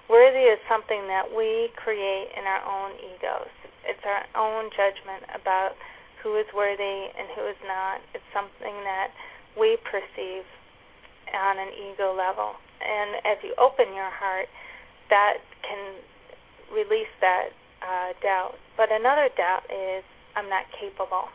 Worthy 0.10 0.47
is 0.47 0.60
something 0.68 1.08
that 1.08 1.28
we 1.28 1.70
create 1.76 2.32
in 2.36 2.43
our 2.47 2.64
own 2.64 2.95
egos. 2.99 3.52
It's 3.86 4.04
our 4.08 4.26
own 4.36 4.70
judgment 4.72 5.28
about 5.36 5.76
who 6.24 6.38
is 6.38 6.45
worthy 6.55 7.09
and 7.13 7.28
who 7.36 7.47
is 7.49 7.59
not. 7.65 8.01
It's 8.13 8.26
something 8.34 8.76
that 8.86 9.09
we 9.57 9.78
perceive 9.84 10.45
on 11.34 11.57
an 11.57 11.72
ego 11.74 12.13
level. 12.13 12.55
And 12.82 13.22
as 13.26 13.38
you 13.43 13.53
open 13.57 13.93
your 13.93 14.09
heart, 14.09 14.47
that 15.09 15.41
can 15.61 16.01
release 16.74 17.11
that 17.19 17.53
uh, 17.82 18.13
doubt. 18.22 18.55
But 18.78 18.89
another 18.91 19.30
doubt 19.36 19.65
is 19.69 20.03
I'm 20.36 20.49
not 20.49 20.65
capable. 20.80 21.28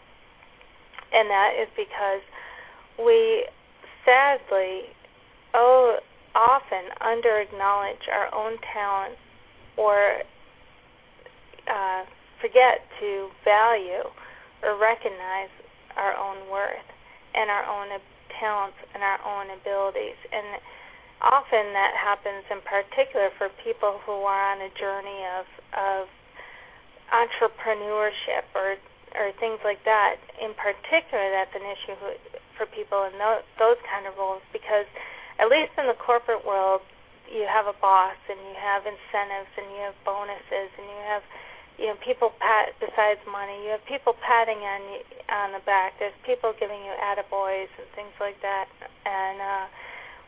And 1.12 1.30
that 1.30 1.50
is 1.60 1.68
because 1.76 2.24
we 2.98 3.46
sadly 4.04 4.90
oh 5.54 5.98
often 6.34 6.92
under 7.00 7.40
acknowledge 7.40 8.04
our 8.12 8.32
own 8.34 8.56
talents 8.72 9.20
or 9.76 10.20
uh, 11.68 12.04
forget 12.40 12.84
to 13.00 13.28
value 13.44 14.04
Uh, 14.64 14.76
recognize 14.80 15.52
our 15.96 16.16
own 16.16 16.48
worth 16.48 16.88
and 17.34 17.50
our 17.50 17.64
own 17.68 17.92
talents 18.40 18.76
and 18.94 19.02
our 19.02 19.20
own 19.24 19.52
abilities. 19.52 20.16
And 20.32 20.60
often 21.20 21.72
that 21.72 21.96
happens 21.96 22.44
in 22.48 22.60
particular 22.64 23.32
for 23.36 23.48
people 23.64 24.00
who 24.04 24.24
are 24.24 24.44
on 24.52 24.60
a 24.60 24.72
journey 24.76 25.20
of 25.36 25.46
of 25.76 26.02
entrepreneurship 27.12 28.48
or 28.56 28.76
or 29.16 29.32
things 29.40 29.60
like 29.64 29.80
that. 29.84 30.20
In 30.40 30.52
particular, 30.52 31.32
that's 31.32 31.54
an 31.56 31.64
issue 31.64 31.96
for 32.56 32.66
people 32.68 33.04
in 33.08 33.16
those, 33.16 33.44
those 33.56 33.80
kind 33.88 34.04
of 34.04 34.16
roles 34.16 34.44
because 34.52 34.84
at 35.40 35.48
least 35.48 35.72
in 35.76 35.88
the 35.88 35.96
corporate 35.96 36.44
world, 36.44 36.80
you 37.28 37.44
have 37.48 37.66
a 37.66 37.76
boss 37.80 38.16
and 38.28 38.38
you 38.48 38.56
have 38.56 38.84
incentives 38.84 39.52
and 39.56 39.66
you 39.72 39.80
have 39.84 39.96
bonuses 40.04 40.70
and 40.76 40.86
you 40.86 41.02
have 41.04 41.24
you 41.78 41.86
know 41.86 41.96
people 42.00 42.32
pat 42.40 42.72
besides 42.80 43.20
money 43.28 43.56
you 43.64 43.70
have 43.70 43.84
people 43.84 44.16
patting 44.24 44.58
on 44.64 44.80
you 44.92 45.00
on 45.28 45.52
the 45.52 45.62
back. 45.66 45.98
There's 45.98 46.14
people 46.24 46.54
giving 46.58 46.78
you 46.86 46.94
attaboys 47.02 47.70
and 47.78 47.86
things 47.94 48.14
like 48.20 48.40
that. 48.42 48.70
And 49.04 49.40
uh 49.40 49.66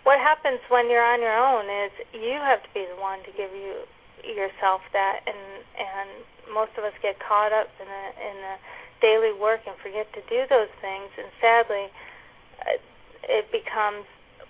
what 0.04 0.18
happens 0.20 0.60
when 0.70 0.88
you're 0.88 1.04
on 1.04 1.20
your 1.20 1.36
own 1.36 1.68
is 1.68 1.92
you 2.14 2.38
have 2.40 2.62
to 2.62 2.70
be 2.72 2.86
the 2.86 2.96
one 3.00 3.20
to 3.24 3.32
give 3.34 3.52
you 3.52 3.84
yourself 4.24 4.82
that 4.92 5.20
and 5.26 5.40
and 5.78 6.08
most 6.52 6.72
of 6.76 6.84
us 6.84 6.96
get 7.02 7.16
caught 7.20 7.52
up 7.52 7.68
in 7.80 7.86
the 7.86 8.04
in 8.18 8.36
the 8.42 8.56
daily 9.00 9.32
work 9.32 9.62
and 9.66 9.76
forget 9.78 10.10
to 10.12 10.22
do 10.26 10.42
those 10.50 10.72
things. 10.80 11.08
And 11.16 11.28
sadly 11.40 11.86
uh, 12.66 12.78
it 13.28 13.50
becomes 13.52 14.04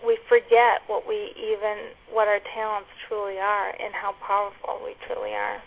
we 0.04 0.18
forget 0.28 0.86
what 0.86 1.06
we 1.06 1.34
even 1.36 1.92
what 2.10 2.28
our 2.28 2.40
talents 2.54 2.88
truly 3.06 3.38
are 3.38 3.70
and 3.70 3.92
how 3.94 4.14
powerful 4.24 4.80
we 4.84 4.94
truly 5.06 5.34
are 5.34 5.60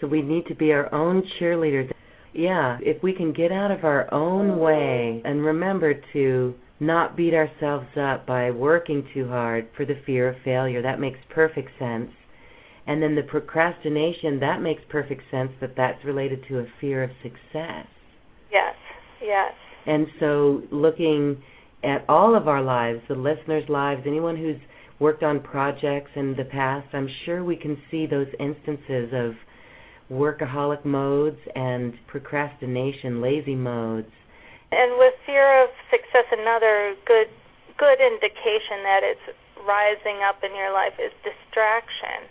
so 0.00 0.06
we 0.06 0.22
need 0.22 0.46
to 0.46 0.54
be 0.54 0.72
our 0.72 0.92
own 0.94 1.22
cheerleaders. 1.40 1.90
Yeah, 2.32 2.78
if 2.80 3.02
we 3.02 3.12
can 3.12 3.32
get 3.32 3.50
out 3.50 3.70
of 3.70 3.84
our 3.84 4.12
own 4.12 4.58
way 4.58 5.22
and 5.24 5.44
remember 5.44 5.94
to 6.12 6.54
not 6.80 7.16
beat 7.16 7.34
ourselves 7.34 7.88
up 8.00 8.26
by 8.26 8.50
working 8.50 9.08
too 9.12 9.28
hard 9.28 9.68
for 9.76 9.84
the 9.84 10.00
fear 10.06 10.28
of 10.28 10.36
failure, 10.44 10.82
that 10.82 11.00
makes 11.00 11.18
perfect 11.30 11.70
sense. 11.78 12.10
And 12.86 13.02
then 13.02 13.14
the 13.14 13.22
procrastination, 13.22 14.40
that 14.40 14.62
makes 14.62 14.82
perfect 14.88 15.22
sense 15.30 15.50
that 15.60 15.74
that's 15.76 16.04
related 16.04 16.44
to 16.48 16.60
a 16.60 16.66
fear 16.80 17.02
of 17.02 17.10
success. 17.22 17.86
Yes, 18.50 18.74
yes. 19.22 19.52
And 19.86 20.06
so 20.20 20.62
looking 20.70 21.42
at 21.82 22.04
all 22.08 22.34
of 22.34 22.48
our 22.48 22.62
lives, 22.62 23.00
the 23.08 23.14
listeners' 23.14 23.68
lives, 23.68 24.02
anyone 24.06 24.36
who's 24.36 24.60
worked 25.00 25.22
on 25.22 25.40
projects 25.40 26.10
in 26.16 26.34
the 26.36 26.44
past, 26.44 26.88
I'm 26.92 27.08
sure 27.24 27.44
we 27.44 27.56
can 27.56 27.76
see 27.90 28.06
those 28.06 28.26
instances 28.40 29.10
of 29.12 29.32
workaholic 30.10 30.84
modes 30.84 31.38
and 31.54 31.94
procrastination, 32.06 33.20
lazy 33.20 33.54
modes. 33.54 34.10
And 34.72 34.98
with 34.98 35.14
fear 35.24 35.64
of 35.64 35.70
success, 35.90 36.24
another 36.32 36.94
good 37.06 37.28
good 37.78 38.02
indication 38.02 38.82
that 38.82 39.06
it's 39.06 39.38
rising 39.62 40.18
up 40.26 40.42
in 40.42 40.50
your 40.56 40.74
life 40.74 40.98
is 40.98 41.14
distraction. 41.22 42.26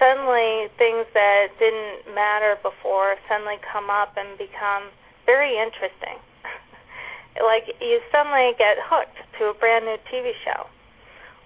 Suddenly, 0.00 0.72
things 0.80 1.04
that 1.12 1.52
didn't 1.60 2.14
matter 2.14 2.56
before 2.62 3.16
suddenly 3.28 3.60
come 3.60 3.88
up 3.92 4.16
and 4.16 4.38
become 4.38 4.88
very 5.28 5.56
interesting. 5.56 6.16
like 7.44 7.68
you 7.80 8.00
suddenly 8.12 8.56
get 8.56 8.80
hooked 8.80 9.20
to 9.38 9.52
a 9.52 9.54
brand 9.54 9.84
new 9.84 10.00
TV 10.08 10.32
show, 10.44 10.64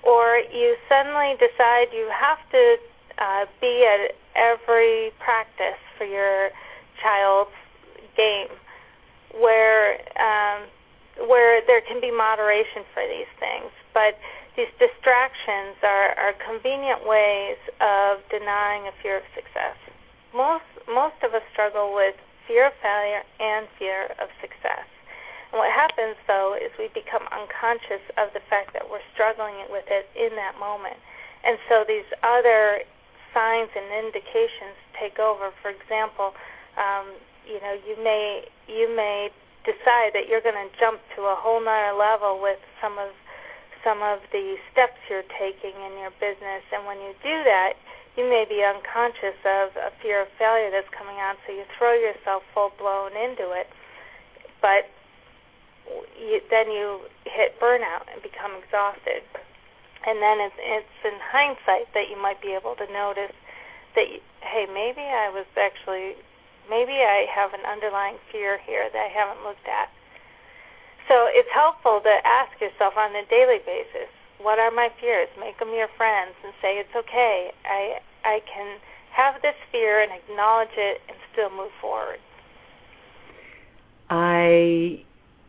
or 0.06 0.38
you 0.54 0.76
suddenly 0.86 1.34
decide 1.38 1.90
you 1.90 2.06
have 2.10 2.38
to 2.54 2.62
uh, 3.18 3.44
be 3.60 3.86
at 3.86 4.14
every 4.40 5.12
practice 5.20 5.78
for 6.00 6.08
your 6.08 6.48
child's 7.04 7.52
game 8.16 8.48
where 9.36 10.00
um, 10.16 10.66
where 11.28 11.60
there 11.68 11.84
can 11.84 12.00
be 12.00 12.08
moderation 12.08 12.82
for 12.96 13.04
these 13.04 13.28
things, 13.36 13.68
but 13.92 14.16
these 14.56 14.72
distractions 14.80 15.76
are, 15.84 16.16
are 16.16 16.34
convenient 16.40 17.04
ways 17.04 17.60
of 17.78 18.24
denying 18.32 18.88
a 18.88 18.94
fear 19.04 19.20
of 19.20 19.26
success. 19.36 19.76
Most 20.32 20.66
most 20.88 21.20
of 21.22 21.36
us 21.36 21.44
struggle 21.52 21.92
with 21.94 22.16
fear 22.48 22.66
of 22.66 22.74
failure 22.82 23.22
and 23.38 23.68
fear 23.78 24.10
of 24.18 24.32
success. 24.40 24.88
And 25.52 25.58
what 25.58 25.70
happens 25.70 26.16
though 26.26 26.56
is 26.56 26.72
we 26.78 26.88
become 26.96 27.26
unconscious 27.30 28.02
of 28.16 28.32
the 28.34 28.42
fact 28.48 28.72
that 28.72 28.88
we're 28.88 29.04
struggling 29.14 29.68
with 29.70 29.86
it 29.90 30.08
in 30.16 30.34
that 30.34 30.58
moment. 30.58 30.98
And 31.44 31.58
so 31.68 31.84
these 31.86 32.06
other 32.22 32.82
signs 33.32 33.70
and 33.74 33.86
indications 34.04 34.76
take 34.98 35.18
over. 35.18 35.50
For 35.62 35.70
example, 35.70 36.34
um, 36.76 37.14
you 37.46 37.58
know, 37.60 37.74
you 37.86 37.96
may 38.02 38.46
you 38.68 38.88
may 38.94 39.30
decide 39.64 40.16
that 40.16 40.28
you're 40.28 40.44
going 40.44 40.56
to 40.56 40.70
jump 40.80 41.00
to 41.16 41.28
a 41.28 41.36
whole 41.36 41.60
nother 41.60 41.96
level 41.96 42.40
with 42.40 42.60
some 42.80 42.96
of 42.98 43.12
some 43.84 44.04
of 44.04 44.20
the 44.32 44.60
steps 44.72 45.00
you're 45.08 45.26
taking 45.40 45.72
in 45.72 45.96
your 45.96 46.12
business, 46.20 46.60
and 46.68 46.84
when 46.84 47.00
you 47.00 47.16
do 47.24 47.36
that, 47.48 47.80
you 48.12 48.28
may 48.28 48.44
be 48.44 48.60
unconscious 48.60 49.40
of 49.40 49.72
a 49.80 49.88
fear 50.04 50.20
of 50.20 50.28
failure 50.36 50.68
that's 50.68 50.90
coming 50.92 51.16
on, 51.16 51.36
so 51.46 51.52
you 51.56 51.64
throw 51.80 51.96
yourself 51.96 52.44
full 52.52 52.72
blown 52.76 53.16
into 53.16 53.56
it, 53.56 53.72
but 54.60 54.84
you, 56.20 56.44
then 56.52 56.68
you 56.68 57.00
hit 57.24 57.56
burnout 57.56 58.04
and 58.12 58.20
become 58.20 58.52
exhausted 58.60 59.24
and 60.06 60.22
then 60.22 60.40
it's 60.40 60.56
it's 60.58 60.98
in 61.04 61.16
hindsight 61.20 61.92
that 61.92 62.08
you 62.08 62.16
might 62.16 62.40
be 62.40 62.56
able 62.56 62.74
to 62.76 62.86
notice 62.88 63.34
that 63.94 64.06
hey 64.40 64.64
maybe 64.70 65.04
I 65.04 65.28
was 65.28 65.46
actually 65.58 66.16
maybe 66.68 66.94
I 67.02 67.26
have 67.28 67.52
an 67.52 67.66
underlying 67.66 68.16
fear 68.30 68.58
here 68.64 68.88
that 68.88 69.02
I 69.02 69.10
haven't 69.10 69.42
looked 69.44 69.66
at. 69.66 69.90
So 71.10 71.26
it's 71.26 71.50
helpful 71.50 72.00
to 72.00 72.14
ask 72.22 72.54
yourself 72.62 72.94
on 72.94 73.10
a 73.10 73.26
daily 73.26 73.58
basis, 73.66 74.06
what 74.38 74.62
are 74.62 74.70
my 74.70 74.88
fears? 75.02 75.26
Make 75.34 75.58
them 75.58 75.74
your 75.74 75.90
friends 75.98 76.38
and 76.44 76.54
say 76.62 76.78
it's 76.78 76.94
okay. 76.94 77.50
I 77.66 78.00
I 78.24 78.40
can 78.46 78.78
have 79.12 79.42
this 79.42 79.58
fear 79.72 80.00
and 80.00 80.12
acknowledge 80.12 80.72
it 80.78 81.02
and 81.08 81.16
still 81.32 81.50
move 81.50 81.74
forward. 81.80 82.22
I 84.08 85.04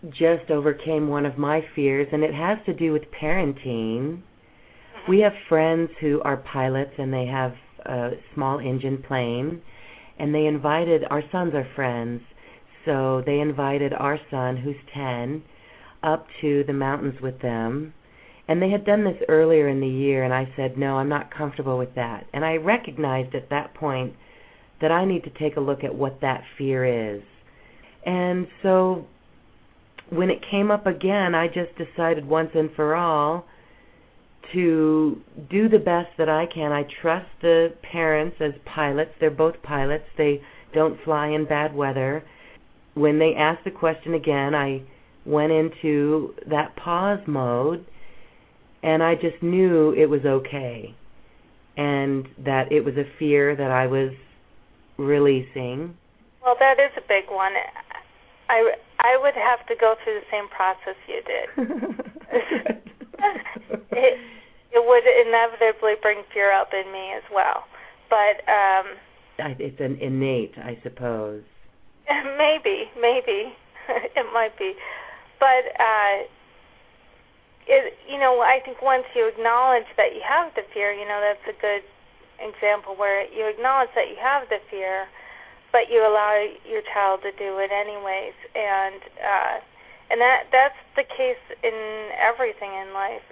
just 0.10 0.49
overcame 0.49 1.08
one 1.08 1.26
of 1.26 1.38
my 1.38 1.62
fears 1.76 2.08
and 2.12 2.24
it 2.24 2.34
has 2.34 2.58
to 2.66 2.74
do 2.74 2.91
with 2.91 3.04
parenting 3.12 4.22
we 5.08 5.20
have 5.20 5.34
friends 5.49 5.89
who 5.99 6.22
are 6.22 6.38
pilots 6.38 6.91
and 6.97 7.14
they 7.14 7.26
have 7.26 7.54
a 7.86 8.12
small 8.34 8.60
engine 8.60 9.04
plane 9.08 9.62
and 10.20 10.34
they 10.34 10.45
invited 10.45 11.04
our 11.10 11.24
sons 11.32 11.54
are 11.54 11.68
friends 11.76 12.22
so 12.86 13.22
they 13.26 13.39
invited 13.39 13.93
our 13.93 14.20
son 14.30 14.58
who's 14.58 14.76
10 14.93 15.43
up 16.04 16.26
to 16.41 16.64
the 16.66 16.74
mountains 16.74 17.22
with 17.22 17.41
them. 17.41 17.93
And 18.47 18.62
they 18.62 18.70
had 18.70 18.86
done 18.86 19.04
this 19.04 19.22
earlier 19.30 19.68
in 19.68 19.80
the 19.80 19.88
year 19.88 20.24
and 20.24 20.34
I 20.34 20.52
said 20.56 20.78
no 20.78 20.97
I'm 20.97 21.10
not 21.10 21.34
comfortable 21.34 21.78
with 21.78 21.95
that. 21.95 22.26
And 22.34 22.43
I 22.43 22.56
recognized 22.56 23.36
at 23.36 23.49
that 23.49 23.74
point 23.74 24.14
that 24.82 24.91
I 24.91 25.06
need 25.06 25.24
to 25.24 25.30
take 25.30 25.58
a 25.58 25.62
look 25.62 25.84
at 25.84 25.93
what 25.93 26.22
that 26.22 26.43
fear 26.58 27.16
is. 27.16 27.22
And 28.06 28.47
so 28.64 29.06
when 30.10 30.30
it 30.30 30.39
came 30.49 30.72
up 30.72 30.86
again 30.86 31.36
I 31.36 31.47
just 31.47 31.72
decided 31.78 32.26
once 32.26 32.49
and 32.56 32.70
for 32.76 32.95
all 32.95 33.45
to 34.53 35.21
do 35.49 35.69
the 35.69 35.79
best 35.79 36.09
that 36.17 36.29
I 36.29 36.45
can. 36.53 36.71
I 36.71 36.83
trust 37.01 37.27
the 37.41 37.73
parents 37.91 38.37
as 38.39 38.51
pilots. 38.73 39.11
They're 39.19 39.31
both 39.31 39.55
pilots. 39.63 40.05
They 40.17 40.41
don't 40.73 40.97
fly 41.03 41.27
in 41.27 41.45
bad 41.45 41.73
weather. 41.73 42.23
When 42.93 43.19
they 43.19 43.33
asked 43.37 43.63
the 43.63 43.71
question 43.71 44.13
again, 44.13 44.53
I 44.53 44.83
went 45.25 45.51
into 45.51 46.33
that 46.49 46.75
pause 46.75 47.19
mode 47.27 47.85
and 48.83 49.03
I 49.03 49.15
just 49.15 49.41
knew 49.41 49.93
it 49.93 50.07
was 50.07 50.21
okay 50.25 50.95
and 51.77 52.27
that 52.43 52.71
it 52.71 52.83
was 52.83 52.95
a 52.95 53.05
fear 53.19 53.55
that 53.55 53.71
I 53.71 53.87
was 53.87 54.11
releasing. 54.97 55.95
Well, 56.43 56.55
that 56.59 56.79
is 56.79 56.91
a 56.97 57.01
big 57.01 57.29
one. 57.29 57.53
I 58.49 58.73
I 58.99 59.17
would 59.21 59.35
have 59.35 59.65
to 59.67 59.75
go 59.79 59.95
through 60.03 60.19
the 60.19 60.25
same 60.29 60.49
process 60.49 60.95
you 61.07 61.21
did. 61.23 62.91
it, 63.91 64.19
it 64.72 64.82
would 64.82 65.05
inevitably 65.05 65.93
bring 66.01 66.24
fear 66.34 66.51
up 66.53 66.69
in 66.74 66.91
me 66.91 67.13
as 67.15 67.24
well. 67.34 67.63
But 68.09 68.41
um 68.49 68.97
it's 69.59 69.80
an 69.80 69.97
innate, 70.01 70.53
I 70.57 70.78
suppose. 70.84 71.43
Maybe, 72.38 72.89
maybe 72.99 73.55
it 74.17 74.28
might 74.34 74.57
be, 74.57 74.74
but 75.39 75.63
uh, 75.80 76.26
it 77.67 77.93
you 78.09 78.19
know 78.19 78.41
I 78.41 78.59
think 78.65 78.82
once 78.82 79.05
you 79.15 79.30
acknowledge 79.30 79.88
that 79.97 80.13
you 80.13 80.22
have 80.28 80.53
the 80.55 80.61
fear, 80.74 80.91
you 80.91 81.07
know 81.07 81.22
that's 81.22 81.45
a 81.49 81.57
good 81.61 81.86
example 82.41 82.97
where 82.97 83.26
you 83.30 83.47
acknowledge 83.47 83.93
that 83.95 84.09
you 84.09 84.17
have 84.19 84.49
the 84.49 84.57
fear, 84.69 85.07
but 85.72 85.89
you 85.89 86.01
allow 86.01 86.45
your 86.67 86.82
child 86.93 87.22
to 87.24 87.32
do 87.38 87.57
it 87.59 87.72
anyways, 87.72 88.36
and 88.55 89.01
uh, 89.22 89.55
and 90.12 90.20
that 90.20 90.51
that's 90.51 90.78
the 90.99 91.07
case 91.07 91.41
in 91.64 92.12
everything 92.20 92.70
in 92.76 92.91
life. 92.91 93.24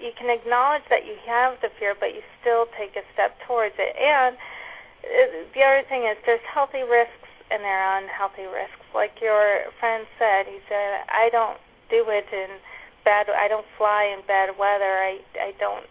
You 0.00 0.12
can 0.16 0.32
acknowledge 0.32 0.84
that 0.88 1.04
you 1.04 1.16
have 1.28 1.60
the 1.60 1.68
fear, 1.78 1.96
but 1.96 2.12
you 2.16 2.20
still 2.40 2.66
take 2.76 2.96
a 2.96 3.04
step 3.12 3.36
towards 3.44 3.76
it. 3.76 3.92
And 3.96 4.36
uh, 4.36 5.44
the 5.52 5.62
other 5.64 5.84
thing 5.88 6.04
is, 6.04 6.16
there's 6.24 6.44
healthy 6.48 6.84
risks 6.84 7.28
and 7.48 7.64
there 7.64 7.80
are 7.80 8.00
unhealthy 8.00 8.44
risks. 8.44 8.84
Like 8.92 9.16
your 9.20 9.72
friend 9.80 10.04
said, 10.18 10.48
he 10.48 10.60
said, 10.68 11.04
I 11.08 11.28
don't 11.32 11.56
do 11.88 12.04
it 12.08 12.28
in 12.32 12.60
bad. 13.04 13.28
I 13.30 13.48
don't 13.48 13.68
fly 13.78 14.10
in 14.12 14.24
bad 14.26 14.56
weather. 14.58 15.00
I 15.04 15.20
I 15.36 15.52
don't 15.60 15.86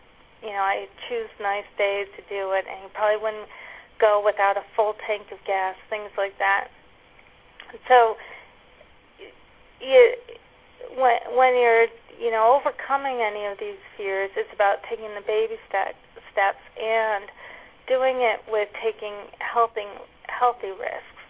you 0.46 0.54
know, 0.54 0.62
I 0.62 0.86
choose 1.10 1.30
nice 1.42 1.66
days 1.74 2.06
to 2.14 2.22
do 2.30 2.54
it, 2.54 2.70
and 2.70 2.86
you 2.86 2.90
probably 2.94 3.18
wouldn't 3.18 3.50
go 3.98 4.22
without 4.22 4.62
a 4.62 4.66
full 4.78 4.94
tank 5.10 5.34
of 5.34 5.42
gas, 5.50 5.74
things 5.90 6.14
like 6.18 6.38
that. 6.38 6.70
So, 7.90 8.14
you 9.82 10.16
when 10.98 11.18
when 11.36 11.56
you're 11.56 11.88
you 12.20 12.32
know 12.32 12.60
overcoming 12.60 13.20
any 13.22 13.46
of 13.46 13.60
these 13.60 13.80
fears, 13.98 14.32
it's 14.36 14.52
about 14.54 14.84
taking 14.90 15.12
the 15.16 15.26
baby 15.26 15.56
step, 15.68 15.96
steps 16.32 16.62
and 16.80 17.28
doing 17.88 18.22
it 18.22 18.42
with 18.50 18.70
taking 18.82 19.14
helping 19.40 19.88
healthy 20.28 20.74
risks. 20.74 21.24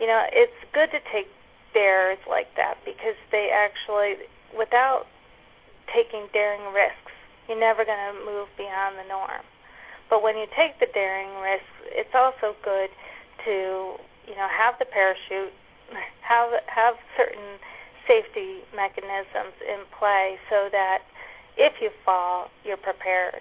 You 0.00 0.06
know, 0.06 0.24
it's 0.32 0.56
good 0.74 0.90
to 0.90 1.00
take 1.12 1.28
dares 1.74 2.18
like 2.28 2.48
that 2.56 2.80
because 2.84 3.16
they 3.30 3.52
actually, 3.52 4.28
without 4.56 5.06
taking 5.92 6.28
daring 6.32 6.72
risks, 6.72 7.12
you're 7.48 7.60
never 7.60 7.84
going 7.84 8.00
to 8.12 8.16
move 8.24 8.48
beyond 8.56 8.96
the 8.96 9.06
norm. 9.08 9.44
But 10.08 10.22
when 10.22 10.36
you 10.36 10.46
take 10.52 10.76
the 10.80 10.88
daring 10.92 11.32
risks, 11.40 11.76
it's 11.92 12.12
also 12.12 12.56
good 12.64 12.90
to, 13.44 13.96
you 14.28 14.36
know, 14.36 14.48
have 14.48 14.76
the 14.78 14.84
parachute, 14.84 15.52
have 16.20 16.50
have 16.68 16.94
certain 17.16 17.60
safety 18.06 18.60
mechanisms 18.74 19.54
in 19.66 19.84
play 19.98 20.36
so 20.50 20.68
that 20.70 20.98
if 21.56 21.72
you 21.80 21.90
fall, 22.04 22.48
you're 22.64 22.76
prepared. 22.76 23.40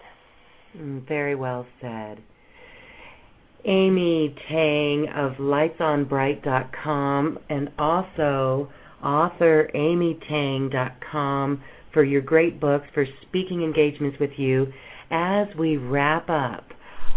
Mm, 0.78 1.05
very 1.07 1.36
well 1.36 1.66
said. 1.80 2.20
Amy 3.66 4.36
Tang 4.49 5.07
of 5.16 5.34
lightsonbright.com 5.34 7.38
and 7.49 7.70
also 7.78 8.72
author 9.03 9.70
amytang.com 9.76 11.62
for 11.93 12.03
your 12.03 12.22
great 12.22 12.59
books, 12.59 12.88
for 12.93 13.05
speaking 13.28 13.62
engagements 13.62 14.18
with 14.20 14.32
you. 14.38 14.68
As 15.12 15.47
we 15.57 15.78
wrap 15.78 16.30
up, 16.30 16.66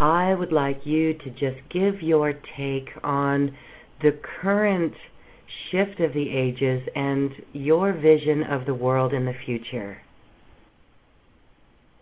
I 0.00 0.34
would 0.34 0.52
like 0.52 0.80
you 0.84 1.14
to 1.14 1.30
just 1.30 1.56
give 1.72 2.02
your 2.02 2.34
take 2.56 2.90
on 3.02 3.56
the 4.02 4.18
current 4.42 4.92
shift 5.70 6.00
of 6.00 6.12
the 6.12 6.28
ages 6.28 6.82
and 6.94 7.30
your 7.52 7.92
vision 7.92 8.42
of 8.44 8.66
the 8.66 8.74
world 8.74 9.12
in 9.12 9.24
the 9.24 9.34
future. 9.44 9.98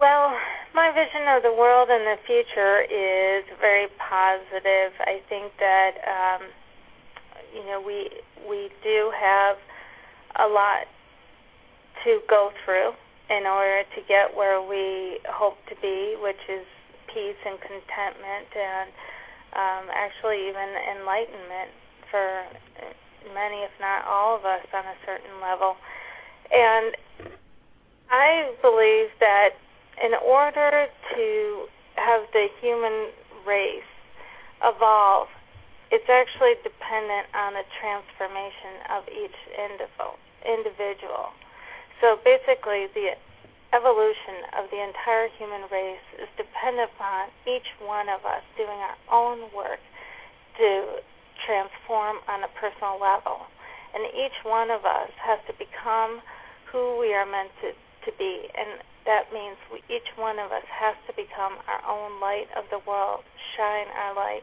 Well, 0.01 0.35
my 0.75 0.91
vision 0.91 1.29
of 1.37 1.43
the 1.43 1.53
world 1.53 1.89
in 1.89 2.03
the 2.05 2.17
future 2.27 2.83
is 2.83 3.45
very 3.61 3.87
positive. 4.01 4.93
I 5.01 5.21
think 5.29 5.53
that 5.61 5.93
um, 6.09 6.43
you 7.55 7.65
know 7.67 7.81
we 7.81 8.11
we 8.49 8.69
do 8.83 9.13
have 9.15 9.57
a 10.41 10.49
lot 10.49 10.89
to 12.05 12.21
go 12.29 12.51
through 12.65 12.93
in 13.31 13.47
order 13.47 13.85
to 13.95 14.01
get 14.09 14.35
where 14.35 14.61
we 14.61 15.21
hope 15.29 15.57
to 15.69 15.77
be, 15.81 16.17
which 16.21 16.41
is 16.49 16.67
peace 17.13 17.39
and 17.45 17.61
contentment 17.61 18.49
and 18.57 18.89
um, 19.53 19.85
actually 19.93 20.49
even 20.49 20.69
enlightenment 20.99 21.71
for 22.11 22.49
many, 23.31 23.63
if 23.63 23.75
not 23.81 24.05
all 24.05 24.37
of 24.37 24.45
us, 24.45 24.67
on 24.75 24.85
a 24.85 24.99
certain 25.07 25.41
level. 25.41 25.77
And 26.51 26.97
I 28.11 28.53
believe 28.61 29.09
that 29.21 29.57
in 30.03 30.13
order 30.21 30.87
to 31.15 31.27
have 31.97 32.27
the 32.33 32.49
human 32.61 33.13
race 33.47 33.89
evolve, 34.63 35.29
it's 35.93 36.09
actually 36.09 36.57
dependent 36.65 37.29
on 37.37 37.53
the 37.53 37.65
transformation 37.77 38.81
of 38.97 39.05
each 39.13 39.37
individual. 40.43 41.37
So 42.01 42.17
basically, 42.25 42.89
the 42.97 43.15
evolution 43.73 44.45
of 44.57 44.69
the 44.69 44.81
entire 44.81 45.29
human 45.37 45.69
race 45.73 46.05
is 46.21 46.29
dependent 46.37 46.93
upon 46.97 47.29
each 47.49 47.69
one 47.81 48.09
of 48.09 48.25
us 48.25 48.45
doing 48.57 48.77
our 48.77 48.99
own 49.13 49.49
work 49.57 49.81
to 50.61 51.01
transform 51.47 52.23
on 52.29 52.45
a 52.45 52.51
personal 52.57 52.99
level. 53.01 53.47
And 53.93 54.09
each 54.17 54.37
one 54.45 54.71
of 54.71 54.85
us 54.85 55.13
has 55.21 55.39
to 55.47 55.55
become 55.59 56.23
who 56.73 56.97
we 56.99 57.13
are 57.13 57.29
meant 57.29 57.53
to, 57.61 57.77
to 58.09 58.11
be. 58.17 58.49
And 58.57 58.81
that 59.05 59.29
means 59.33 59.61
we, 59.69 59.85
each 59.93 60.09
one 60.17 60.39
of 60.39 60.51
us 60.51 60.65
has 60.73 60.97
to 61.07 61.13
become 61.13 61.61
our 61.69 61.83
own 61.85 62.21
light 62.21 62.49
of 62.57 62.65
the 62.73 62.81
world, 62.89 63.25
shine 63.57 63.91
our 63.93 64.17
light 64.17 64.43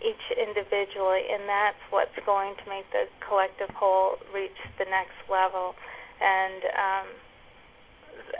each 0.00 0.24
individually. 0.32 1.28
And 1.28 1.44
that's 1.44 1.80
what's 1.90 2.16
going 2.24 2.56
to 2.56 2.64
make 2.68 2.88
the 2.92 3.04
collective 3.20 3.70
whole 3.76 4.16
reach 4.32 4.56
the 4.78 4.88
next 4.88 5.16
level 5.28 5.76
and 6.20 6.62
um, 6.72 7.06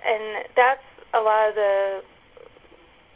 and 0.04 0.44
that's 0.56 0.86
a 1.14 1.20
lot 1.20 1.48
of 1.48 1.54
the 1.54 2.00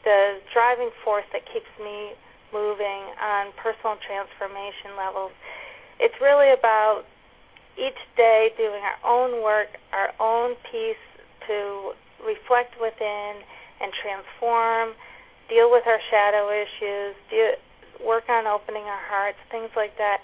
the 0.04 0.40
driving 0.52 0.90
force 1.04 1.24
that 1.32 1.44
keeps 1.52 1.68
me 1.82 2.12
moving 2.52 3.14
on 3.18 3.52
personal 3.56 3.96
transformation 4.02 4.96
levels. 4.96 5.32
It's 5.98 6.16
really 6.20 6.52
about 6.52 7.04
each 7.78 7.98
day 8.16 8.50
doing 8.56 8.82
our 8.82 9.00
own 9.04 9.42
work, 9.42 9.68
our 9.92 10.12
own 10.20 10.56
piece 10.70 11.00
to 11.46 11.92
reflect 12.24 12.76
within 12.80 13.40
and 13.80 13.92
transform, 14.02 14.92
deal 15.48 15.70
with 15.70 15.86
our 15.86 16.00
shadow 16.10 16.52
issues, 16.52 17.16
deal, 17.30 17.56
work 18.04 18.28
on 18.28 18.46
opening 18.46 18.84
our 18.84 19.04
hearts, 19.08 19.38
things 19.50 19.70
like 19.76 19.96
that. 19.96 20.20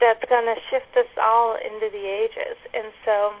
That's 0.00 0.24
going 0.28 0.44
to 0.44 0.58
shift 0.70 0.92
us 0.96 1.08
all 1.20 1.56
into 1.56 1.88
the 1.92 2.04
ages. 2.04 2.58
And 2.74 2.90
so 3.04 3.32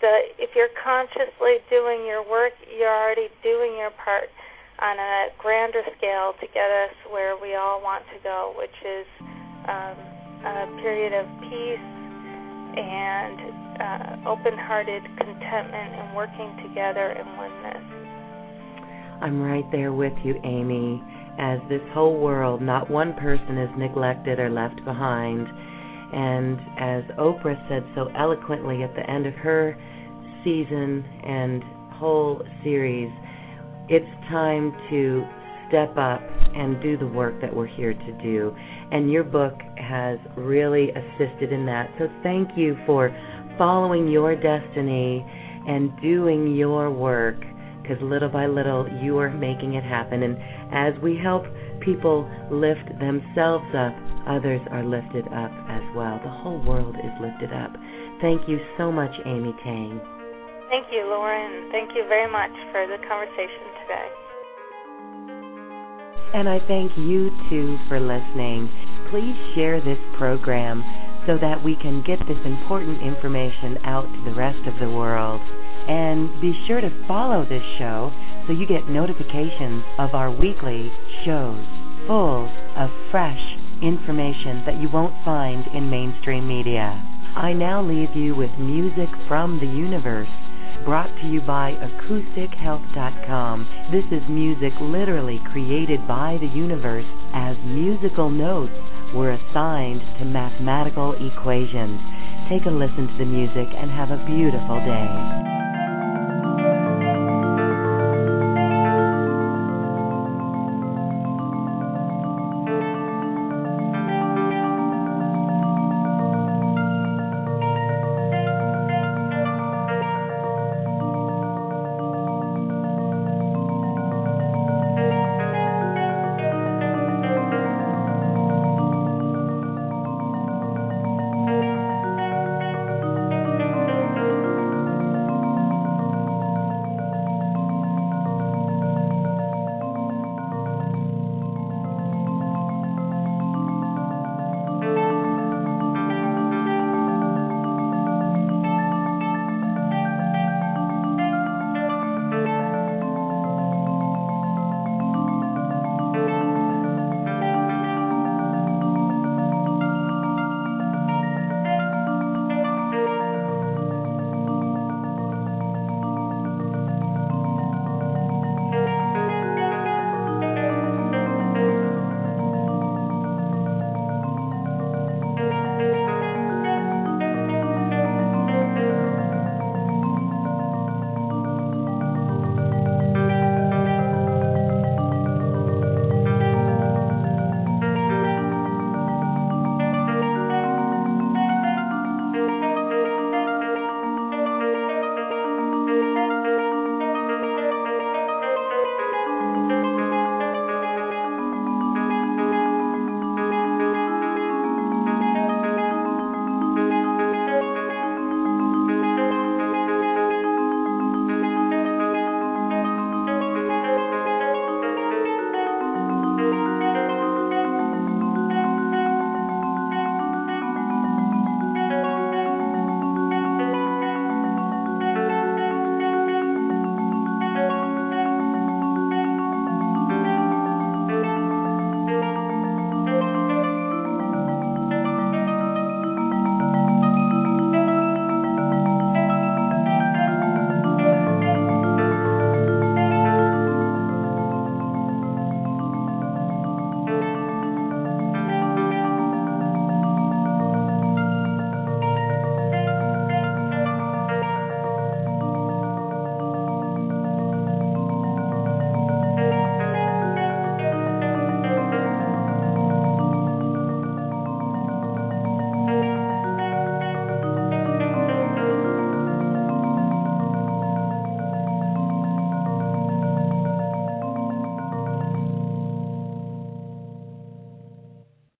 the 0.00 0.34
if 0.38 0.50
you're 0.54 0.72
consciously 0.76 1.62
doing 1.70 2.04
your 2.04 2.22
work, 2.22 2.52
you're 2.68 2.92
already 2.92 3.28
doing 3.42 3.78
your 3.78 3.90
part 3.90 4.28
on 4.82 4.98
a 4.98 5.30
grander 5.38 5.82
scale 5.96 6.34
to 6.42 6.46
get 6.50 6.66
us 6.66 6.94
where 7.14 7.38
we 7.38 7.54
all 7.54 7.80
want 7.80 8.02
to 8.10 8.18
go, 8.26 8.52
which 8.58 8.74
is 8.82 9.06
um, 9.70 9.94
a 10.42 10.66
period 10.82 11.14
of 11.14 11.24
peace 11.46 11.86
and 12.74 13.38
uh, 13.78 14.28
open-hearted 14.28 15.02
contentment 15.18 15.94
and 15.94 16.16
working 16.16 16.50
together 16.66 17.14
in 17.14 17.26
oneness. 17.36 17.84
I'm 19.22 19.40
right 19.40 19.64
there 19.70 19.92
with 19.92 20.14
you, 20.24 20.34
Amy. 20.42 21.00
As 21.38 21.60
this 21.68 21.80
whole 21.94 22.18
world, 22.18 22.60
not 22.60 22.90
one 22.90 23.14
person 23.14 23.56
is 23.58 23.70
neglected 23.78 24.40
or 24.40 24.50
left 24.50 24.84
behind. 24.84 25.46
And 26.12 26.58
as 26.76 27.04
Oprah 27.16 27.56
said 27.68 27.86
so 27.94 28.08
eloquently 28.18 28.82
at 28.82 28.94
the 28.94 29.08
end 29.08 29.26
of 29.26 29.34
her 29.34 29.76
season 30.42 31.04
and 31.22 31.62
whole 31.94 32.42
series, 32.64 33.10
it's 33.88 34.06
time 34.30 34.72
to 34.90 35.24
step 35.68 35.96
up 35.96 36.20
and 36.54 36.80
do 36.82 36.98
the 36.98 37.06
work 37.06 37.40
that 37.40 37.54
we're 37.54 37.66
here 37.66 37.94
to 37.94 38.12
do. 38.22 38.54
And 38.90 39.10
your 39.10 39.24
book 39.24 39.54
has 39.76 40.18
really 40.36 40.90
assisted 40.90 41.52
in 41.52 41.64
that. 41.66 41.90
So 41.98 42.08
thank 42.22 42.50
you 42.56 42.76
for 42.86 43.10
following 43.56 44.08
your 44.08 44.34
destiny 44.34 45.24
and 45.66 45.90
doing 46.02 46.54
your 46.54 46.90
work 46.90 47.36
because 47.82 47.96
little 48.02 48.28
by 48.28 48.46
little 48.46 48.86
you 49.02 49.18
are 49.18 49.30
making 49.30 49.74
it 49.74 49.84
happen. 49.84 50.22
And 50.22 50.36
as 50.72 51.00
we 51.02 51.18
help 51.22 51.44
people 51.80 52.30
lift 52.50 52.86
themselves 53.00 53.66
up, 53.74 53.94
others 54.28 54.60
are 54.70 54.84
lifted 54.84 55.26
up 55.28 55.50
as 55.68 55.82
well. 55.96 56.20
The 56.22 56.30
whole 56.30 56.62
world 56.64 56.94
is 56.96 57.12
lifted 57.20 57.52
up. 57.52 57.72
Thank 58.20 58.48
you 58.48 58.58
so 58.78 58.92
much, 58.92 59.10
Amy 59.26 59.54
Tang. 59.64 60.21
Thank 60.72 60.88
you, 60.88 61.04
Lauren. 61.04 61.68
Thank 61.70 61.90
you 61.94 62.08
very 62.08 62.32
much 62.32 62.50
for 62.72 62.88
the 62.88 62.96
conversation 63.04 63.68
today. 63.84 64.08
And 66.32 66.48
I 66.48 66.64
thank 66.64 66.96
you 66.96 67.28
too 67.50 67.76
for 67.92 68.00
listening. 68.00 68.72
Please 69.12 69.36
share 69.54 69.84
this 69.84 70.00
program 70.16 70.80
so 71.26 71.36
that 71.36 71.62
we 71.62 71.76
can 71.76 72.00
get 72.08 72.24
this 72.24 72.40
important 72.46 73.04
information 73.04 73.84
out 73.84 74.08
to 74.08 74.24
the 74.24 74.34
rest 74.34 74.64
of 74.64 74.80
the 74.80 74.88
world. 74.88 75.42
And 75.92 76.40
be 76.40 76.56
sure 76.66 76.80
to 76.80 76.88
follow 77.06 77.44
this 77.44 77.60
show 77.76 78.08
so 78.46 78.54
you 78.56 78.64
get 78.64 78.88
notifications 78.88 79.84
of 79.98 80.14
our 80.16 80.32
weekly 80.32 80.88
shows 81.28 81.60
full 82.08 82.48
of 82.80 82.88
fresh 83.10 83.44
information 83.84 84.64
that 84.64 84.80
you 84.80 84.88
won't 84.88 85.22
find 85.22 85.68
in 85.76 85.90
mainstream 85.90 86.48
media. 86.48 86.96
I 87.36 87.52
now 87.52 87.84
leave 87.84 88.16
you 88.16 88.34
with 88.34 88.56
music 88.56 89.12
from 89.28 89.60
the 89.60 89.68
universe 89.68 90.32
brought 90.84 91.10
to 91.20 91.26
you 91.26 91.40
by 91.40 91.72
AcousticHealth.com. 91.78 93.68
This 93.90 94.04
is 94.10 94.22
music 94.28 94.72
literally 94.80 95.40
created 95.52 96.06
by 96.08 96.38
the 96.40 96.46
universe 96.46 97.06
as 97.34 97.56
musical 97.64 98.30
notes 98.30 98.72
were 99.14 99.32
assigned 99.32 100.00
to 100.18 100.24
mathematical 100.24 101.14
equations. 101.14 102.00
Take 102.48 102.66
a 102.66 102.70
listen 102.70 103.06
to 103.06 103.16
the 103.18 103.24
music 103.24 103.68
and 103.74 103.90
have 103.90 104.10
a 104.10 104.24
beautiful 104.26 104.80
day. 104.84 105.81